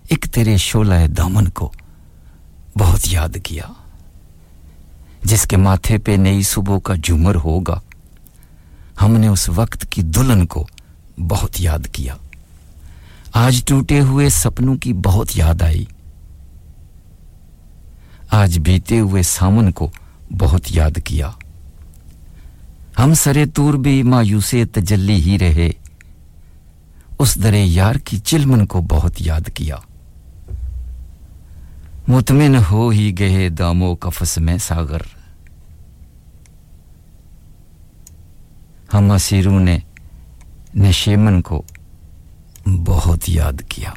ایک 0.10 0.28
تیرے 0.34 0.58
شولہ 0.58 1.08
دامن 1.08 1.48
کو 1.48 1.72
بہت 2.80 3.00
یاد 3.04 3.38
کیا، 3.44 3.64
جس 5.24 5.44
کے 5.44 5.58
ماتھے 5.58 5.98
پہ 5.98 6.12
نئی 6.12 6.42
صبح 6.42 6.80
کا 6.80 6.94
جمر 7.04 7.36
ہوگا۔ 7.36 7.80
ہم 9.02 9.18
نے 9.18 9.28
اس 9.28 9.50
وقت 9.50 9.86
کی 9.90 10.02
دلہن 10.02 10.46
کو 10.46 10.68
بہت 11.18 11.62
یاد 11.62 11.88
کیا۔ 11.92 12.16
آج 13.34 13.64
ٹوٹے 13.66 14.02
ہوئے 14.02 14.30
سپنوں 14.30 14.76
کی 14.76 14.94
بہت 14.94 15.38
یاد 15.38 15.62
آئی۔ 15.62 15.86
آج 18.30 18.60
بیتے 18.60 19.00
ہوئے 19.00 19.24
سامن 19.24 19.72
کو 19.72 19.92
بہت 20.40 20.62
یاد 20.70 21.00
کیا۔ 21.06 21.32
ہم 23.00 23.14
سرے 23.14 23.46
تور 23.46 23.74
بھی 23.74 24.04
مایوس 24.04 24.56
تجلی 24.74 25.16
ہی 25.16 25.40
رہے۔ 25.40 25.72
اس 27.20 27.44
درے 27.44 27.66
یار 27.66 27.96
کی 27.96 28.20
چلمن 28.20 28.66
کو 28.66 28.82
بہت 28.82 29.12
یاد 29.20 29.50
کیا۔ 29.54 29.76
مطمئن 32.08 32.56
ہو 32.72 32.90
ہی 32.90 33.20
گئے 33.20 33.50
دامو 33.50 33.96
کفس 33.96 34.38
میں 34.38 34.58
ساگر 34.58 35.02
ہم 38.94 39.12
اسیروں 39.12 39.60
نے 39.60 39.80
نشیمن 40.76 41.42
کو 41.42 41.64
بہت 42.66 43.20
یاد 43.28 43.62
کیا۔ 43.70 43.92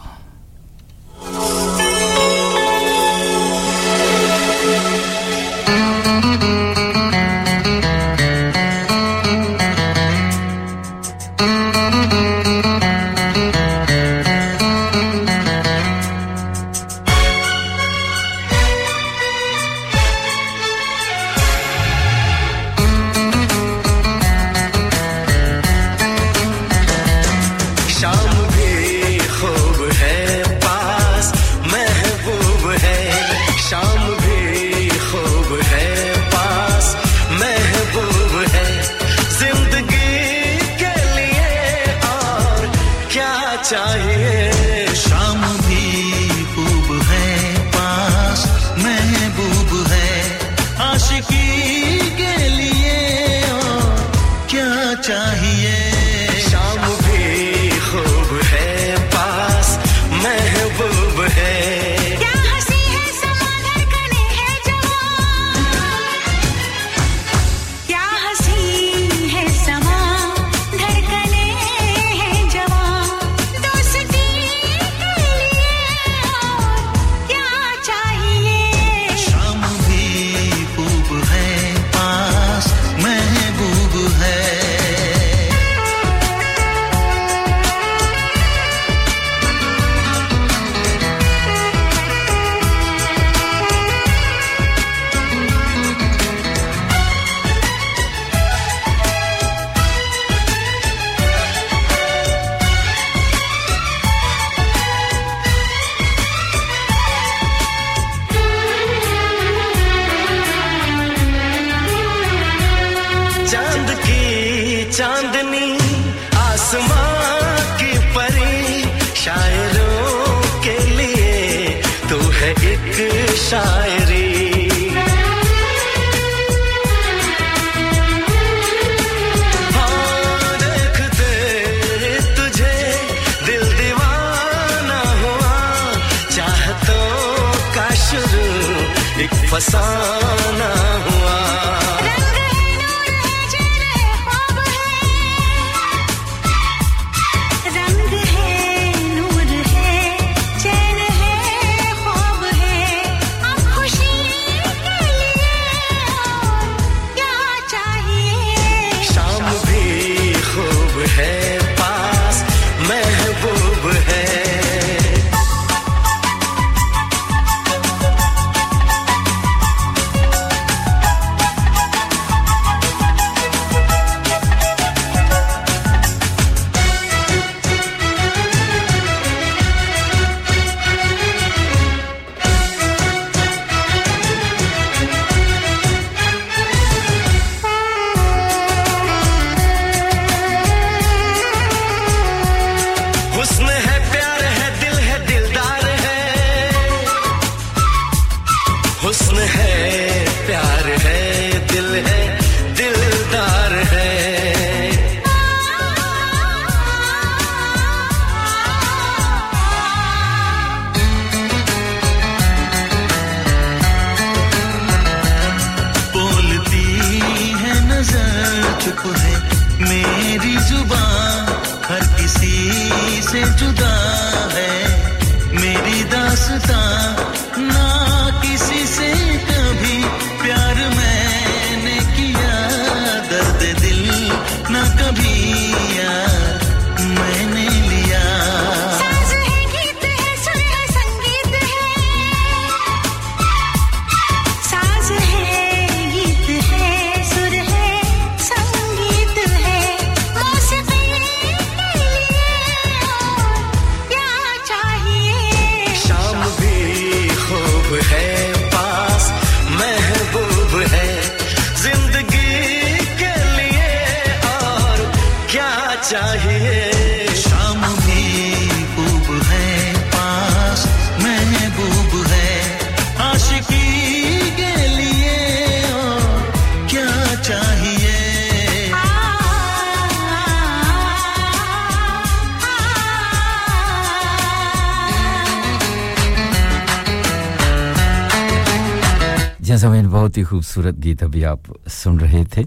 خوبصورت 290.48 290.94
گیت 291.04 291.22
ابھی 291.22 291.44
آپ 291.44 291.60
سن 291.90 292.16
رہے 292.16 292.44
تھے 292.50 292.62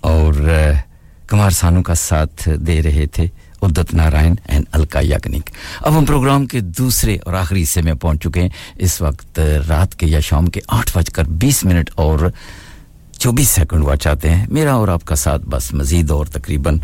اور 0.00 0.34
کمار 1.26 1.50
سانو 1.50 1.82
کا 1.82 1.94
ساتھ 1.94 2.48
دے 2.66 2.82
رہے 2.82 3.06
تھے 3.06 3.26
ادت 3.62 3.94
نارائن 3.94 4.34
اینڈ 4.48 4.64
الکا 4.72 5.00
یگنک 5.00 5.50
اب 5.80 5.98
ہم 5.98 6.04
پروگرام 6.04 6.46
کے 6.46 6.60
دوسرے 6.60 7.16
اور 7.24 7.34
آخری 7.34 7.62
حصے 7.62 7.82
میں 7.82 7.94
پہنچ 7.94 8.22
چکے 8.22 8.40
ہیں۔ 8.40 8.48
اس 8.76 9.00
وقت 9.00 9.40
رات 9.68 9.94
کے 9.94 10.06
یا 10.06 10.20
شام 10.20 10.46
کے 10.46 10.60
آٹھ 10.68 10.98
بج 10.98 11.10
کر 11.10 11.24
بیس 11.24 11.64
منٹ 11.64 11.90
اور 11.94 12.18
چوبیس 13.18 13.48
سیکنڈ 13.48 13.82
ہوا 13.82 13.96
چاہتے 13.96 14.30
ہیں۔ 14.30 14.46
میرا 14.50 14.74
اور 14.74 14.88
آپ 14.88 15.04
کا 15.04 15.14
ساتھ 15.14 15.42
بس 15.42 15.74
مزید 15.74 16.10
اور 16.10 16.26
تقریباً 16.26 16.78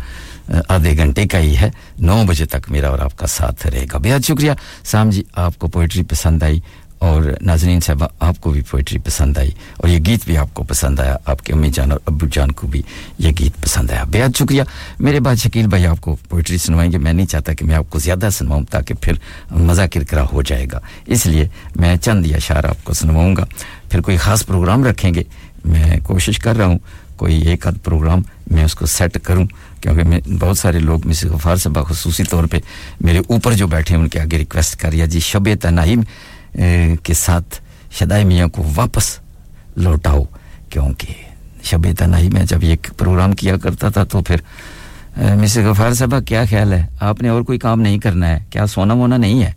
آدھے 0.69 0.97
گھنٹے 0.97 1.27
کا 1.27 1.39
ہی 1.39 1.57
ہے۔ 1.57 1.69
نو 1.99 2.23
بجے 2.27 2.45
تک 2.45 2.71
میرا 2.71 2.89
اور 2.89 2.99
آپ 2.99 3.17
کا 3.17 3.27
ساتھ 3.27 3.67
رہے 3.67 3.85
گا۔ 3.93 3.97
بہت 3.97 4.25
شکریہ۔ 4.25 4.51
سام 4.83 5.09
جی 5.09 5.23
آپ 5.35 5.59
کو 5.59 5.67
پوئٹری 5.67 6.03
پسند 6.03 6.43
آئی۔ 6.43 6.59
اور 7.03 7.23
ناظرین 7.41 7.79
صاحب، 7.79 8.03
آپ 8.19 8.41
کو 8.41 8.51
بھی 8.51 8.61
پوئٹری 8.61 8.99
پسند 8.99 9.37
آئی 9.37 9.51
اور 9.77 9.89
یہ 9.89 9.99
گیت 10.05 10.19
بھی 10.25 10.37
آپ 10.37 10.53
کو 10.53 10.63
پسند 10.63 10.99
آیا، 10.99 11.17
آپ 11.25 11.41
کے 11.41 11.53
امی 11.53 11.69
جان 11.69 11.91
اور 11.91 11.99
ابو 12.05 12.25
جان 12.31 12.51
کو 12.51 12.67
بھی 12.67 12.81
یہ 13.19 13.31
گیت 13.39 13.61
پسند 13.61 13.91
آیا۔ 13.91 14.03
بےحد 14.03 14.37
شکریہ۔ 14.37 14.63
میرے 14.99 15.19
بعد 15.19 15.35
شکیل 15.35 15.67
بھائی، 15.67 15.85
آپ 15.85 16.01
کو 16.01 16.17
پوئٹری 16.29 16.57
سنوائیں 16.57 16.91
گے۔ 16.91 16.97
میں 16.97 17.13
نہیں 17.13 17.25
چاہتا 17.25 17.53
کہ 17.53 17.65
میں 17.65 17.75
آپ 17.75 17.83
کو 17.89 17.99
زیادہ 17.99 18.29
سنواؤں 18.31 18.63
تاکہ 18.69 18.93
پھر 19.01 19.13
مزہ 19.51 19.81
کرکرا 19.93 20.25
ہو 20.33 20.41
جائے 20.41 20.65
گا۔ 20.71 20.79
اس 21.05 21.25
لیے 21.25 21.47
میں 21.75 21.95
چند 21.95 22.25
یا 22.25 22.37
شعر 22.37 22.63
آپ 22.63 22.83
کو 22.83 22.93
سنواؤں 22.93 23.35
گا۔ 23.35 23.45
پھر 23.89 24.01
کوئی 24.01 24.17
خاص 24.17 24.45
پروگرام 24.45 24.83
رکھیں 24.83 25.13
گے۔ 25.13 25.23
میں 25.65 25.99
کوشش 26.03 26.39
کر 26.39 26.55
رہا 26.55 26.65
ہوں، 26.65 26.79
کوئی 27.15 27.41
ایک 27.41 27.67
آدھ 27.67 27.79
پروگرام 27.83 28.21
میں 28.47 28.63
اس 28.63 28.75
کو 28.75 28.85
سیٹ 28.85 29.17
کروں، 29.23 29.45
کیونکہ 29.81 30.03
میں 30.03 30.19
بہت 30.39 30.57
سارے 30.57 30.79
لوگ 30.79 31.07
مسز 31.07 31.25
غفار 31.25 31.55
سے 31.55 31.69
خصوصی 31.87 32.23
طور 32.23 32.43
پہ 32.43 32.57
میرے 33.01 33.17
اوپر 33.17 33.53
جو 33.53 33.67
بیٹھے 33.67 33.95
ہیں، 33.95 34.03
ان 34.03 34.09
کے 34.09 34.19
آگے 34.19 34.37
ریکویسٹ 34.37 34.75
کر 34.75 34.93
ہے 34.93 35.07
جی 35.07 35.19
شب 35.19 35.49
تنہائی 35.61 35.95
کے 37.03 37.13
ساتھ 37.13 37.59
شدائے 37.99 38.23
میاں 38.23 38.47
کو 38.47 38.63
واپس 38.75 39.17
لوٹاؤ، 39.77 40.23
کیونکہ 40.69 41.13
شب 41.63 41.85
تنہائی 41.97 42.29
میں 42.29 42.43
جب 42.45 42.63
یہ 42.63 42.75
پروگرام 42.97 43.33
کیا 43.41 43.57
کرتا 43.57 43.89
تھا 43.89 44.03
تو 44.03 44.21
پھر 44.21 44.41
مسٹر 45.39 45.69
غفار 45.69 45.93
صاحبہ، 45.93 46.19
کیا 46.19 46.43
خیال 46.49 46.73
ہے؟ 46.73 46.85
آپ 46.99 47.21
نے 47.21 47.29
اور 47.29 47.41
کوئی 47.41 47.59
کام 47.59 47.81
نہیں 47.81 47.99
کرنا 47.99 48.29
ہے؟ 48.29 48.39
کیا 48.49 48.65
سونا 48.67 48.93
وونا 48.93 49.17
نہیں 49.17 49.43
ہے؟ 49.43 49.51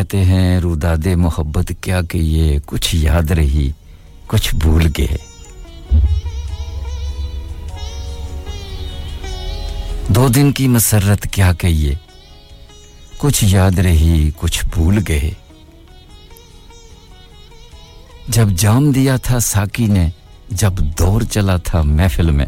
کہتے 0.00 0.24
ہیں، 0.24 0.60
روداد 0.60 1.06
محبت 1.16 1.72
کیا 1.80 2.00
کہ 2.02 2.18
یہ 2.18 2.58
کچھ 2.66 2.94
یاد 2.94 3.30
رہی، 3.30 3.70
کچھ 4.26 4.54
بھول 4.54 4.86
گئے۔ 4.98 5.16
دو 10.08 10.28
دن 10.28 10.52
کی 10.52 10.68
مسرت 10.68 11.26
کیا 11.32 11.52
کہیے 11.52 11.94
کچھ 13.18 13.44
یاد 13.44 13.78
رہی، 13.78 14.30
کچھ 14.36 14.64
بھول 14.72 14.98
گئے۔ 15.08 15.30
جب 18.28 18.50
جام 18.50 18.90
دیا 18.90 19.16
تھا 19.16 19.38
ساکی 19.38 19.86
نے، 19.86 20.08
جب 20.50 20.72
دور 20.98 21.22
چلا 21.22 21.56
تھا 21.56 21.82
محفل 21.82 22.30
میں، 22.30 22.46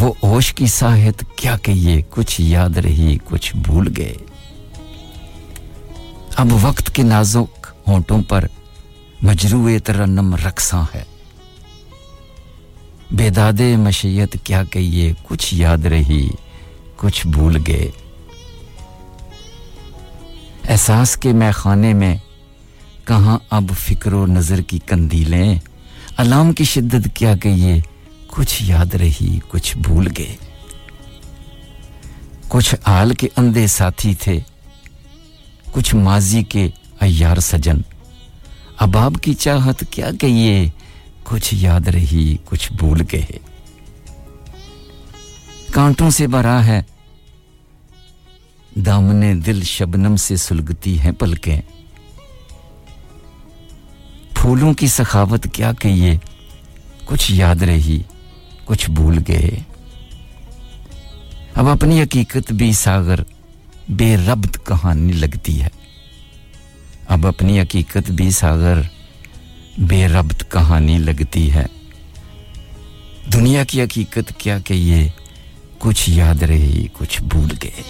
وہ 0.00 0.12
اوش 0.20 0.54
کی 0.54 0.66
ساحت 0.66 1.24
کیا 1.36 1.56
کہیے 1.62 2.02
کچھ 2.10 2.40
یاد 2.40 2.76
رہی، 2.76 3.16
کچھ 3.24 3.56
بھول 3.56 3.94
گئے۔ 3.96 4.14
اب 6.36 6.48
وقت 6.52 6.94
کے 6.94 7.02
نازک 7.02 7.66
ہونٹوں 7.88 8.22
پر 8.22 8.44
مجروع 9.22 9.70
ترنم 9.84 10.34
رقصاں 10.34 10.84
ہے 10.94 11.02
بیداد 13.10 13.60
مشیت 13.78 14.36
کیا 14.44 14.64
کہیے 14.64 15.12
کچھ 15.22 15.54
یاد 15.54 15.78
رہی، 15.78 16.28
کچھ 16.96 17.26
بھول 17.26 17.62
گئے۔ 17.66 17.90
احساس 20.68 21.16
کے 21.16 21.32
میں 21.32 21.52
خانے 21.52 21.94
میں 21.94 22.16
کہاں 23.04 23.38
اب 23.50 23.64
فکر 23.78 24.12
و 24.12 24.26
نظر 24.26 24.60
کی 24.60 24.78
کندیلیں، 24.86 25.58
علام 26.16 26.52
کی 26.52 26.64
شدت 26.64 27.08
کیا 27.14 27.36
کہیے 27.36 27.80
کچھ 28.26 28.62
یاد 28.62 28.94
رہی، 28.94 29.38
کچھ 29.48 29.76
بھول 29.78 30.08
گئے۔ 30.18 30.36
کچھ 32.48 32.74
آل 32.84 33.14
کے 33.14 33.28
اندھے 33.36 33.66
ساتھی 33.66 34.14
تھے 34.14 34.40
کچھ 35.72 35.94
ماضی 35.94 36.42
کے 36.42 36.70
ایار 37.00 37.36
سجن۔ 37.36 37.76
اباب 38.78 39.14
کی 39.22 39.34
چاہت 39.34 39.84
کیا 39.90 40.10
کہیے؟ 40.20 40.68
کچھ 41.24 41.54
یاد 41.54 41.88
رہی، 41.88 42.36
کچھ 42.44 42.72
بھول 42.72 43.02
گئے۔ 43.12 43.38
کانٹوں 45.72 46.10
سے 46.10 46.26
بھرا 46.26 46.66
ہے۔ 46.66 46.82
دامن 48.74 49.46
دل 49.46 49.62
شبنم 49.62 50.16
سے 50.16 50.36
سلگتی 50.36 50.98
ہیں 50.98 51.12
پلکیں۔ 51.12 51.60
پھولوں 54.34 54.74
کی 54.74 54.86
سخاوت 54.86 55.46
کیا 55.52 55.72
کہیے؟ 55.72 56.18
کچھ 57.04 57.32
یاد 57.32 57.62
رہی، 57.62 58.02
کچھ 58.64 58.90
بھول 58.90 59.18
گئے۔ 59.28 59.50
اب 61.54 61.68
اپنی 61.68 62.02
حقیقت 62.02 62.52
بھی 62.52 62.72
ساگر 62.72 63.18
بے 63.90 64.16
ربط 64.16 64.58
کہانی 64.66 65.12
لگتی 65.12 65.62
ہے۔ 65.62 65.68
اب 67.08 67.26
اپنی 67.26 67.60
حقیقت 67.60 68.10
بھی 68.10 68.30
ساغر 68.30 68.80
بے 69.78 70.08
ربط 70.08 70.44
کہانی 70.48 70.98
لگتی 70.98 71.52
ہے۔ 71.52 71.66
دنیا 73.32 73.64
کی 73.64 73.82
حقیقت 73.82 74.32
کیا 74.38 74.58
کہ 74.58 74.74
یہ 74.74 75.08
کچھ 75.78 76.10
یاد 76.10 76.42
رہی، 76.42 76.86
کچھ 76.92 77.22
بھول 77.22 77.48
گئے۔ 77.62 77.82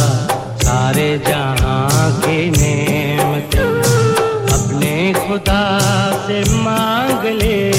سارے 0.62 1.18
جہاں 1.28 2.22
کی 2.26 2.50
نعمتیں۔ 2.50 3.62
اپنے 4.52 5.14
خدا 5.28 5.80
سے 6.26 6.42
مانگ 6.52 7.26
لے۔ 7.26 7.72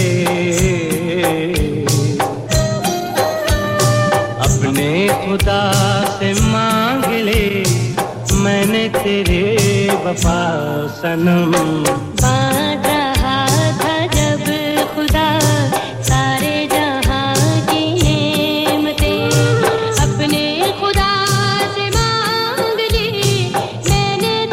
خدا 5.10 5.62
سے 6.18 6.32
مانگ 6.42 7.12
لے۔ 7.12 7.62
میں 8.32 8.64
نے 8.64 8.88
تیرے 9.02 9.56
وفا 10.04 10.40
سنم 11.00 11.52
جب 14.14 14.46
خدا 14.94 15.38
سارے 16.02 16.66
جہاں 16.70 17.34
اپنے 19.98 20.62
خدا 20.80 21.12
سے 21.74 21.88
مانگ 21.94 22.80
میں 23.88 24.16
نے 24.22 24.46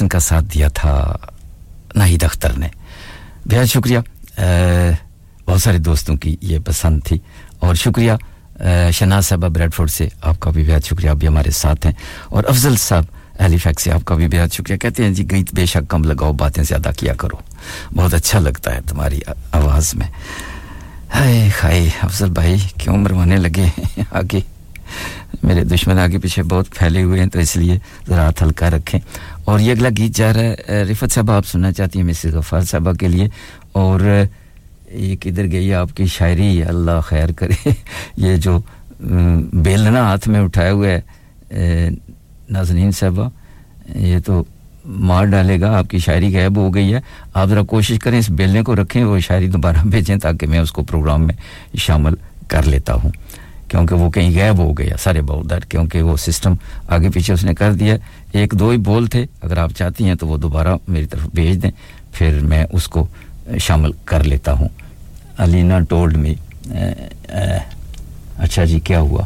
ڈی 0.00 0.08
کا 0.08 0.18
ساتھ 0.18 0.44
دیا 0.54 0.68
تھا 0.68 1.16
ناہید 1.94 2.22
اختر 2.22 2.52
نے۔ 2.52 2.68
بہت 3.44 3.68
شکریہ۔ 3.68 3.98
بہت 5.46 5.62
سارے 5.62 5.78
دوستوں 5.78 6.16
کی 6.16 6.36
یہ 6.40 6.58
پسند 6.58 7.00
تھی۔ 7.04 7.18
اور 7.58 7.74
شکریہ 7.74 8.12
شناز 8.92 9.26
صاحبہ 9.26 9.48
بریڈ 9.48 9.74
فورڈ 9.74 9.90
سے 9.90 10.08
آپ 10.22 10.40
کا 10.40 10.50
بھی 10.50 10.64
بہت 10.64 10.84
شکریہ۔ 10.84 11.10
آپ 11.10 11.16
بھی 11.16 11.28
ہمارے 11.28 11.50
ساتھ 11.50 11.86
ہیں۔ 11.86 11.92
اور 12.26 12.44
افضل 12.48 12.76
صاحب 12.76 13.04
ایلی 13.38 13.58
فیکس 13.58 13.82
سے 13.82 13.92
آپ 13.92 14.04
کا 14.04 14.14
بھی 14.14 14.28
بہت 14.28 14.54
شکریہ۔ 14.54 14.76
کہتے 14.76 15.04
ہیں 15.04 15.10
جی 15.10 15.30
گیت 15.30 15.54
بے 15.54 15.66
شک 15.66 15.90
کم 15.90 16.04
لگاؤ، 16.04 16.32
باتیں 16.32 16.62
زیادہ 16.62 16.90
کیا 16.96 17.14
کرو۔ 17.14 17.36
بہت 17.96 18.14
اچھا 18.14 18.38
لگتا 18.38 18.74
ہے 18.74 18.80
تمہاری 18.88 19.20
آواز 19.52 19.94
میں۔ 19.94 20.06
ہائے 21.14 21.50
خائے 21.58 21.90
افضل 22.02 22.30
بھائی، 22.30 22.56
کیوں 22.78 22.96
مروانے 22.96 23.36
لگے 23.36 23.80
آگے؟ 24.10 24.40
میرے 25.46 25.64
دشمن 25.64 25.98
آگے 25.98 26.18
پیچھے 26.18 26.42
بہت 26.42 26.70
پھیلے 26.70 27.02
ہوئے 27.02 27.20
ہیں، 27.20 27.26
تو 27.26 27.38
اس 27.38 27.56
لیے 27.56 27.78
ذرا 28.08 28.24
ہاتھ 28.24 28.42
ہلکا 28.42 28.70
رکھیں۔ 28.70 29.00
اور 29.44 29.58
یہ 29.58 29.72
اگلا 29.72 29.88
گیت 29.96 30.16
جا 30.16 30.32
رہا 30.32 30.40
ہے، 30.40 30.54
رفت 30.68 31.12
صاحبہ، 31.12 31.32
آپ 31.32 31.46
سننا 31.46 31.72
چاہتی 31.72 31.98
ہیں 31.98 32.06
مسز 32.06 32.34
غفار 32.34 32.60
صاحبہ 32.60 32.92
کے 32.92 33.08
لیے۔ 33.08 33.28
اور 33.72 34.24
یہ 34.90 35.16
کدھر 35.16 35.50
گئی 35.50 35.74
آپ 35.74 35.96
کی 35.96 36.06
شاعری؟ 36.06 36.62
اللہ 36.62 37.00
خیر 37.02 37.32
کرے۔ 37.32 37.68
یہ 38.16 38.36
جو 38.36 38.60
بیلنا 39.52 40.00
ہاتھ 40.00 40.28
میں 40.28 40.40
اٹھائے 40.40 40.70
ہوئے 40.70 41.00
ہے 41.52 41.90
نازنین 42.50 42.90
صاحبہ، 42.90 43.28
یہ 43.96 44.18
تو 44.26 44.44
مار 44.84 45.24
ڈالے 45.24 45.60
گا۔ 45.60 45.78
آپ 45.78 45.90
کی 45.90 45.98
شاعری 45.98 46.36
غائب 46.36 46.56
ہو 46.56 46.74
گئی 46.74 46.94
ہے۔ 46.94 47.00
آپ 47.34 47.48
ذرا 47.48 47.62
کوشش 47.62 47.98
کریں 47.98 48.18
اس 48.18 48.30
بیلنے 48.30 48.62
کو 48.62 48.76
رکھیں، 48.76 49.04
وہ 49.04 49.18
شاعری 49.18 49.48
دوبارہ 49.48 49.76
بھیجیں 49.84 50.16
تاکہ 50.16 50.46
میں 50.46 50.58
اس 50.58 50.72
کو 50.72 50.82
پروگرام 50.82 51.26
میں 51.26 51.34
شامل 51.76 52.12
کر 52.48 52.62
لیتا 52.62 52.94
ہوں۔ 52.94 53.10
کیونکہ 53.68 53.94
وہ 53.94 54.10
کہیں 54.10 54.30
غیب 54.34 54.58
ہو 54.58 54.72
گیا 54.78 54.96
سارے 54.96 55.20
باؤ 55.22 55.42
دیٹ 55.42 55.64
کیونکہ 55.70 56.02
وہ 56.02 56.16
سسٹم 56.16 56.54
آگے 56.88 57.10
پیچھے 57.10 57.34
اس 57.34 57.44
نے 57.44 57.54
کر 57.54 57.72
دیا۔ 57.72 57.96
ایک 58.32 58.52
دو 58.52 58.68
ہی 58.70 58.76
بول 58.86 59.06
تھے، 59.06 59.24
اگر 59.42 59.58
آپ 59.58 59.72
چاہتی 59.78 60.04
ہیں 60.04 60.14
تو 60.14 60.26
وہ 60.28 60.36
دوبارہ 60.38 60.74
میری 60.88 61.06
طرف 61.06 61.28
بھیج 61.34 61.62
دیں۔ 61.62 61.70
پھر 62.12 62.38
میں 62.42 62.64
اس 62.72 62.88
کو 62.88 63.06
شامل 63.60 63.90
کر 64.04 64.24
لیتا 64.24 64.52
ہوں۔ 64.52 64.68
علینا 65.38 65.80
ٹولڈ 65.88 66.16
می 66.16 66.34
اچھا 68.38 68.64
جی 68.64 68.80
کیا 68.80 69.00
ہوا؟ 69.00 69.22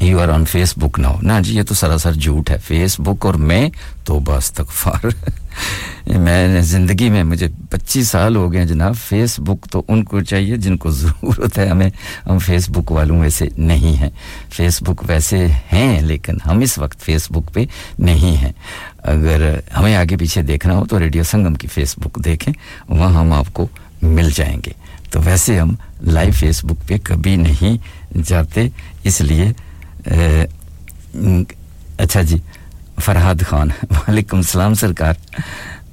You 0.00 0.20
are 0.20 0.28
on 0.28 0.44
Facebook 0.76 0.98
now 0.98 1.16
نا 1.22 1.40
جی 1.40 1.56
یہ 1.56 1.62
تو 1.62 1.74
سراسر 1.74 2.12
جھوٹ 2.12 2.50
ہے۔ 2.50 2.56
فیس 2.66 2.98
بک 3.00 3.26
اور 3.26 3.34
میں 3.34 3.68
تو 4.04 4.18
بس 4.24 4.50
تک 4.52 4.86
میں 6.06 6.48
نے 6.48 6.60
زندگی 6.62 7.10
میں 7.10 7.24
مجھے 7.24 7.48
پچیس 7.70 8.08
سال 8.08 8.36
ہو 8.36 8.52
گئے 8.52 8.64
جناب۔ 8.66 8.94
فیس 8.96 9.40
بک 9.40 9.68
تو 9.70 9.82
ان 9.88 10.04
کو 10.04 10.20
چاہیے 10.20 10.56
جن 10.56 10.76
کو 10.76 10.90
ضرورت 10.90 11.58
ہے۔ 11.58 11.68
ہمیں 11.68 11.90
ہم 12.26 12.38
فیس 12.38 12.70
بک 12.70 12.92
والوں 12.92 13.20
ویسے 13.20 13.48
نہیں 13.56 13.96
ہیں۔ 13.96 14.10
فیس 14.50 14.82
بک 14.82 15.04
ویسے 15.08 15.46
ہیں، 15.72 16.00
لیکن 16.00 16.36
ہم 16.46 16.60
اس 16.60 16.78
وقت 16.78 17.00
فیس 17.00 17.30
بک 17.30 17.54
پہ 17.54 17.64
نہیں 17.98 18.36
ہیں۔ 18.36 18.52
اگر 18.98 19.58
ہمیں 19.76 19.94
آگے 19.96 20.16
پیچھے 20.16 20.42
دیکھنا 20.42 20.76
ہو 20.76 20.84
تو 20.86 20.98
ریڈیو 20.98 21.22
سنگم 21.22 21.54
کی 21.54 21.66
فیس 21.66 21.94
بک 21.98 22.24
دیکھیں۔ 22.24 22.54
وہاں 22.88 23.20
ہم 23.20 23.32
آپ 23.32 23.52
کو 23.52 23.66
مل 24.02 24.30
جائیں 24.34 24.56
گے۔ 24.66 24.72
تو 25.10 25.20
ویسے 25.24 25.58
ہم 25.60 25.74
لائیو 26.02 26.32
فیس 26.32 26.64
بک 26.64 26.88
پہ 26.88 26.94
کبھی 27.02 27.36
نہیں 27.36 27.76
جاتے۔ 28.26 28.68
اس 29.04 29.20
لیے 29.20 29.52
اچھا 31.98 32.22
جی۔ 32.22 32.36
فرحاد 33.00 33.34
خان، 33.46 33.68
وعلیکم 33.90 34.36
السلام 34.36 34.74
سرکار۔ 34.74 35.14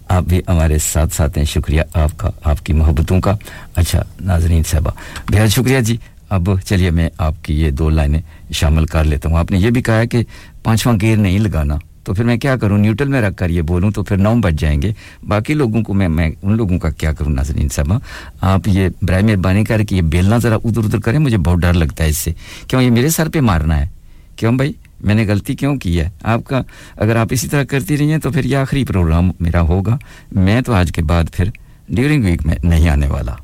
آپ 0.09 0.23
بھی 0.23 0.41
ہمارے 0.47 0.77
ساتھ 0.77 1.15
ساتھ 1.15 1.37
ہیں، 1.37 1.45
شکریہ 1.45 1.81
آپ 1.93 2.17
کا، 2.17 2.31
آپ 2.43 2.65
کی 2.65 2.73
محبتوں 2.73 3.21
کا۔ 3.21 3.35
اچھا 3.75 4.03
ناظرین 4.21 4.63
صاحبہ، 4.63 4.91
بہت 5.31 5.49
شکریہ 5.49 5.79
جی۔ 5.79 5.97
اب 6.29 6.49
چلیے، 6.65 6.89
میں 6.89 7.09
آپ 7.17 7.43
کی 7.43 7.61
یہ 7.61 7.71
دو 7.71 7.89
لائنیں 7.89 8.21
شامل 8.51 8.85
کر 8.85 9.03
لیتا 9.03 9.29
ہوں۔ 9.29 9.37
آپ 9.37 9.51
نے 9.51 9.57
یہ 9.57 9.69
بھی 9.69 9.81
کہا 9.81 10.03
کہ 10.03 10.23
پانچواں 10.63 10.97
گیئر 11.01 11.17
نہیں 11.17 11.39
لگانا، 11.39 11.75
تو 12.03 12.13
پھر 12.13 12.23
میں 12.23 12.37
کیا 12.37 12.57
کروں؟ 12.57 12.77
نیوٹل 12.77 13.07
میں 13.07 13.21
رکھ 13.21 13.35
کر 13.35 13.49
یہ 13.49 13.61
بولوں 13.61 13.91
تو 13.91 14.03
پھر 14.03 14.17
نو 14.17 14.35
بج 14.35 14.59
جائیں 14.59 14.81
گے۔ 14.81 14.91
باقی 15.27 15.53
لوگوں 15.53 15.83
کو 15.83 15.93
میں 15.93 16.09
میں 16.09 16.29
ان 16.41 16.57
لوگوں 16.57 16.79
کا 16.79 16.89
کیا 16.89 17.13
کروں، 17.13 17.31
ناظرین 17.31 17.69
صاحبہ؟ 17.69 17.99
آپ 18.41 18.67
یہ 18.67 18.89
برائے 19.01 19.23
مہربانی 19.23 19.63
کر 19.63 19.83
کے 19.83 19.95
یہ 19.95 20.01
بیلنا 20.01 20.37
ذرا 20.37 20.55
ادھر 20.55 20.83
ادھر 20.83 20.99
کریں، 20.99 21.19
مجھے 21.19 21.37
بہت 21.37 21.59
ڈر 21.59 21.73
لگتا 21.73 22.03
ہے 22.03 22.09
اس 22.09 22.17
سے۔ 22.17 22.33
کیوں؟ 22.67 22.81
یہ 22.81 22.91
میرے 22.91 23.09
سر 23.09 23.29
پہ 23.29 23.39
مارنا 23.39 23.79
ہے۔ 23.79 23.85
کیوں 24.35 24.51
بھائی؟ 24.51 24.73
میں 25.01 25.15
نے 25.15 25.25
غلطی 25.27 25.55
کیوں 25.55 25.75
کی 25.77 25.99
ہے؟ 25.99 26.09
آپ 26.23 26.43
کا 26.43 26.61
اگر 26.95 27.15
آپ 27.15 27.27
اسی 27.31 27.47
طرح 27.47 27.63
کرتی 27.63 27.97
رہی 27.97 28.11
ہیں 28.11 28.17
تو 28.17 28.31
پھر 28.31 28.45
یہ 28.45 28.57
آخری 28.57 28.85
پروگرام 28.85 29.31
میرا 29.39 29.61
ہوگا۔ 29.61 29.97
میں 30.31 30.61
تو 30.61 30.73
آج 30.73 30.91
کے 30.91 31.01
بعد 31.01 31.23
پھر 31.33 31.49
ڈیورنگ 31.89 32.23
ویک 32.23 32.45
میں 32.45 32.55
نہیں 32.63 32.89
آنے 32.89 33.07
والا۔ 33.07 33.35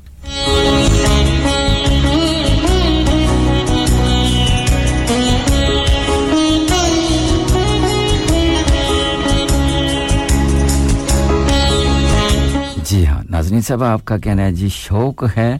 جی 12.84 13.06
ہاں 13.06 13.22
ناظرین 13.30 13.60
صاحب، 13.60 13.82
آپ 13.84 14.04
کا 14.04 14.18
کہنا 14.18 14.42
ہے 14.42 14.52
جی 14.52 14.68
شوق 14.68 15.24
ہے، 15.36 15.56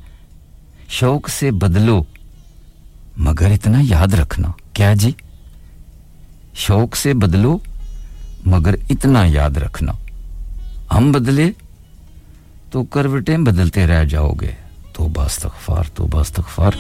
شوق 0.89 1.29
سے 1.29 1.51
بدلو، 1.51 2.03
مگر 3.17 3.51
اتنا 3.51 3.79
یاد 3.83 4.15
رکھنا۔ 4.15 4.49
کیا 4.73 4.95
جی؟ 4.95 5.11
شوق 6.55 6.97
سے 6.97 7.15
بدلو، 7.15 7.59
مگر 8.47 8.75
اتنا 8.91 9.25
یاد 9.25 9.51
رکھنا۔ 9.51 9.93
ہم 10.95 11.13
بدلے 11.13 11.51
تو 12.71 12.85
کروٹیں 12.85 13.39
بدلتے 13.39 13.87
رہ 13.87 14.05
جاؤ 14.05 14.33
گے۔ 14.33 14.51
تو 14.93 15.09
باستغفار 15.09 15.85
تو 15.95 16.07
باستغفار 16.07 16.73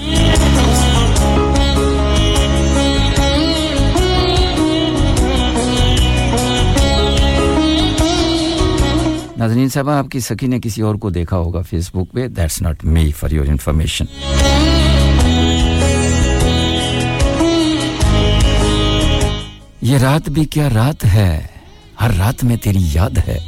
ناظرین 9.36 9.68
صاحبہ، 9.68 9.92
آپ 9.92 10.10
کی 10.10 10.20
سکی 10.20 10.46
نے 10.46 10.60
کسی 10.60 10.82
اور 10.82 10.94
کو 10.94 11.10
دیکھا 11.10 11.36
ہوگا 11.36 11.62
فیس 11.62 11.90
بک 11.90 12.12
پہ۔ 12.12 12.28
That's 12.28 12.62
not 12.62 12.84
me 12.84 13.12
for 13.12 13.30
your 13.30 13.46
information 13.46 14.04
یہ 19.84 19.98
رات 19.98 20.28
بھی 20.28 20.44
کیا 20.44 20.68
رات 20.74 21.04
ہے؟ 21.04 21.46
ہر 22.00 22.10
رات 22.18 22.44
میں 22.44 22.56
تیری 22.56 22.78
یاد 22.80 23.10
ہے۔ 23.28 23.38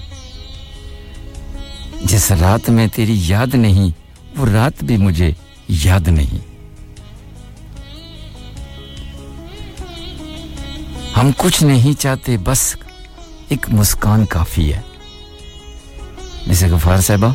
جس 2.04 2.32
رات 2.32 2.70
میں 2.70 2.86
تیری 2.86 3.14
یاد 3.16 3.54
نہیں، 3.54 3.90
وہ 4.36 4.46
رات 4.46 4.84
بھی 4.84 4.96
مجھے 4.96 5.32
یاد 5.68 6.08
نہیں۔ 6.08 6.38
ہم 11.16 11.30
کچھ 11.36 11.64
نہیں 11.64 12.00
چاہتے، 12.00 12.36
بس 12.38 12.76
ایک 13.48 13.66
مسکان 13.68 14.26
کافی 14.26 14.74
ہے۔ 14.74 14.80
جسے 16.46 16.68
غفار 16.68 16.98
صاحبہ، 16.98 17.32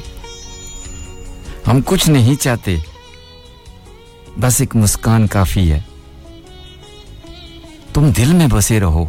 ہم 1.68 1.80
کچھ 1.86 2.10
نہیں 2.10 2.36
چاہتے، 2.36 2.76
بس 4.40 4.62
ایک 4.62 4.76
مسکان 4.76 5.28
کافی 5.28 5.72
ہے۔ 5.72 5.80
تم 7.94 8.10
دل 8.10 8.34
میں 8.34 8.48
بسے 8.48 8.80
رہو۔ 8.80 9.06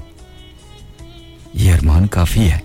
یہ 1.54 1.74
ارمان 1.74 2.06
کافی 2.06 2.50
ہے۔ 2.50 2.58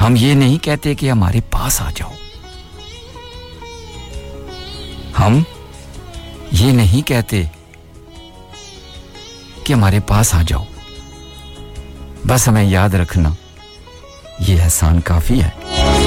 ہم 0.00 0.14
یہ 0.16 0.34
نہیں 0.34 0.64
کہتے 0.64 0.94
کہ 0.94 1.10
ہمارے 1.10 1.40
پاس 1.50 1.80
آ 1.80 1.90
جاؤ۔ 1.96 2.12
ہم 5.20 5.42
یہ 6.52 6.72
نہیں 6.72 7.06
کہتے 7.06 7.42
کہ 9.64 9.72
ہمارے 9.72 10.00
پاس 10.00 10.34
آ 10.34 10.42
جاؤ۔ 10.46 10.64
بس 12.26 12.48
ہمیں 12.48 12.64
یاد 12.64 12.88
رکھنا 12.88 13.30
یہ 14.38 14.62
احسان 14.62 15.00
کافی 15.00 15.42
ہے۔ 15.42 16.03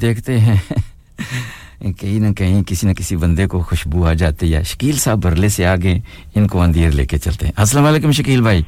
دیکھتے 0.00 0.38
ہیں۔ 0.38 0.56
کہیں 1.98 2.20
نہ 2.20 2.32
کہیں 2.32 2.62
کسی 2.62 2.88
نہ 2.88 2.92
کسی 2.92 3.16
بندے 3.16 3.46
کو 3.46 3.60
خوشبو 3.60 4.06
آ 4.06 4.12
جاتی 4.12 4.54
ہے۔ 4.54 4.62
شکیل 4.62 4.92
صاحب 4.92 5.18
برلے 5.22 5.48
سے 5.48 5.66
آگے 5.66 5.98
ان 6.34 6.46
کو 6.46 6.60
اندھیر 6.60 6.90
لے 6.90 7.06
کے 7.06 7.18
چلتے 7.18 7.46
ہیں۔ 7.46 7.52
السلام 7.56 7.84
علیکم 7.84 8.10
شکیل 8.10 8.42
بھائی۔ 8.42 8.62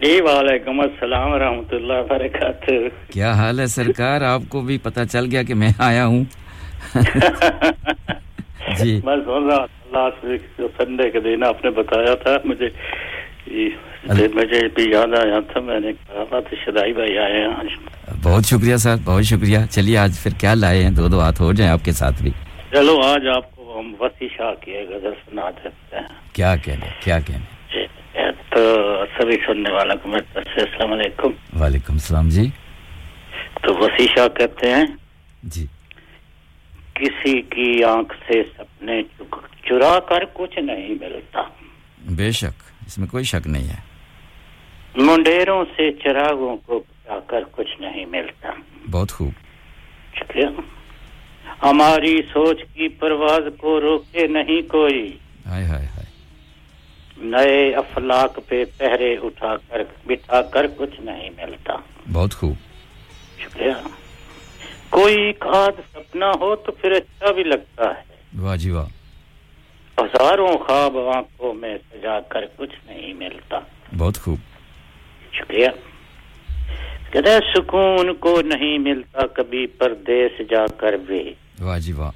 جی 0.00 0.20
وعلیکم 0.20 0.80
السلام 0.80 1.30
ورحمۃ 1.30 1.74
اللہ 1.74 1.92
وبرکاتہ۔ 1.92 2.72
کیا 3.12 3.32
حال 3.32 3.60
ہے 3.60 3.66
سرکار؟ 3.66 4.20
آپ 4.20 4.42
کو 4.48 4.60
بھی 4.60 4.78
پتہ 4.78 5.00
چل 5.12 5.26
گیا 5.30 5.42
کہ 5.42 5.54
میں 5.54 5.70
آیا 5.78 6.06
ہوں۔ 6.06 6.24
جی۔ 8.78 9.00
بس 9.04 9.28
لاسٹ 9.92 10.24
ویک 10.24 10.42
سنڈے 10.58 11.10
کے 11.10 11.20
دن 11.20 11.44
آپ 11.44 11.64
نے 11.64 11.70
بتایا 11.70 12.14
تھا 12.14 12.36
مجھے 12.44 12.68
ہاں 14.08 14.14
جی۔ 14.14 14.26
مجھے 14.34 14.68
بھی 14.74 14.90
یاد 14.92 15.14
آیا 15.18 15.40
تھا 15.40 15.60
میں 15.60 15.80
نے 15.80 15.92
کہا 15.92 16.22
ہاں 16.32 16.40
تو 16.40 16.56
شدائی 16.56 16.92
بھائی 16.92 17.18
آئے 17.18 17.40
ہیں۔ 17.40 17.48
آج 17.48 17.66
بہت 18.22 18.44
شکریہ 18.44 18.76
سر 18.76 18.94
بہت 19.04 19.24
شکریہ۔ 19.24 19.58
چلیے 19.70 19.98
آج 19.98 20.18
پھر 20.22 20.30
کیا 20.38 20.54
لائے 20.54 20.82
ہیں؟ 20.82 20.90
دو 20.90 21.08
دو 21.08 21.20
ہاتھ 21.20 21.40
ہو 21.42 21.52
جائیں 21.52 21.72
آپ 21.72 21.84
کے 21.84 21.92
ساتھ 21.92 22.22
بھی۔ 22.22 22.30
چلو 22.70 23.00
آج 23.04 23.26
آپ 23.36 23.56
کو 23.56 23.80
ہم 23.80 23.94
وسیع 24.00 24.28
شاہ 24.36 24.54
کی 24.64 24.72
غزل 24.72 25.12
سنا 25.26 25.50
دیتے 25.50 25.96
ہیں۔ 25.96 26.08
کیا 26.32 26.56
کہنے 26.56 26.86
کیا 27.00 27.20
کہنے؟ 27.20 27.44
جی، 27.72 27.86
تو 28.50 28.60
سبھی 29.18 29.36
سننے 29.46 29.72
والا 29.72 29.94
کو 29.94 30.08
میں 30.08 30.20
السلام 30.34 30.92
علیکم۔ 30.92 31.60
وعلیکم 31.60 31.92
السلام 31.92 32.28
جی۔ 32.28 32.46
تو 33.62 33.74
وسیع 33.74 34.06
شاہ 34.16 34.28
کہتے 34.28 34.70
ہیں 34.70 34.84
جی۔ 35.42 35.66
کسی 36.94 37.42
کی 37.42 37.84
آنکھ 37.84 38.14
سے 38.26 38.42
سپنے 38.56 39.02
چرا 39.68 39.98
کر 40.00 40.24
کچھ 40.32 40.58
نہیں 40.58 40.88
ملتا۔ 40.88 41.42
بے 42.10 42.30
شک 42.30 42.62
اس 42.86 42.98
میں 42.98 43.08
کوئی 43.08 43.24
شک 43.24 43.46
نہیں 43.46 43.68
ہے۔ 43.68 43.87
منڈیروں 44.98 45.64
سے 45.76 45.92
چراغوں 45.92 46.56
کو 46.56 46.78
بتا 46.78 47.18
کر 47.26 47.40
کچھ 47.52 47.80
نہیں 47.80 48.06
ملتا۔ 48.06 48.48
بہت 48.90 49.12
خوب۔ 49.12 49.30
شکریہ۔ 50.16 50.46
ہماری 51.62 52.16
سوچ 52.32 52.60
کی 52.74 52.88
پرواز 52.88 53.42
کو 53.58 53.80
روکے 53.80 54.26
نہیں 54.26 54.68
کوئی۔ 54.68 55.18
آئے 55.44 55.64
آئے 55.64 55.86
آئے 55.96 56.04
نئے 57.16 57.74
افلاق 57.74 58.38
پہ 58.48 58.64
پہرے 58.78 59.16
اٹھا 59.22 59.56
کر 59.56 59.82
بٹھا 60.06 60.42
کر 60.42 60.66
کچھ 60.76 61.00
نہیں 61.00 61.30
ملتا۔ 61.30 61.74
بہت 62.12 62.34
خوب۔ 62.34 62.54
شکریہ۔ 63.38 63.88
کوئی 64.90 65.32
کھاد 65.32 65.80
سپنا 65.92 66.30
ہو 66.40 66.56
تو 66.56 66.72
پھر 66.72 66.90
اچھا 66.90 67.32
بھی 67.32 67.42
لگتا 67.44 67.84
ہے۔ 67.84 68.02
واجی 68.38 68.70
ہزاروں 70.00 70.58
خواب 70.58 70.98
آنکھوں 70.98 71.54
میں 71.54 71.78
سجا 71.92 72.20
کر 72.20 72.40
کچھ 72.56 72.74
نہیں 72.86 73.12
ملتا۔ 73.14 73.58
بہت 73.98 74.18
خوب۔ 74.18 74.38
شکریہ 75.38 75.66
کہتے 77.10 77.30
ہیں 77.30 77.40
سکون 77.54 78.14
کو 78.14 78.40
نہیں 78.40 78.78
ملتا 78.78 79.26
کبھی 79.26 79.66
پردیس 79.66 80.50
جا 80.50 80.66
کر 80.76 80.92
بھی۔ 80.92 81.34
واجی 81.60 81.92
واہ۔ 81.92 82.10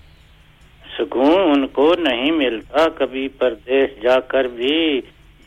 سکون 0.99 1.67
کو 1.67 1.95
نہیں 1.99 2.31
ملتا 2.31 2.89
کبھی 2.99 3.29
پردیس 3.29 4.03
جا 4.03 4.21
کر 4.21 4.45
بھی۔ 4.45 5.01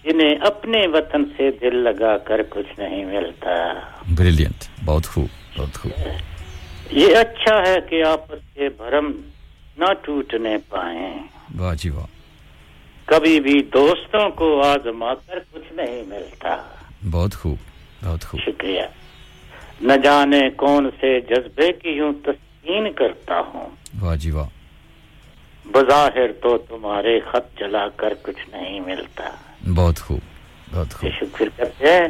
جنہیں 0.04 0.36
اپنے 0.36 0.88
وطن 0.88 1.26
سے 1.38 1.52
دل 1.52 1.76
لگا 1.76 2.18
کر 2.18 2.42
کچھ 2.50 2.80
نہیں 2.80 3.06
ملتا۔ 3.06 3.74
بریلینٹ 4.18 4.86
بہت 4.86 5.06
خوب 5.06 5.28
بہت 5.58 5.74
خوب۔ 5.74 5.92
یہ 6.92 7.18
اچھا 7.18 7.70
ہے 7.70 7.76
کہ 7.90 8.04
آپس 8.04 8.54
کے 8.54 8.70
بھرم 8.78 9.22
نہ 9.78 9.94
ٹوٹنے 10.02 10.58
پائیں۔ 10.70 11.14
واجی 11.58 11.90
واہ۔ 11.90 12.06
کبھی 13.06 13.40
بھی 13.40 13.62
دوستوں 13.74 14.30
کو 14.30 14.62
آزما 14.62 15.14
کر 15.14 15.40
کچھ 15.52 15.74
نہیں 15.74 16.04
ملتا۔ 16.08 16.75
بہت 17.12 17.36
خوب 17.36 17.58
بہت 18.04 18.24
خوب۔ 18.26 18.40
شکریہ۔ 18.40 18.82
نہ 19.82 19.94
جانے 20.04 20.50
کون 20.50 20.90
سے 21.00 21.20
جذبے 21.20 21.72
کی 21.74 21.90
یوں 21.90 22.14
تسکین 22.24 22.94
کرتا 22.94 23.40
ہوں۔ 23.40 23.70
واہ 24.02 24.16
جی 24.16 24.32
واہ۔ 24.32 24.50
بظاہر 25.66 26.32
تو 26.42 26.58
تمہارے 26.58 27.20
خط 27.20 27.60
جلا 27.60 27.88
کر 27.88 28.14
کچھ 28.22 28.50
نہیں 28.50 28.80
ملتا۔ 28.80 29.30
بہت 29.76 30.00
خوب 30.00 30.20
بہت 30.76 30.94
خوب۔ 30.94 31.10
شکر 31.20 31.46
کرتے 31.56 31.86
ہیں۔ 31.88 32.08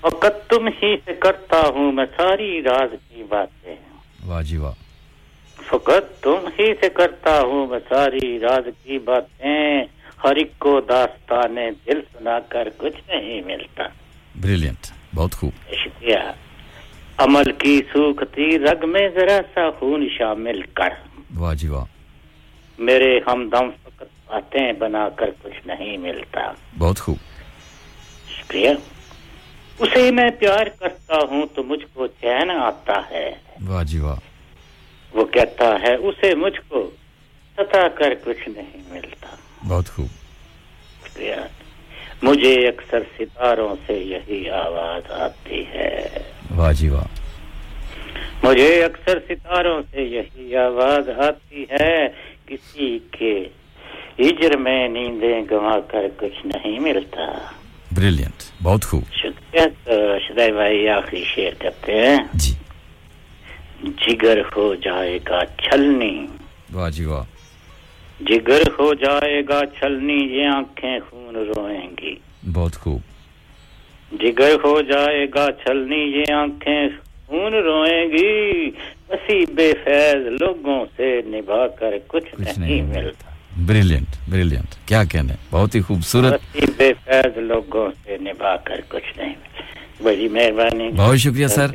فقط 0.00 0.50
تم 0.50 0.66
ہی 0.66 0.96
سے 1.04 1.14
کرتا 1.14 1.60
ہوں 1.68 1.92
میں 1.92 2.06
ساری 2.16 2.62
راز 2.62 2.94
کی 3.08 3.22
باتیں۔ 3.22 3.76
واہ 4.26 4.42
جی 4.42 4.56
واہ۔ 4.56 4.72
فقط 5.66 6.22
تم 6.22 6.48
ہی 6.58 6.74
سے 6.80 6.88
کرتا 6.88 7.40
ہوں 7.40 7.66
میں 7.66 7.78
ساری 7.88 8.40
راز 8.40 8.68
کی 8.84 8.98
باتیں۔ 8.98 9.84
ہر 10.24 10.36
ایک 10.36 10.58
کو 10.58 10.80
داستان 10.80 11.56
دل 11.86 12.00
سنا 12.12 12.38
کر 12.48 12.68
کچھ 12.76 13.10
نہیں 13.10 13.40
ملتا۔ 13.40 13.84
بریلینٹ 14.40 14.86
بہت 15.14 15.34
خوب 15.34 15.52
شکریہ. 15.72 16.16
عمل 17.18 17.52
کی 17.52 17.80
سوکھتی 17.92 18.58
رگ 18.58 18.88
میں 18.88 19.08
ذرا 19.14 19.40
سا 19.54 19.70
خون 19.70 20.08
شامل 20.18 20.62
کر۔ 20.62 20.88
واہ 21.36 21.54
جی 21.54 21.68
واہ۔ 21.68 21.84
میرے 22.78 23.18
ہم 23.26 23.48
دم 23.48 23.70
فقط 23.82 24.04
آتے 24.28 24.58
ہیں 24.58 24.72
بنا 24.72 25.08
کر 25.08 25.30
کچھ 25.42 25.66
نہیں 25.66 25.96
ملتا۔ 25.96 26.40
بہت 26.78 26.98
خوب۔ 27.00 27.16
شکریہ۔ 28.38 28.70
اسے 29.78 30.10
میں 30.10 30.28
پیار 30.38 30.66
کرتا 30.66 31.14
ہوں 31.30 31.46
تو 31.54 31.62
مجھ 31.62 31.84
کو 31.92 32.06
چین 32.06 32.50
آتا 32.50 33.10
ہے۔ 33.10 33.34
واہ 33.66 33.84
جی 33.84 33.98
واہ۔ 33.98 34.16
وہ 35.12 35.24
کہتا 35.24 35.64
ہے 35.82 35.94
اسے 35.94 36.34
مجھ 36.34 36.60
کو 36.68 36.90
ستا 37.52 37.88
کر 37.88 38.14
کچھ 38.24 38.48
نہیں 38.48 38.82
ملتا۔ 38.88 39.36
بہت 39.68 39.88
خوب۔ 39.88 40.08
شکریہ۔ 41.06 41.34
مجھے 42.22 42.68
اکثر 42.68 42.98
ستاروں 43.18 43.76
سے 43.86 43.92
یہی 43.92 44.50
آواز 44.50 45.10
آتی 45.10 45.64
ہے۔ 45.66 46.06
واجی 46.56 46.88
واہ۔ 46.88 47.04
مجھے 48.42 48.84
اکثر 48.84 49.18
ستاروں 49.28 49.82
سے 49.90 50.02
یہی 50.02 50.56
آواز 50.56 51.08
آتی 51.08 51.64
ہے۔ 51.70 52.08
کسی 52.46 52.98
کے 53.10 53.48
ہجر 54.20 54.56
میں 54.56 54.88
نیندیں 54.88 55.42
گوا 55.50 55.80
کر 55.80 56.02
کچھ 56.16 56.46
نہیں 56.46 56.78
ملتا۔ 56.78 57.38
بریلینٹ 57.92 58.62
بہت 58.62 58.84
خوب۔ 58.84 59.02
شکریہ 59.12 59.60
تو 59.84 59.92
شدائی 60.18 60.52
بھائی 60.52 60.88
آخری 60.88 61.24
شعر 61.24 61.52
کرتے 61.58 61.92
ہیں۔ 61.92 62.18
جی۔ 62.34 62.54
جگر 63.82 64.38
ہو 64.56 64.74
جائے 64.74 65.18
گا 65.28 65.38
چھلنی۔ 65.46 66.26
واجی 66.72 67.04
واہ۔ 67.04 67.22
جی 67.22 67.37
جگر 68.20 68.62
ہو 68.78 68.94
جائے 68.94 69.42
گا 69.48 69.60
چھلنی 69.78 70.38
یہ 70.38 70.46
آنکھیں 70.46 70.98
خون 71.10 71.36
روئیں 71.36 71.88
گی۔ 72.02 72.14
بہت 72.52 72.76
خوب۔ 72.76 73.00
جگر 74.20 74.54
ہو 74.64 74.80
جائے 74.80 75.26
گا 75.34 75.46
چھلنی 75.64 76.18
یہ 76.18 76.32
آنکھیں 76.32 76.88
خون 77.26 77.54
روئیں 77.54 78.04
گی۔ 78.04 78.70
اسی 79.08 79.54
بے 79.54 79.72
فیض 79.84 80.26
لوگوں 80.40 80.86
سے 80.96 81.20
نبھا 81.26 81.68
کر 81.68 81.94
کچھ, 82.06 82.24
کچھ 82.32 82.58
نہیں, 82.58 82.82
نہیں 82.82 83.02
ملتا۔ 83.02 83.30
بریلینٹ 83.66 84.30
بریلینٹ 84.30 84.88
کیا 84.88 85.04
کہنے؟ 85.04 85.32
بہت 85.50 85.74
ہی 85.74 85.80
خوبصورت۔ 85.80 86.40
بے 86.76 86.92
فیض 87.04 87.38
لوگوں 87.38 87.90
سے 88.04 88.16
نبھا 88.20 88.56
کر 88.56 88.80
کچھ 88.88 89.18
نہیں 89.18 89.28
ملتا۔ 89.28 89.62
بڑی 90.02 90.28
مہربانی۔ 90.28 90.88
بہت 90.88 91.18
شکریہ 91.18 91.46
sir. 91.46 91.66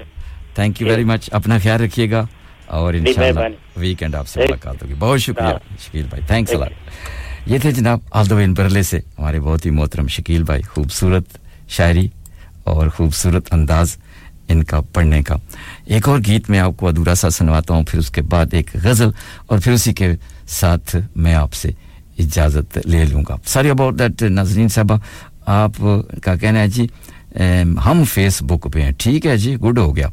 Thank 0.55 0.81
you 0.81 0.87
very 0.87 1.03
much 1.03 1.29
اپنا 1.31 1.57
خیال 1.57 1.81
رکھیے 1.81 2.11
گا۔ 2.11 2.25
اور 2.67 2.93
انشاءاللہ 2.93 3.39
ویکنڈ 3.77 4.15
آپ 4.15 4.27
سے 4.27 4.39
ملاقات 4.39 4.83
ہوگی۔ 4.83 4.93
بہت 4.99 5.21
شکریہ 5.21 5.77
شکیل 5.79 6.05
بھائی 6.09 6.23
تھینکس 6.27 6.51
اللہ 6.51 6.65
یہ 7.45 7.57
تھے 7.57 7.71
جناب 7.71 7.99
آلدوین 8.11 8.53
برلے 8.53 8.81
سے 8.83 8.99
ہمارے 9.19 9.39
بہت 9.39 9.65
ہی 9.65 9.71
محترم 9.71 10.07
شکیل 10.07 10.43
بھائی۔ 10.43 10.61
خوبصورت 10.61 11.37
شاعری 11.67 12.07
اور 12.63 12.87
خوبصورت 12.87 13.53
انداز 13.53 13.95
ان 14.49 14.63
کا 14.63 14.79
پڑھنے 14.93 15.21
کا۔ 15.23 15.35
ایک 15.85 16.07
اور 16.09 16.19
گیت 16.27 16.49
میں 16.49 16.59
آپ 16.59 16.71
کو 16.77 16.87
ادھورا 16.87 17.15
سا 17.15 17.29
سنواتا 17.29 17.73
ہوں 17.73 17.83
پھر 17.83 17.99
اس 17.99 18.09
کے 18.11 18.21
بعد 18.21 18.53
ایک 18.53 18.75
غزل 18.83 19.09
اور 19.45 19.59
پھر 19.59 19.71
اسی 19.71 19.93
کے 19.93 20.11
ساتھ 20.49 20.95
میں 21.15 21.33
آپ 21.35 21.53
سے 21.53 21.71
اجازت 22.19 22.77
لے 22.85 23.03
لوں 23.05 23.23
گا۔ 23.29 23.35
ساری 23.45 23.69
اباؤٹ 23.69 23.99
دیٹ 23.99 24.21
ناظرین 24.21 24.67
صاحبہ 24.67 24.97
آپ 25.45 25.81
کا 26.23 26.35
کہنا 26.35 26.59
ہے 26.59 26.67
جی 26.67 26.87
ہم 27.85 28.03
فیس 28.13 28.41
بک 28.41 28.67
پہ 28.73 28.81
ہیں۔ 28.81 28.91
ٹھیک 28.97 29.25
ہے 29.25 29.37
جی 29.37 29.55
گڈ 29.55 29.77
ہو 29.77 29.95
گیا۔ 29.95 30.07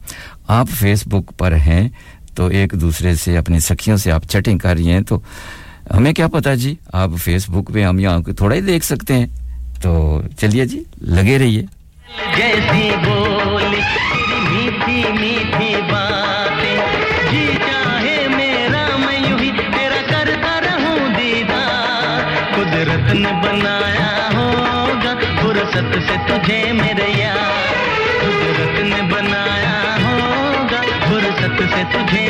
آپ 0.48 0.68
فیس 0.78 1.06
بک 1.06 1.38
پر 1.38 1.56
ہیں 1.56 1.88
تو 2.34 2.46
ایک 2.46 2.72
دوسرے 2.72 3.14
سے 3.14 3.38
اپنی 3.38 3.60
سکھیوں 3.60 3.96
سے 3.96 4.12
آپ 4.12 4.22
چیٹنگ 4.28 4.58
کر 4.58 4.76
رہی 4.76 4.90
ہیں 4.90 5.00
تو 5.00 5.20
ہمیں 5.96 6.12
کیا 6.12 6.28
پتا 6.28 6.54
جی؟ 6.54 6.74
آپ 6.92 7.10
فیس 7.22 7.50
بک 7.50 7.72
پہ 7.72 7.84
ہم 7.84 7.98
یہاں 7.98 8.18
کو 8.18 8.32
تھوڑا 8.32 8.56
ہی 8.56 8.60
دیکھ 8.60 8.84
سکتے 8.84 9.14
ہیں۔ 9.14 9.26
تو 9.82 10.22
چلیے 10.40 10.64
جی 10.64 10.84
لگے 11.00 11.38
رہیے۔ 11.38 11.62
بنایا 23.42 24.28
ہوگا، 24.34 25.14
فرصت 25.42 25.94
سے 25.94 26.16
تجھے 26.26 26.72
میرے 26.72 27.29
سے 31.72 31.82
تجھے 31.92 32.29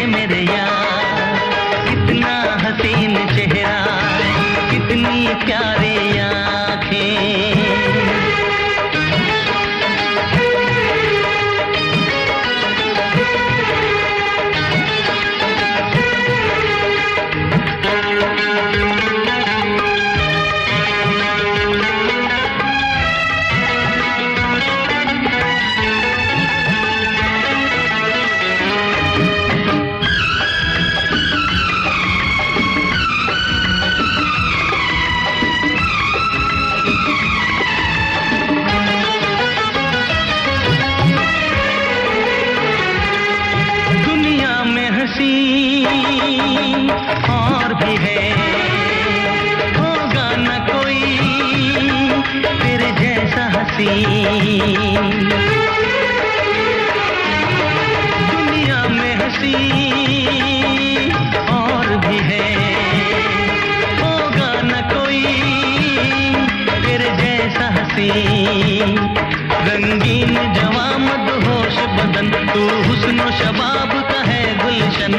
رنگین 69.66 70.52
جوامد 70.52 71.47
ہوش 71.47 71.78
بدن، 71.78 72.31
تو 72.52 72.68
حسن 72.68 73.20
و 73.20 73.31
شباب 73.39 73.93
کا 73.93 74.32
ہے 74.32 74.55
گلشن۔ 74.64 75.12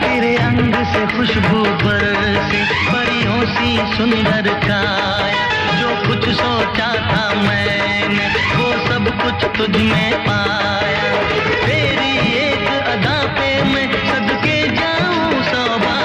تیرے 0.00 0.36
انگ 0.36 0.74
سے 0.92 1.04
خوشبو 1.16 1.64
پر 1.84 2.14
سے 2.50 2.62
پریوں 2.92 3.44
سی 3.58 3.78
سندر 3.96 4.48
کھایا 4.60 5.46
جو 5.80 5.88
کچھ 6.08 6.28
سوچا 6.28 6.92
تھا 7.08 7.32
میں 7.36 8.08
نے، 8.08 8.28
وہ 8.58 8.72
سب 8.88 9.22
کچھ 9.22 9.46
تجھ 9.52 9.78
میں 9.78 10.12
پایا۔ 10.26 11.20
تیری 11.66 12.18
ایک 12.38 12.68
ادا 12.70 13.26
پہ 13.36 13.62
میں 13.64 13.86
صدقے 14.12 14.66
جاؤں 14.68 15.42
سو 15.50 15.76
بار۔ 15.78 16.04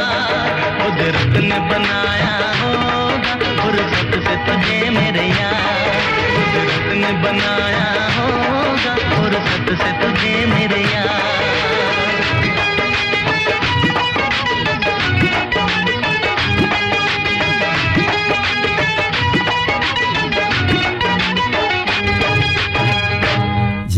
بنا 1.70 1.99
تو 4.46 4.54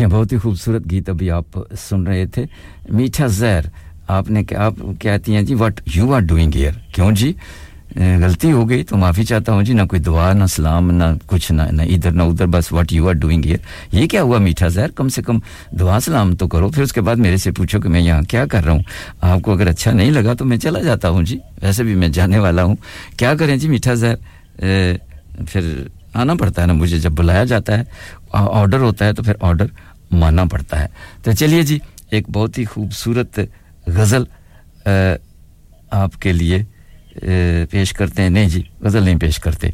بہت 0.08 0.32
ہی 0.34 0.38
خوبصورت 0.38 0.82
گیت 0.92 1.10
ابھی 1.10 1.32
آپ 1.32 1.60
سن 1.80 2.08
رہے 2.08 2.26
تھے۔ 2.26 2.46
میٹھا 2.90 3.28
زہر، 3.28 3.62
آپ 4.08 4.30
نے 4.30 4.44
آپ 4.58 4.74
کہتی 5.00 5.36
ہیں 5.36 5.42
جی 5.42 5.56
what 5.56 5.82
you 5.96 6.14
are 6.14 6.22
doing 6.22 6.52
here 6.56 6.72
کیوں 6.96 7.12
جی؟ 7.12 7.34
غلطی 7.96 8.52
ہو 8.52 8.68
گئی 8.70 8.84
تو 8.84 8.98
معافی 8.98 9.24
چاہتا 9.24 9.52
ہوں 9.52 9.64
جی 9.64 9.74
نہ 9.74 9.82
کوئی 9.90 10.02
دعا، 10.02 10.32
نہ 10.34 10.46
سلام، 10.50 10.92
نہ 10.92 11.04
کچھ، 11.28 11.52
نہ 11.52 11.62
نہ 11.72 11.82
ادھر 11.82 12.12
نہ 12.12 12.24
ادھر، 12.24 12.46
بس 12.48 12.72
what 12.74 12.94
you 12.94 13.08
are 13.10 13.14
doing 13.14 13.46
here 13.46 13.58
یہ 13.92 14.08
کیا 14.08 14.22
ہوا 14.22 14.38
میٹھا 14.40 14.68
زہر؟ 14.68 14.92
کم 14.96 15.10
سے 15.10 15.22
کم 15.22 15.40
دعا، 15.80 16.00
سلام 16.06 16.36
تو 16.36 16.48
کرو، 16.48 16.70
پھر 16.70 16.84
اس 16.84 16.94
کے 16.94 17.02
بعد 17.02 17.16
میرے 17.16 17.38
سے 17.38 17.52
پوچھو 17.52 17.80
کہ 17.82 17.90
میں 17.90 18.02
یہاں 18.02 18.22
کیا 18.30 18.46
کر 18.52 18.64
رہا 18.66 18.74
ہوں۔ 18.74 18.84
آپ 19.22 19.42
کو 19.42 19.54
اگر 19.54 19.68
اچھا 19.68 19.92
نہیں 19.92 20.12
لگا 20.12 20.34
تو 20.34 20.46
میں 20.46 20.58
چلا 20.58 20.82
جاتا 20.82 21.10
ہوں 21.10 21.24
جی 21.24 21.38
ویسے 21.62 21.84
بھی 21.84 21.96
میں 21.96 22.10
جانے 22.10 22.40
والا 22.40 22.64
ہوں۔ 22.64 22.76
کیا 23.18 23.34
کریں 23.40 23.56
جی 23.58 23.70
میٹھا 23.70 23.94
زہر؟ 23.94 24.16
پھر 25.50 25.74
آنا 26.14 26.34
پڑتا 26.40 26.62
ہے 26.62 26.68
نا، 26.68 26.74
مجھے 26.74 27.00
جب 27.00 27.12
بلایا 27.12 27.44
جاتا 27.44 27.78
ہے، 27.78 27.84
آرڈر 28.34 28.80
ہوتا 28.80 29.06
ہے 29.06 29.14
تو 29.14 29.24
پھر 29.24 29.34
آرڈر 29.42 29.66
ماننا 30.12 30.46
پڑتا 30.52 30.82
ہے۔ 30.82 30.88
تو 31.24 31.32
چلیے 31.32 31.62
جی 31.64 31.80
ایک 32.12 32.30
بہت 32.30 32.58
ہی 32.58 32.66
خوبصورت 32.66 33.40
غزل 33.88 34.24
آپ 35.92 36.22
کے 36.22 36.34
لیے 36.34 36.64
پیش 37.70 37.94
کرتے 37.94 38.22
ہیں۔ 38.22 38.30
نہیں 38.30 38.50
جی 38.50 38.62
غزل 38.82 39.04
نہیں 39.04 39.20
پیش 39.20 39.40
کرتے۔ 39.40 39.68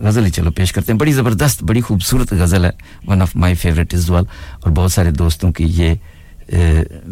غزل 0.00 0.24
ہی 0.24 0.30
چلو، 0.30 0.50
پیش 0.50 0.72
کرتے 0.72 0.92
ہیں۔ 0.92 0.98
بڑی 0.98 1.12
زبردست، 1.12 1.62
بڑی 1.64 1.80
خوبصورت 1.80 2.32
غزل 2.32 2.64
ہے۔ 2.64 2.70
One 3.06 3.22
of 3.22 3.36
my 3.36 3.54
favourite 3.54 3.94
is 3.94 4.10
well 4.10 4.24
اور 4.62 4.70
بہت 4.70 4.92
سارے 4.92 5.10
دوستوں 5.10 5.52
کی 5.52 5.64
یہ 5.68 5.94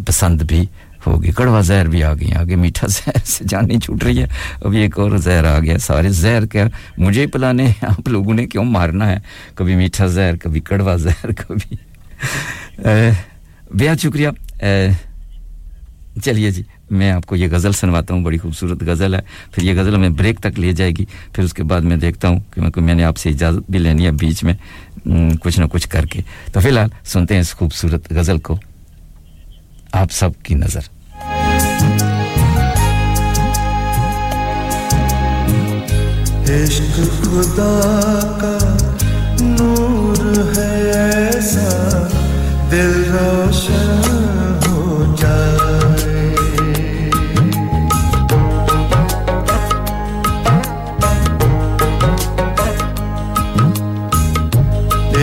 پسند 0.07 0.43
بھی 0.43 0.67
ہوگی۔ 1.07 1.33
کڑوا 1.33 1.61
زہر 1.61 1.87
بھی 1.87 2.03
آ 2.05 2.15
گئی 2.15 2.33
آگے 2.33 2.57
میٹھا 2.57 2.87
زہر 2.97 3.19
سے 3.25 3.45
جان 3.49 3.69
نہیں 3.69 3.81
چھوٹ 3.81 4.05
رہی 4.05 4.23
ہے۔ 4.23 4.27
اب 4.65 4.73
ایک 4.73 4.99
اور 4.99 5.17
زہر 5.17 5.45
آ 5.45 5.59
گیا۔ 5.59 5.79
سارے 5.79 6.09
زہر 6.09 6.47
کیا 6.47 6.65
مجھے 6.99 7.27
پلانے 7.27 7.73
آپ 7.83 8.09
لوگوں 8.09 8.35
نے 8.35 8.47
کیوں 8.47 8.65
مارنا 8.65 9.11
ہے؟ 9.11 9.17
کبھی 9.55 9.77
میٹھا 9.77 10.07
زہر، 10.07 10.37
کبھی 10.37 10.61
کڑوا 10.61 10.97
زہر، 10.97 11.33
کبھی۔ 11.33 11.77
بیا 13.75 13.97
شکریہ۔ 14.03 14.29
چلیے 16.25 16.51
جی۔ 16.51 16.63
میں 16.91 17.13
آپ 17.13 17.27
کو 17.27 17.37
یہ 17.37 17.49
غزل 17.51 17.73
سنواتا 17.73 18.15
ہوں، 18.15 18.23
بڑی 18.23 18.39
خوبصورت 18.39 18.83
غزل 18.83 19.15
ہے۔ 19.15 19.21
پھر 19.53 19.63
یہ 19.63 19.81
غزل 19.81 19.95
ہمیں 19.95 20.09
بریک 20.09 20.41
تک 20.41 20.61
لے 20.61 20.73
جائے 20.73 20.91
گی۔ 20.91 21.05
پھر 21.33 21.45
اس 21.45 21.55
کے 21.55 21.63
بعد 21.63 21.81
میں 21.81 21.97
دیکھتا 21.97 22.29
ہوں 22.29 22.41
کہ 22.55 22.81
میں 22.81 22.95
نے 22.95 23.05
آپ 23.05 23.17
سے 23.17 23.29
اجازت 23.29 23.71
بھی 23.71 23.79
لینی 23.79 24.07
ہے 24.07 24.11
بیچ 24.11 24.45
میں 24.45 24.55
کچھ 25.41 25.61
نہ 25.61 25.65
کچھ 25.73 25.89
کر 25.89 26.07
کے۔ 26.07 26.21
تو 26.53 26.61
فی 26.61 26.69
الحال 26.69 26.89
سنتے 27.05 27.35
ہیں 27.35 27.41
اس 27.41 27.53
خوبصورت 27.53 28.13
غزل 28.13 28.39
کو۔ 28.39 28.59
آپ 29.93 30.13
سب 30.13 30.31
کی 30.43 30.55
نظر۔ 30.55 30.81
عشق 36.65 36.97
خدا 36.97 37.79
کا 38.41 38.77
نور 39.41 40.59
ہے 40.59 40.91
ایسا، 40.93 42.09
دل 42.71 43.05
روشن 43.11 44.01
ہو 44.67 45.15
جائے۔ 45.21 46.14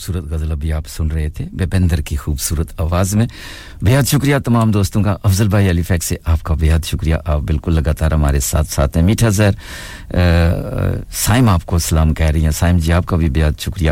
خوبصورت 0.00 0.32
غزل 0.32 0.50
ابھی 0.52 0.72
آپ 0.72 0.88
سن 0.88 1.06
رہے 1.06 1.28
تھے 1.28 1.44
بیپندر 1.52 2.00
کی 2.00 2.16
خوبصورت 2.16 2.80
آواز 2.80 3.14
میں۔ 3.14 3.26
بہت 3.82 4.08
شکریہ 4.08 4.36
تمام 4.38 4.70
دوستوں 4.70 5.02
کا، 5.02 5.16
افضل 5.24 5.48
بھائی 5.48 5.70
علی 5.70 5.82
فیک 5.82 6.04
سے 6.04 6.16
آپ 6.24 6.42
کا 6.42 6.54
بہت 6.54 6.86
شکریہ۔ 6.86 7.16
آپ 7.24 7.40
بالکل 7.40 7.74
لگاتار 7.74 8.12
ہمارے 8.12 8.40
ساتھ 8.40 8.68
ساتھ 8.68 8.96
ہیں۔ 8.96 9.04
میٹھا 9.04 9.28
زہر 9.28 9.52
سائم 11.16 11.48
آپ 11.48 11.66
کو 11.66 11.78
سلام 11.78 12.14
کہہ 12.14 12.26
رہی 12.26 12.44
ہیں۔ 12.44 12.50
سائم 12.50 12.78
جی 12.78 12.92
آپ 12.92 13.06
کا 13.06 13.16
بھی 13.16 13.30
بہت 13.30 13.60
شکریہ۔ 13.60 13.90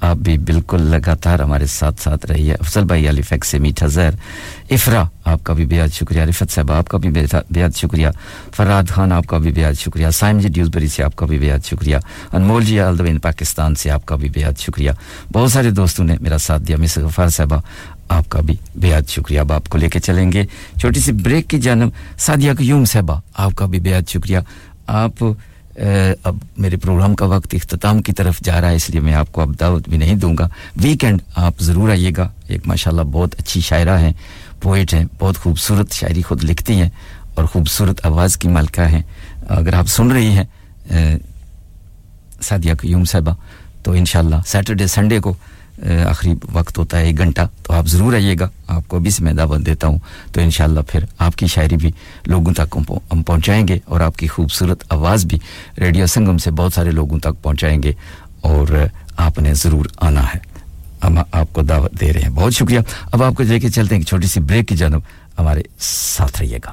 آپ 0.00 0.16
بھی 0.16 0.38
بالکل 0.38 0.82
لگاتار 0.82 1.38
ہمارے 1.38 1.66
ساتھ 1.66 2.00
ساتھ 2.00 2.26
رہی 2.26 2.50
ہے 2.50 2.54
افضل 2.54 2.84
بھائی 2.84 3.08
علی 3.08 3.22
فیک 3.22 3.44
سے 3.44 3.58
میٹھا 3.58 3.86
زہر۔ 3.86 4.14
افرا 4.70 5.02
کا 5.46 5.52
بھی 5.52 5.66
بےحد 5.66 5.88
شکریہ 5.88 6.22
رفت 6.22 6.50
صاحب، 6.50 6.72
آپ 6.72 6.88
کا 6.88 6.98
بھی 6.98 7.10
بےحد 7.10 7.76
شکریہ، 7.76 8.08
فراد 8.56 8.88
خان، 8.88 9.12
آپ 9.12 9.26
کا 9.26 9.38
بھی 9.38 9.52
بےحد 9.52 9.78
شکریہ، 9.78 10.10
سائم 10.10 10.38
جی 10.38 10.48
ڈیوزبری 10.48 10.88
سے 10.88 11.02
آپ 11.02 11.16
کا 11.16 11.26
بھی 11.26 11.38
بےحد 11.38 11.66
شکریہ، 11.66 11.96
انمول 12.32 12.64
جی 12.64 12.80
الدوین 12.80 13.18
پاکستان 13.18 13.74
سے 13.74 13.90
آپ 13.90 14.06
کا 14.06 14.16
بھی 14.16 14.28
بےحد 14.28 14.58
شکریہ۔ 14.58 14.90
بہت 15.32 15.52
سارے 15.52 15.70
دوستوں 15.70 16.04
نے 16.04 16.16
میرا 16.20 16.38
ساتھ 16.38 16.62
دیا 16.62 16.76
مس 16.76 16.98
غفار 16.98 17.28
صاحبہ، 17.28 17.60
آپ 18.08 18.28
کا 18.28 18.40
بھی 18.40 18.54
بےحد 18.74 19.08
شکریہ۔ 19.08 19.40
اب 19.40 19.52
آپ 19.52 19.68
کو 19.68 19.78
لے 19.78 19.88
کے 19.88 20.00
چلیں 20.00 20.32
گے، 20.32 20.44
چھوٹی 20.80 21.00
سی 21.00 21.12
بریک 21.12 21.50
کی 21.50 21.58
جانب، 21.58 21.90
سعدیہ 22.18 22.52
قیوم 22.58 22.84
صاحبہ، 22.84 23.20
آپ 23.34 23.52
کا 23.56 23.66
بھی 23.66 23.80
بےحد 23.80 24.08
شکریہ۔ 24.08 24.38
آپ 24.86 25.24
اب 26.22 26.36
میرے 26.56 26.76
پروگرام 26.76 27.14
کا 27.14 27.26
وقت 27.26 27.54
اختتام 27.54 28.02
کی 28.02 28.12
طرف 28.12 28.40
جا 28.40 28.60
رہا 28.60 28.70
ہے، 28.70 28.76
اس 28.76 28.90
لیے 28.90 29.00
میں 29.00 29.14
آپ 29.14 29.32
کو 29.32 29.40
اب 29.40 29.60
دعوت 29.60 29.88
بھی 29.88 29.98
نہیں 29.98 30.14
دوں 30.14 30.36
گا۔ 30.38 30.48
ویکنڈ 30.76 31.20
آپ 31.36 31.60
ضرور 31.60 31.88
آئیے 31.90 32.10
گا، 32.16 32.28
ایک 32.48 32.66
ماشاءاللہ 32.66 33.02
بہت 33.02 33.34
اچھی 33.38 33.60
شاعرہ 33.60 33.98
ہیں۔ 33.98 34.12
پوئٹ 34.66 34.94
ہیں، 34.94 35.04
بہت 35.18 35.36
خوبصورت 35.38 35.92
شاعری 35.92 36.22
خود 36.22 36.44
لکھتی 36.44 36.80
ہیں 36.80 36.88
اور 37.34 37.44
خوبصورت 37.44 38.06
آواز 38.06 38.36
کی 38.36 38.48
ملکہ 38.48 38.80
ہیں۔ 38.80 39.02
اگر 39.48 39.74
آپ 39.74 39.88
سن 39.88 40.10
رہی 40.12 40.36
ہیں 40.36 41.18
سعدیہ 42.40 42.74
قیوم 42.74 43.04
صاحبہ، 43.04 43.34
تو 43.82 43.92
انشاءاللہ 43.92 44.36
سیٹرڈے، 44.46 44.86
سنڈے 44.86 45.20
کو 45.20 45.34
آخری 46.08 46.34
وقت 46.52 46.78
ہوتا 46.78 46.98
ہے، 46.98 47.04
ایک 47.06 47.18
گھنٹہ، 47.18 47.40
تو 47.62 47.72
آپ 47.72 47.86
ضرور 47.86 48.14
آئیے 48.14 48.34
گا۔ 48.40 48.48
آپ 48.66 48.88
کو 48.88 48.96
ابھی 48.96 49.10
سے 49.10 49.24
میں 49.24 49.32
دعوت 49.32 49.66
دیتا 49.66 49.86
ہوں۔ 49.86 49.98
تو 50.32 50.40
انشاءاللہ 50.40 50.80
پھر 50.88 51.04
آپ 51.18 51.36
کی 51.36 51.46
شاعری 51.46 51.76
بھی 51.76 51.90
لوگوں 52.26 52.54
تک 52.54 52.76
ہم 53.12 53.22
پہنچائیں 53.22 53.68
گے 53.68 53.78
اور 53.84 54.00
آپ 54.00 54.16
کی 54.16 54.26
خوبصورت 54.26 54.84
آواز 54.88 55.24
بھی 55.24 55.38
ریڈیو 55.78 56.06
سنگم 56.06 56.38
سے 56.38 56.50
بہت 56.50 56.72
سارے 56.72 56.90
لوگوں 56.90 57.18
تک 57.18 57.42
پہنچائیں 57.42 57.82
گے 57.82 57.92
اور 58.40 58.66
آپ 59.16 59.38
نے 59.38 59.54
ضرور 59.54 59.86
آنا 60.00 60.24
ہے۔ 60.34 60.55
ہم 61.06 61.18
آپ 61.32 61.52
کو 61.52 61.62
دعوت 61.62 62.00
دے 62.00 62.12
رہے 62.12 62.20
ہیں۔ 62.20 62.28
بہت 62.28 62.54
شکریہ۔ 62.54 62.80
اب 63.12 63.22
آپ 63.22 63.34
کو 63.34 63.42
لے 63.42 63.60
کے 63.60 63.68
چلتے 63.68 63.94
ہیں 63.94 64.02
چھوٹی 64.02 64.26
سی 64.26 64.40
بریک 64.40 64.68
کی 64.68 64.76
جانب 64.76 65.00
ہمارے 65.38 65.62
ساتھ 65.80 66.42
رہیے 66.42 66.58
گا۔ 66.64 66.72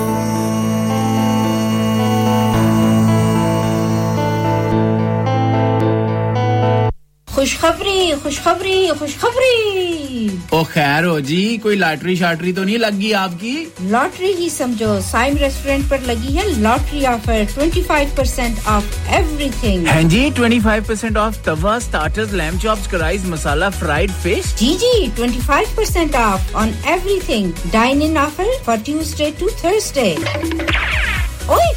خوشخبری 7.41 8.13
خوشخبری 8.23 8.91
خوشخبری۔ 8.99 10.27
او 10.49 10.63
خیر 10.63 11.05
ہو 11.05 11.19
جی 11.19 11.57
کوئی 11.61 11.75
لاٹری 11.77 12.15
شاٹری 12.15 12.51
تو 12.53 12.63
نہیں 12.63 12.77
لگ 12.77 12.99
گئی 12.99 13.13
آپ 13.13 13.39
کی؟ 13.39 13.53
لاٹری 13.91 14.31
ہی 14.39 14.49
سمجھو 14.49 14.97
سائم 15.01 15.37
ریسٹورینٹ 15.37 15.89
پر 15.89 15.97
لگی 16.05 16.37
ہے 16.37 16.43
lottery 16.57 17.05
offer 17.05 17.41
twenty 17.55 17.81
five 17.87 18.09
percent 18.15 18.59
off 18.65 18.83
everything 19.61 19.87
ہاں 19.87 20.01
جی 20.09 20.29
twenty 20.35 20.59
five 20.63 20.83
percent 20.87 21.17
off 21.17 21.43
tawa 21.45 21.75
starter 21.75 22.25
lamb 22.33 22.57
chop 22.63 22.89
cries 22.91 23.25
masala 23.29 23.65
fried 23.79 24.11
fish 24.23 24.55
جی 24.59 24.73
جی 24.81 25.07
twenty 25.15 25.39
five 25.45 25.75
percent 25.75 26.15
off 26.15 26.55
on 26.55 26.71
everything 27.25 27.67
dine 27.71 28.01
in 28.01 28.17
offer 28.17 28.55
for 28.65 28.77
Tuesday 28.85 29.31
to 29.39 29.49
Thursday 29.61 30.13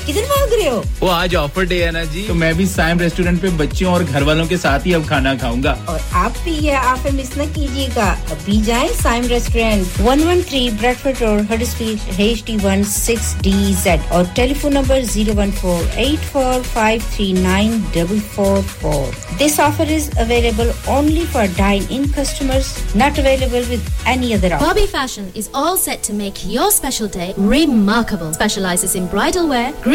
کدھر 0.07 0.23
بھاگ 0.27 0.53
رہے 0.53 0.69
ہو؟ 0.69 0.83
وہ 1.01 1.11
آج 1.13 1.37
offer 1.37 1.65
day 1.65 1.85
ہے 1.85 1.91
نا 1.91 2.03
جی۔ 2.05 2.25
تو 2.29 2.35
میں 2.35 2.53
بھی 2.53 2.67
سائم 2.67 2.99
ریسٹورینٹ 3.01 3.41
پہ 3.43 3.49
بچوں 3.57 3.93
اور 3.93 4.01
گھر 4.13 4.23
والوں 4.23 4.47
کے 4.47 4.57
ساتھ 4.57 4.87
ہی 4.87 4.95
اب 4.95 5.03
کھانا 5.09 5.35
کھاؤں 5.35 5.63
گا۔ 5.63 5.75
اور 5.85 5.99
آپ 6.13 6.33
بھی 6.45 6.53
یہ 6.61 6.73
آفر 6.73 7.11
مس 7.11 7.37
نہ 7.37 7.43
کیجیے 7.55 7.89
گا۔ 7.97 8.15
ابھی 8.31 8.61
جائیں 8.65 8.89
Saim 9.03 9.27
restaurant 9.27 10.01
one 10.01 10.27
one 10.27 10.41
three 10.49 10.69
Bradford 10.81 11.23
road 11.23 11.53
Huddersfield 11.53 12.21
H 12.21 12.45
D 12.45 12.57
one 12.63 12.85
six 12.85 13.35
D 13.43 13.73
Z 13.83 14.01
اور 14.09 14.25
telephone 14.55 14.75
number 14.75 15.01
zero 15.13 15.33
one 15.37 15.51
four 15.61 15.83
eight 15.95 16.33
four 16.33 16.61
five 16.73 17.01
three 17.17 17.33
nine 17.33 17.81
double 17.93 18.19
four 18.35 18.61
four 18.81 19.13
this 19.41 19.59
offer 19.61 19.93
is 19.95 20.09
available 20.17 20.71
only 20.85 21.25
for 21.33 21.47
dine 21.57 21.85
in 21.89 22.05
customers 22.17 22.73
not 22.97 23.19
available 23.19 23.63
with 23.71 23.89
any 24.05 24.35
other 24.35 24.53
Bobby 24.61 24.87
Fashion 24.87 25.27
is 25.35 25.49
all 25.55 25.77
set 25.77 26.03
to 26.03 26.15
make 26.15 26.39
your 26.47 26.71
special 26.71 27.09
day 27.09 27.33
remarkable. 27.37 28.33
Specializes 28.33 28.95
in 28.95 29.07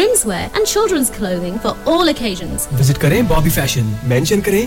menswear 0.00 0.44
and 0.56 0.66
children's 0.66 1.10
clothing 1.10 1.58
for 1.58 1.76
all 1.86 2.08
occasions. 2.08 2.66
Visit 2.80 2.98
Kare 2.98 3.22
Bobby 3.22 3.50
Fashion, 3.50 3.86
mention 4.12 4.42
Kare 4.42 4.66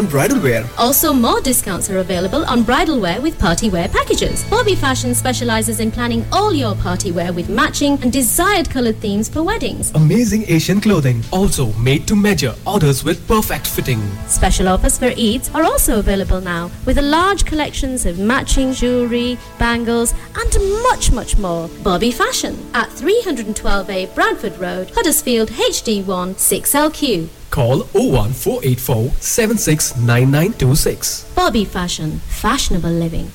on 0.00 0.06
bridal 0.06 0.40
wear. 0.46 0.64
Also, 0.78 1.12
more 1.12 1.40
discounts 1.40 1.90
are 1.90 1.98
available 1.98 2.44
on 2.54 2.62
bridal 2.62 3.00
wear 3.00 3.20
with 3.20 3.38
party 3.38 3.70
wear 3.70 3.88
packages. 3.88 4.44
Bobby 4.50 4.76
Fashion 4.76 5.14
specializes 5.14 5.80
in 5.80 5.90
planning 5.90 6.24
all 6.32 6.52
your 6.52 6.74
party 6.84 7.12
wear 7.12 7.32
with 7.32 7.48
matching 7.48 7.98
and 8.02 8.12
desired 8.12 8.70
colored 8.70 9.00
themes 9.06 9.28
for 9.28 9.42
weddings. 9.42 9.90
Amazing 10.02 10.44
Asian 10.58 10.80
clothing, 10.80 11.24
also 11.32 11.66
made 11.88 12.06
to 12.06 12.14
measure, 12.14 12.54
orders 12.66 13.02
with 13.02 13.26
perfect 13.26 13.66
fitting. 13.66 14.00
Special 14.28 14.68
offers 14.68 14.98
for 14.98 15.10
Eid 15.26 15.48
are 15.54 15.64
also 15.64 15.98
available 15.98 16.40
now 16.40 16.70
with 16.84 16.98
a 16.98 17.06
large 17.16 17.44
collections 17.44 18.06
of 18.06 18.18
matching 18.18 18.72
jewelry, 18.72 19.38
bangles, 19.58 20.14
and 20.36 20.56
much, 20.88 21.10
much 21.12 21.36
more. 21.38 21.68
Bobby 21.82 22.12
Fashion 22.22 22.56
at 22.76 22.90
312A 22.90 24.14
Bradford 24.14 24.56
Road, 24.58 24.90
Huddersfield 24.94 25.48
HD1 25.48 26.34
6LQ. 26.34 27.28
Call 27.50 27.84
01484 27.94 29.12
769926. 29.18 31.24
Bobby 31.34 31.64
Fashion, 31.64 32.20
fashionable 32.28 32.90
living. 32.90 33.32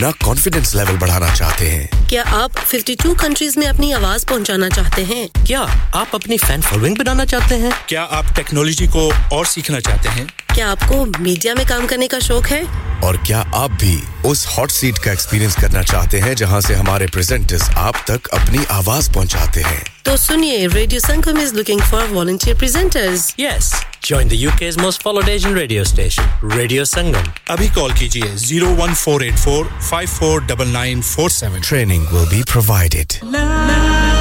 اپنا 0.00 0.24
confidence 0.24 0.74
level 0.74 0.96
بڑھانا 0.96 1.26
چاہتے 1.34 1.70
ہیں۔ 1.70 1.86
کیا 2.08 2.22
آپ 2.26 2.50
52 2.74 3.14
countries 3.18 3.56
میں 3.56 3.66
اپنی 3.66 3.94
آواز 3.94 4.26
پہنچانا 4.26 4.68
چاہتے 4.68 5.04
ہیں؟ 5.04 5.46
کیا 5.46 5.64
آپ 5.92 6.06
اپنی 6.12 6.36
فین 6.36 6.60
فالوئنگ 6.60 6.94
بنانا 6.94 7.26
چاہتے 7.26 7.56
ہیں؟ 7.56 7.70
کیا 7.86 8.06
آپ 8.10 8.24
ٹیکنالوجی 8.34 8.86
کو 8.86 9.12
اور 9.30 9.44
سیکھنا 9.44 9.80
چاہتے 9.80 10.08
ہیں؟ 10.08 10.24
کیا 10.54 10.70
آپ 10.70 10.88
کو 10.88 11.06
میڈیا 11.18 11.54
میں 11.54 11.64
کام 11.68 11.86
کرنے 11.86 12.08
کا 12.08 12.18
شوق 12.18 12.52
ہے؟ 12.52 12.62
اور 13.00 13.14
کیا 13.22 13.42
آپ 13.52 13.70
بھی 13.78 14.00
اس 14.24 14.46
ہاٹ 14.46 14.70
سیٹ 14.70 14.98
کا 14.98 15.10
ایکسپیرینس 15.10 15.56
کرنا 15.56 15.82
چاہتے 15.82 16.20
ہیں 16.20 16.34
جہاں 16.34 16.60
سے 16.60 16.74
ہمارے 16.74 17.06
پریزنٹرز 17.06 17.62
آپ 17.74 17.94
تک 18.04 18.28
اپنی 18.32 18.58
آواز 18.68 19.12
پہنچاتے 19.14 19.62
ہیں؟ 19.70 19.80
تو 20.02 20.16
سنیے 20.16 20.66
radio 20.74 21.00
Sangam 21.00 21.38
is 21.40 21.52
looking 21.52 21.80
for 21.90 22.12
volunteer 22.12 22.56
presenters 22.56 23.32
yes 23.38 23.72
join 24.02 24.30
the 24.30 24.36
U 24.36 24.50
K 24.58 24.70
most 24.80 25.02
followed 25.02 25.28
Asian 25.28 25.54
radio 25.54 25.82
station 25.82 26.50
radio 26.56 26.84
Sangam 26.84 27.30
ابھی 27.48 27.68
کال 27.74 27.90
کیجیے 27.98 28.30
zero 28.36 28.74
one 28.76 28.94
four 28.94 29.20
eight 29.20 29.38
four 29.38 29.64
549947. 29.90 31.62
Training 31.62 32.06
will 32.12 32.28
be 32.30 32.44
provided. 32.46 33.18
Love. 33.24 34.19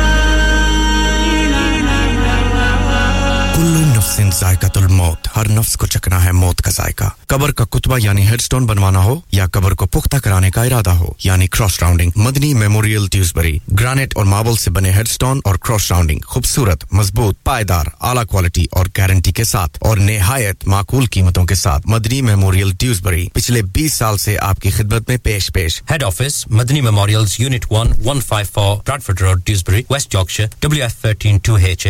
نفس 4.00 4.40
ذائقت 4.40 4.78
الموت 4.78 5.28
ہر 5.36 5.50
نفس 5.50 5.78
کو 5.78 5.88
چکنا 5.88 6.24
ہے 6.26 6.32
موت 6.32 6.62
کا 6.62 6.72
ذائقہ۔ 6.72 7.04
قبر 7.28 7.52
کا 7.52 7.66
کتبہ 7.66 7.98
یعنی 8.02 8.28
ہیڈ 8.28 8.42
سٹون 8.42 8.66
بنوانا 8.66 9.04
ہو 9.04 9.20
یا 9.32 9.46
قبر 9.46 9.72
کو 9.72 9.86
پختہ 9.86 10.18
کرانے 10.18 10.52
کا 10.52 10.64
ارادہ 10.64 10.90
ہو 10.90 11.12
یعنی 11.24 11.48
cross 11.48 11.80
rounding. 11.82 12.12
Madni 12.16 12.54
memorial 12.54 13.08
Dewsbury 13.08 13.60
granite 13.80 14.14
اور 14.16 14.26
ماربل 14.26 14.56
سے 14.56 14.72
بنے 14.72 14.92
ہیڈ 14.92 15.08
سٹون 15.08 15.42
اور 15.44 15.56
کراس 15.56 15.92
راؤنڈنگ۔ 15.92 16.20
خوبصورت، 16.26 16.86
مضبوط، 16.92 17.36
پائیدار، 17.44 17.86
اعلیٰ 18.02 18.26
کوالٹی 18.26 18.66
اور 18.72 18.86
گارنٹی 18.98 19.32
کے 19.32 19.44
ساتھ 19.44 19.78
اور 19.82 19.98
نہایت 19.98 20.68
معقول 20.68 21.06
قیمتوں 21.06 21.46
کے 21.46 21.56
ساتھ۔ 21.56 21.88
مدنی 21.88 22.22
میموریل 22.22 22.72
ٹیوزبری 22.72 23.28
پچھلے 23.34 23.62
بیس 23.62 23.94
سال 23.94 24.18
سے 24.18 24.38
آپ 24.40 24.62
کی 24.62 24.70
خدمت 24.70 25.10
میں 25.10 25.18
پیش 25.18 25.52
پیش۔ 25.54 25.82
Head 25.92 26.04
office 26.04 26.48
Madni 26.48 26.82
memorial 26.82 27.26
unit 27.40 27.66
one 27.72 27.88
154 27.88 28.22
five 28.22 28.46
four 28.54 28.78
Bradford 28.88 29.22
road 29.22 29.42
Dewsbury 29.46 29.84
West 29.90 30.12
Yorkshire 30.12 30.46
W 30.60 30.82
F 30.82 30.96
thirteen 31.02 31.38
two 31.38 31.56
H 31.56 31.88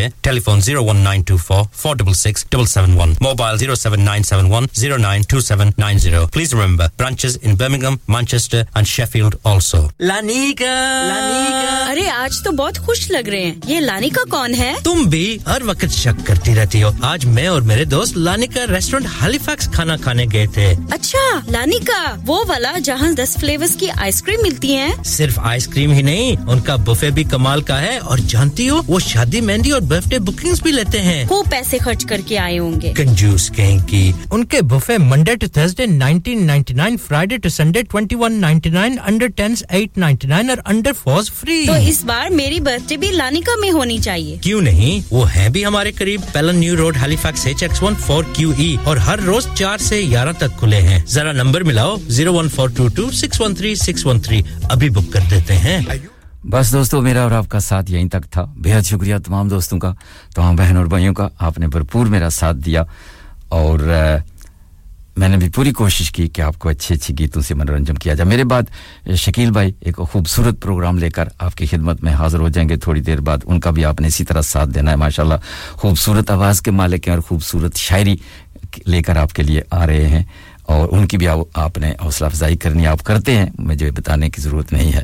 zero 0.59 0.83
one 0.85 1.05
four 1.45 1.95
066 2.01 2.45
771. 2.45 3.17
Mobile 3.19 3.57
07971 3.57 4.67
092790. 4.73 6.27
Please 6.29 6.53
remember, 6.53 6.89
branches 6.97 7.35
in 7.37 7.55
Birmingham, 7.55 7.99
Manchester 8.07 8.65
and 8.75 8.87
Sheffield 8.87 9.35
also. 9.43 9.81
لانیکا 10.01 10.65
لانیکا 11.09 11.91
ارے 11.91 12.07
آج 12.11 12.41
تو 12.43 12.51
بہت 12.53 12.77
خوش 12.85 13.09
لگ 13.11 13.27
رہے 13.29 13.41
ہیں 13.41 13.53
یہ 13.67 13.79
لانیکا 13.81 14.23
کون 14.29 14.53
ہے 14.55 14.73
تم 14.83 15.03
بھی 15.09 15.37
ہر 15.47 15.61
وقت 15.65 15.91
شک 15.93 16.25
کرتی 16.27 16.55
رہتی 16.55 16.83
ہو 16.83 16.89
آج 17.03 17.25
میں 17.27 17.47
اور 17.47 17.61
میرے 17.69 17.85
دوست 17.87 18.17
لانیکا 18.17 18.65
ریسٹورینٹ 18.69 19.07
ہالیفیکس 19.21 19.69
کھانا 19.73 19.95
کھانے 20.03 20.25
گئے 20.31 20.45
تھے 20.53 20.67
اچھا 20.91 21.23
لانیکا 21.49 21.99
وہ 22.25 22.43
والا 22.47 22.73
جہاں 22.85 23.11
دس 23.17 23.35
فلیورز 23.39 23.75
کی 23.79 23.89
آئس 23.97 24.21
کریم 24.23 24.41
ملتی 24.43 24.75
ہیں 24.75 24.91
صرف 25.07 25.39
آئس 25.43 25.67
کریم 25.67 25.91
ہی 25.91 26.01
نہیں 26.01 26.47
ان 26.47 26.59
کا 26.61 26.75
بفے 26.87 27.09
بھی 27.11 27.23
کمال 27.31 27.61
کا 27.69 27.79
ہے 27.81 27.97
اور 27.99 28.17
جانتی 28.27 28.69
ہو 28.69 28.81
وہ 28.87 28.99
شادی 29.07 29.41
مہندی 29.41 29.71
اور 29.71 29.81
برتھ 29.89 30.07
ڈے 30.09 30.19
بکنگ 30.29 30.61
بھی 30.63 30.71
لیتے 30.71 31.01
ہیں 31.01 31.23
وہ 31.29 31.41
پیسے 31.49 31.77
خرچ 31.89 32.05
کر 32.05 32.21
کے 32.25 32.37
آئے 32.39 32.59
ہوں 32.59 32.81
گے۔ 32.81 32.93
کنجوس 32.93 33.51
کہیں 33.55 33.87
کی 33.87 34.11
ان 34.31 34.45
کے 34.45 34.61
buffet 34.61 34.97
Monday 34.97 35.35
to 35.35 35.47
Thursday 35.77 35.85
Thursday 35.85 35.85
1999 35.85 36.97
Friday 37.07 37.37
to 37.37 37.49
Sunday 37.49 37.81
2199 37.81 38.97
under 39.05 39.27
10s 39.41 39.63
899 39.69 40.49
اور 40.49 40.57
انڈر 40.65 40.91
4s 41.07 41.31
فری 41.31 41.65
تو 41.67 41.73
اس 41.73 42.03
بار 42.03 42.29
میری 42.29 42.59
برتھ 42.59 42.89
ڈے 42.89 42.97
بھی 42.97 43.07
لانیکا 43.11 43.51
میں 43.59 43.71
ہونی 43.71 43.97
چاہیے۔ 43.97 44.37
کیوں 44.41 44.61
نہیں؟ 44.61 45.07
وہ 45.11 45.35
ہے 45.35 45.49
بھی 45.49 45.65
ہمارے 45.65 45.91
قریب۔ 45.91 46.21
Pellon 46.31 46.55
new 46.55 46.75
road 46.75 46.97
Halifax 47.21 47.45
H 47.45 47.63
X 47.63 47.83
one 47.83 47.93
four 48.05 48.23
Q 48.33 48.51
E 48.57 48.77
اور 48.83 48.97
ہر 48.97 49.19
روز 49.19 49.47
چار 49.55 49.77
سے 49.77 50.01
گیارہ 50.09 50.31
تک 50.31 50.59
کھلے 50.59 50.81
ہیں۔ 50.81 50.99
ذرا 51.07 51.31
number 51.31 51.63
ملاؤ 51.63 51.95
zero 52.07 52.33
one 52.33 52.49
four 52.49 52.69
two 52.69 52.87
two 52.87 53.11
six 53.11 53.41
one 53.41 53.55
three 53.55 53.75
six 53.75 54.05
one 54.05 54.19
three 54.19 54.41
ابھی 54.63 54.89
بک 54.89 55.13
کر 55.13 55.19
دیتے 55.31 55.53
ہیں۔ 55.53 55.79
بس 56.43 56.73
دوستو، 56.73 57.01
میرا 57.01 57.23
اور 57.23 57.31
آپ 57.31 57.49
کا 57.49 57.59
ساتھ 57.59 57.91
یہیں 57.91 58.09
تک 58.09 58.31
تھا۔ 58.31 58.43
بہت 58.43 58.85
شکریہ 58.85 59.15
تمام 59.25 59.47
دوستوں 59.47 59.79
کا، 59.79 59.93
تمام 60.35 60.55
بہن 60.55 60.77
اور 60.77 60.85
بھائیوں 60.85 61.13
کا۔ 61.13 61.29
آپ 61.39 61.59
نے 61.59 61.67
بھرپور 61.67 62.05
میرا 62.05 62.29
ساتھ 62.29 62.57
دیا۔ 62.57 62.83
اور 63.49 63.79
میں 65.17 65.29
نے 65.29 65.37
بھی 65.37 65.49
پوری 65.49 65.71
کوشش 65.71 66.11
کی 66.11 66.27
کہ 66.27 66.41
آپ 66.41 66.59
کو 66.59 66.69
اچھے 66.69 66.95
اچھے 66.95 67.15
گیتوں 67.19 67.41
سے 67.41 67.53
منورنجن 67.53 67.93
کیا 67.93 68.13
جائے۔ 68.13 68.29
میرے 68.29 68.43
بعد 68.43 68.61
شکیل 69.15 69.51
بھائی 69.51 69.73
ایک 69.79 69.95
خوبصورت 69.95 70.61
پروگرام 70.61 70.97
لے 70.97 71.09
کر 71.09 71.25
آپ 71.39 71.55
کی 71.55 71.65
خدمت 71.65 72.03
میں 72.03 72.13
حاضر 72.13 72.39
ہو 72.39 72.49
جائیں 72.49 72.69
گے۔ 72.69 72.75
تھوڑی 72.75 73.01
دیر 73.01 73.21
بعد 73.21 73.37
ان 73.43 73.59
کا 73.59 73.71
بھی 73.71 73.85
آپ 73.85 74.01
نے 74.01 74.07
اسی 74.07 74.25
طرح 74.25 74.41
ساتھ 74.41 74.69
دینا 74.69 74.91
ہے، 74.91 74.95
ماشاءاللہ۔ 74.95 75.35
خوبصورت 75.71 76.31
آواز 76.31 76.61
کے 76.61 76.71
مالک 76.71 77.07
ہیں 77.07 77.15
اور 77.15 77.23
خوبصورت 77.23 77.75
شاعری 77.75 78.15
لے 78.87 79.01
کر 79.01 79.15
آپ 79.15 79.33
کے 79.33 79.43
لیے 79.43 79.61
آ 79.71 79.87
رہے 79.87 80.07
ہیں۔ 80.07 80.23
اور 80.69 80.89
ان 80.91 81.07
کی 81.07 81.17
بھی 81.17 81.27
آپ 81.53 81.77
نے 81.77 81.93
حوصلہ 82.01 82.25
افزائی 82.25 82.57
کرنی 82.57 82.87
آپ 82.87 83.03
کرتے 83.03 83.37
ہیں، 83.37 83.45
مجھے 83.59 83.91
بتانے 83.91 84.29
کی 84.29 84.41
ضرورت 84.41 84.73
نہیں 84.73 84.93
ہے۔ 84.93 85.01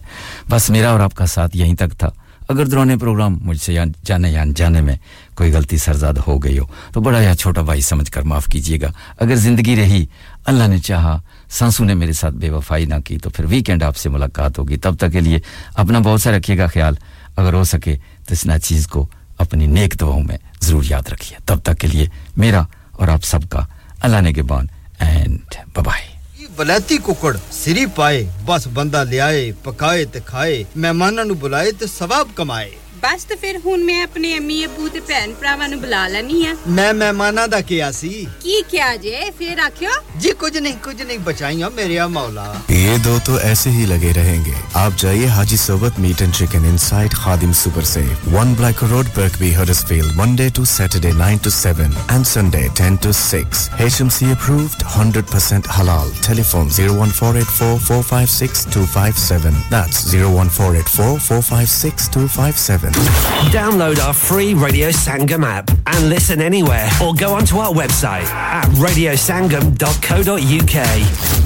بس 0.49 0.69
میرا 0.69 0.91
اور 0.91 0.99
آپ 0.99 1.15
کا 1.15 1.25
ساتھ 1.25 1.57
یہیں 1.57 1.73
تک 1.73 1.99
تھا۔ 1.99 2.09
اگر 2.49 2.65
درونے 2.65 2.97
پروگرام 2.97 3.37
مجھ 3.41 3.61
سے 3.61 3.77
جانے 4.05 4.29
یا 4.29 4.43
جانے 4.55 4.81
میں 4.81 4.95
کوئی 5.35 5.53
غلطی 5.53 5.77
سرزاد 5.77 6.13
ہو 6.27 6.43
گئی 6.43 6.59
ہو، 6.59 6.63
تو 6.93 7.01
بڑا 7.01 7.21
یا 7.21 7.35
چھوٹا 7.35 7.61
بھائی 7.61 7.81
سمجھ 7.81 8.11
کر 8.11 8.21
معاف 8.21 8.45
کیجیے 8.45 8.81
گا 8.81 8.91
اگر 9.19 9.35
زندگی 9.35 9.75
رہی، 9.75 10.05
اللہ 10.45 10.67
نے 10.67 10.77
چاہا 10.77 11.21
سانسوں 11.49 11.85
نے 11.85 11.93
میرے 11.93 12.13
ساتھ 12.13 12.33
بے 12.33 12.49
وفائی 12.49 12.85
نہ 12.85 12.95
کی، 13.05 13.17
تو 13.17 13.29
پھر 13.29 13.45
ویکینڈ 13.45 13.83
آپ 13.83 13.97
سے 13.97 14.09
ملاقات 14.09 14.59
ہوگی۔ 14.59 14.77
تب 14.77 14.95
تک 14.95 15.11
کے 15.11 15.19
لیے 15.19 15.39
اپنا 15.73 15.99
بہت 15.99 16.21
سا 16.21 16.31
رکھیے 16.31 16.57
گا 16.57 16.67
خیال۔ 16.67 16.93
اگر 17.35 17.53
ہو 17.53 17.63
سکے 17.63 17.95
تو 18.27 18.33
اس 18.33 18.45
نہ 18.45 18.57
چیز 18.63 18.87
کو 18.87 19.07
اپنی 19.37 19.67
نیک 19.67 20.01
دعاؤں 20.01 20.23
میں 20.23 20.37
ضرور 20.61 20.83
یاد 20.89 21.09
رکھیے۔ 21.11 21.37
تب 21.45 21.59
تک 21.63 21.77
کے 21.79 21.87
لیے 21.87 22.07
میرا 22.37 22.61
اور 22.91 23.07
آپ 23.07 23.23
سب 23.23 23.39
کا 23.49 23.65
اللہ 24.01 24.21
نے 24.21 24.33
کے 24.33 24.43
بان 24.43 24.65
اینڈ 24.99 25.55
بابائے 25.75 26.13
بلیتی 26.55 26.97
ککڑ 27.05 27.35
سری 27.51 27.85
پائے، 27.95 28.25
بس 28.45 28.67
بندہ 28.73 29.03
لیائے 29.09 29.51
پکائے 29.63 30.05
تے 30.05 30.19
کھائے 30.25 30.63
مہماناں 30.75 31.25
نو 31.25 31.33
بلائے 31.33 31.71
تے 31.71 31.87
ثواب 31.87 32.27
کمائے۔ 32.35 32.71
ਬਸ 33.03 33.23
ਤੇ 33.29 33.35
ਫਿਰ 33.35 33.57
ਹੁਣ 33.65 33.83
ਮੈਂ 33.83 34.01
ਆਪਣੇ 34.03 34.37
ਅੰਮੀ 34.37 34.65
ਅਪੂ 34.65 34.87
ਤੇ 34.89 34.99
ਭੈਣ 34.99 35.33
ਭਰਾਵਾਂ 35.33 35.67
ਨੂੰ 35.69 35.79
ਬੁਲਾ 35.81 36.07
ਲੈਣੀ 36.07 36.45
ਆ 36.45 36.55
ਮੈਂ 36.67 36.93
ਮਹਿਮਾਨਾਂ 36.93 37.47
ਦਾ 37.47 37.61
ਕਿਹਾ 37.61 37.91
ਸੀ 37.91 38.27
ਕੀ 38.41 38.61
ਕਿਹਾ 38.71 38.95
ਜੇ 38.97 39.31
ਫਿਰ 39.39 39.59
ਆਖਿਓ 39.59 39.89
ਜੀ 40.21 40.31
ਕੁਝ 40.39 40.57
ਨਹੀਂ 40.57 40.73
ਕੁਝ 40.83 41.01
ਨਹੀਂ 41.01 41.19
ਬਚਾਈਆਂ 41.19 41.69
ਮੇਰੇ 41.71 41.97
ਆ 41.99 42.07
ਮੌਲਾ 42.07 42.55
ਇਹ 42.71 42.97
ਦੋ 42.99 43.19
ਤੋਂ 43.25 43.39
ਐਸੇ 43.41 43.69
ਹੀ 43.69 43.85
ਲਗੇ 43.85 44.13
ਰਹਿਣਗੇ 44.13 44.53
ਆਪ 44.75 44.93
ਜਾਈਏ 44.97 45.27
Haji 45.27 45.57
Sarwat 45.57 45.99
meat 45.99 46.21
and 46.21 46.31
chicken 46.33 46.65
inside 46.65 47.13
Khadim 47.15 47.51
super 47.53 47.83
say 47.85 48.01
1 48.35 48.53
black 48.59 48.83
road 48.83 49.05
Birkby 49.15 49.53
Huddersfield 49.55 50.11
Monday 50.15 50.49
to 50.55 50.63
Saturday 50.67 51.11
9 51.21 51.37
to 51.43 51.49
7 51.57 51.81
and 52.11 52.25
Sunday 52.25 52.69
10 52.81 52.95
to 53.03 53.11
6 53.19 53.41
HMC 53.87 54.25
approved 54.33 54.83
100% 54.95 55.69
halal 55.77 56.09
telephone 56.27 56.67
01484456257 56.77 59.59
that's 59.71 59.99
01484456257 60.15 62.84
Brisbane. 62.91 63.51
Download 63.51 63.99
our 63.99 64.13
free 64.13 64.53
Radio 64.53 64.89
Sangam 64.89 65.43
app 65.43 65.69
and 65.87 66.09
listen 66.09 66.41
anywhere 66.41 66.89
or 67.03 67.13
go 67.13 67.33
onto 67.33 67.57
our 67.57 67.73
website 67.73 68.25
at 68.25 68.65
radiosangam.co.uk. 68.65 71.45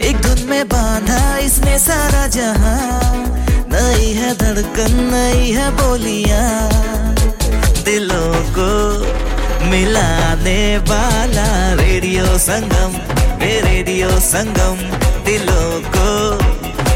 ایک 0.00 0.16
دھن 0.24 0.46
میں 0.46 0.64
باندھا 0.64 1.36
اس 1.36 1.58
نے 1.58 1.78
سارا 1.78 2.26
جہاں۔ 2.26 3.14
نئی 3.66 4.16
ہے 4.18 4.32
دھڑکن 4.40 4.92
نئی 5.12 5.56
ہے 5.56 5.68
بولیاں۔ 5.70 6.70
دلوں 7.86 8.54
کو 8.54 8.70
ملانے 9.62 10.78
والا 10.88 11.74
ریڈیو 11.78 12.38
سنگم 12.38 12.92
اے 13.40 13.60
ریڈیو 13.64 14.08
سنگم۔ 14.20 14.74
دلوں 15.26 15.80
کو 15.92 16.38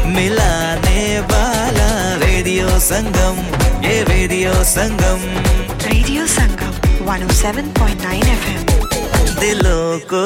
ملانے 0.05 1.19
والا 1.31 2.15
ریڈیو 2.25 2.69
سنگم 2.79 3.41
یہ 3.81 4.03
radio 4.09 4.53
Sangam. 4.65 5.19
Radio 5.91 6.25
Sangam 6.27 6.73
107.9 7.09 8.21
F 8.29 8.47
M 8.47 8.65
دلوں 9.41 9.99
کو 10.09 10.25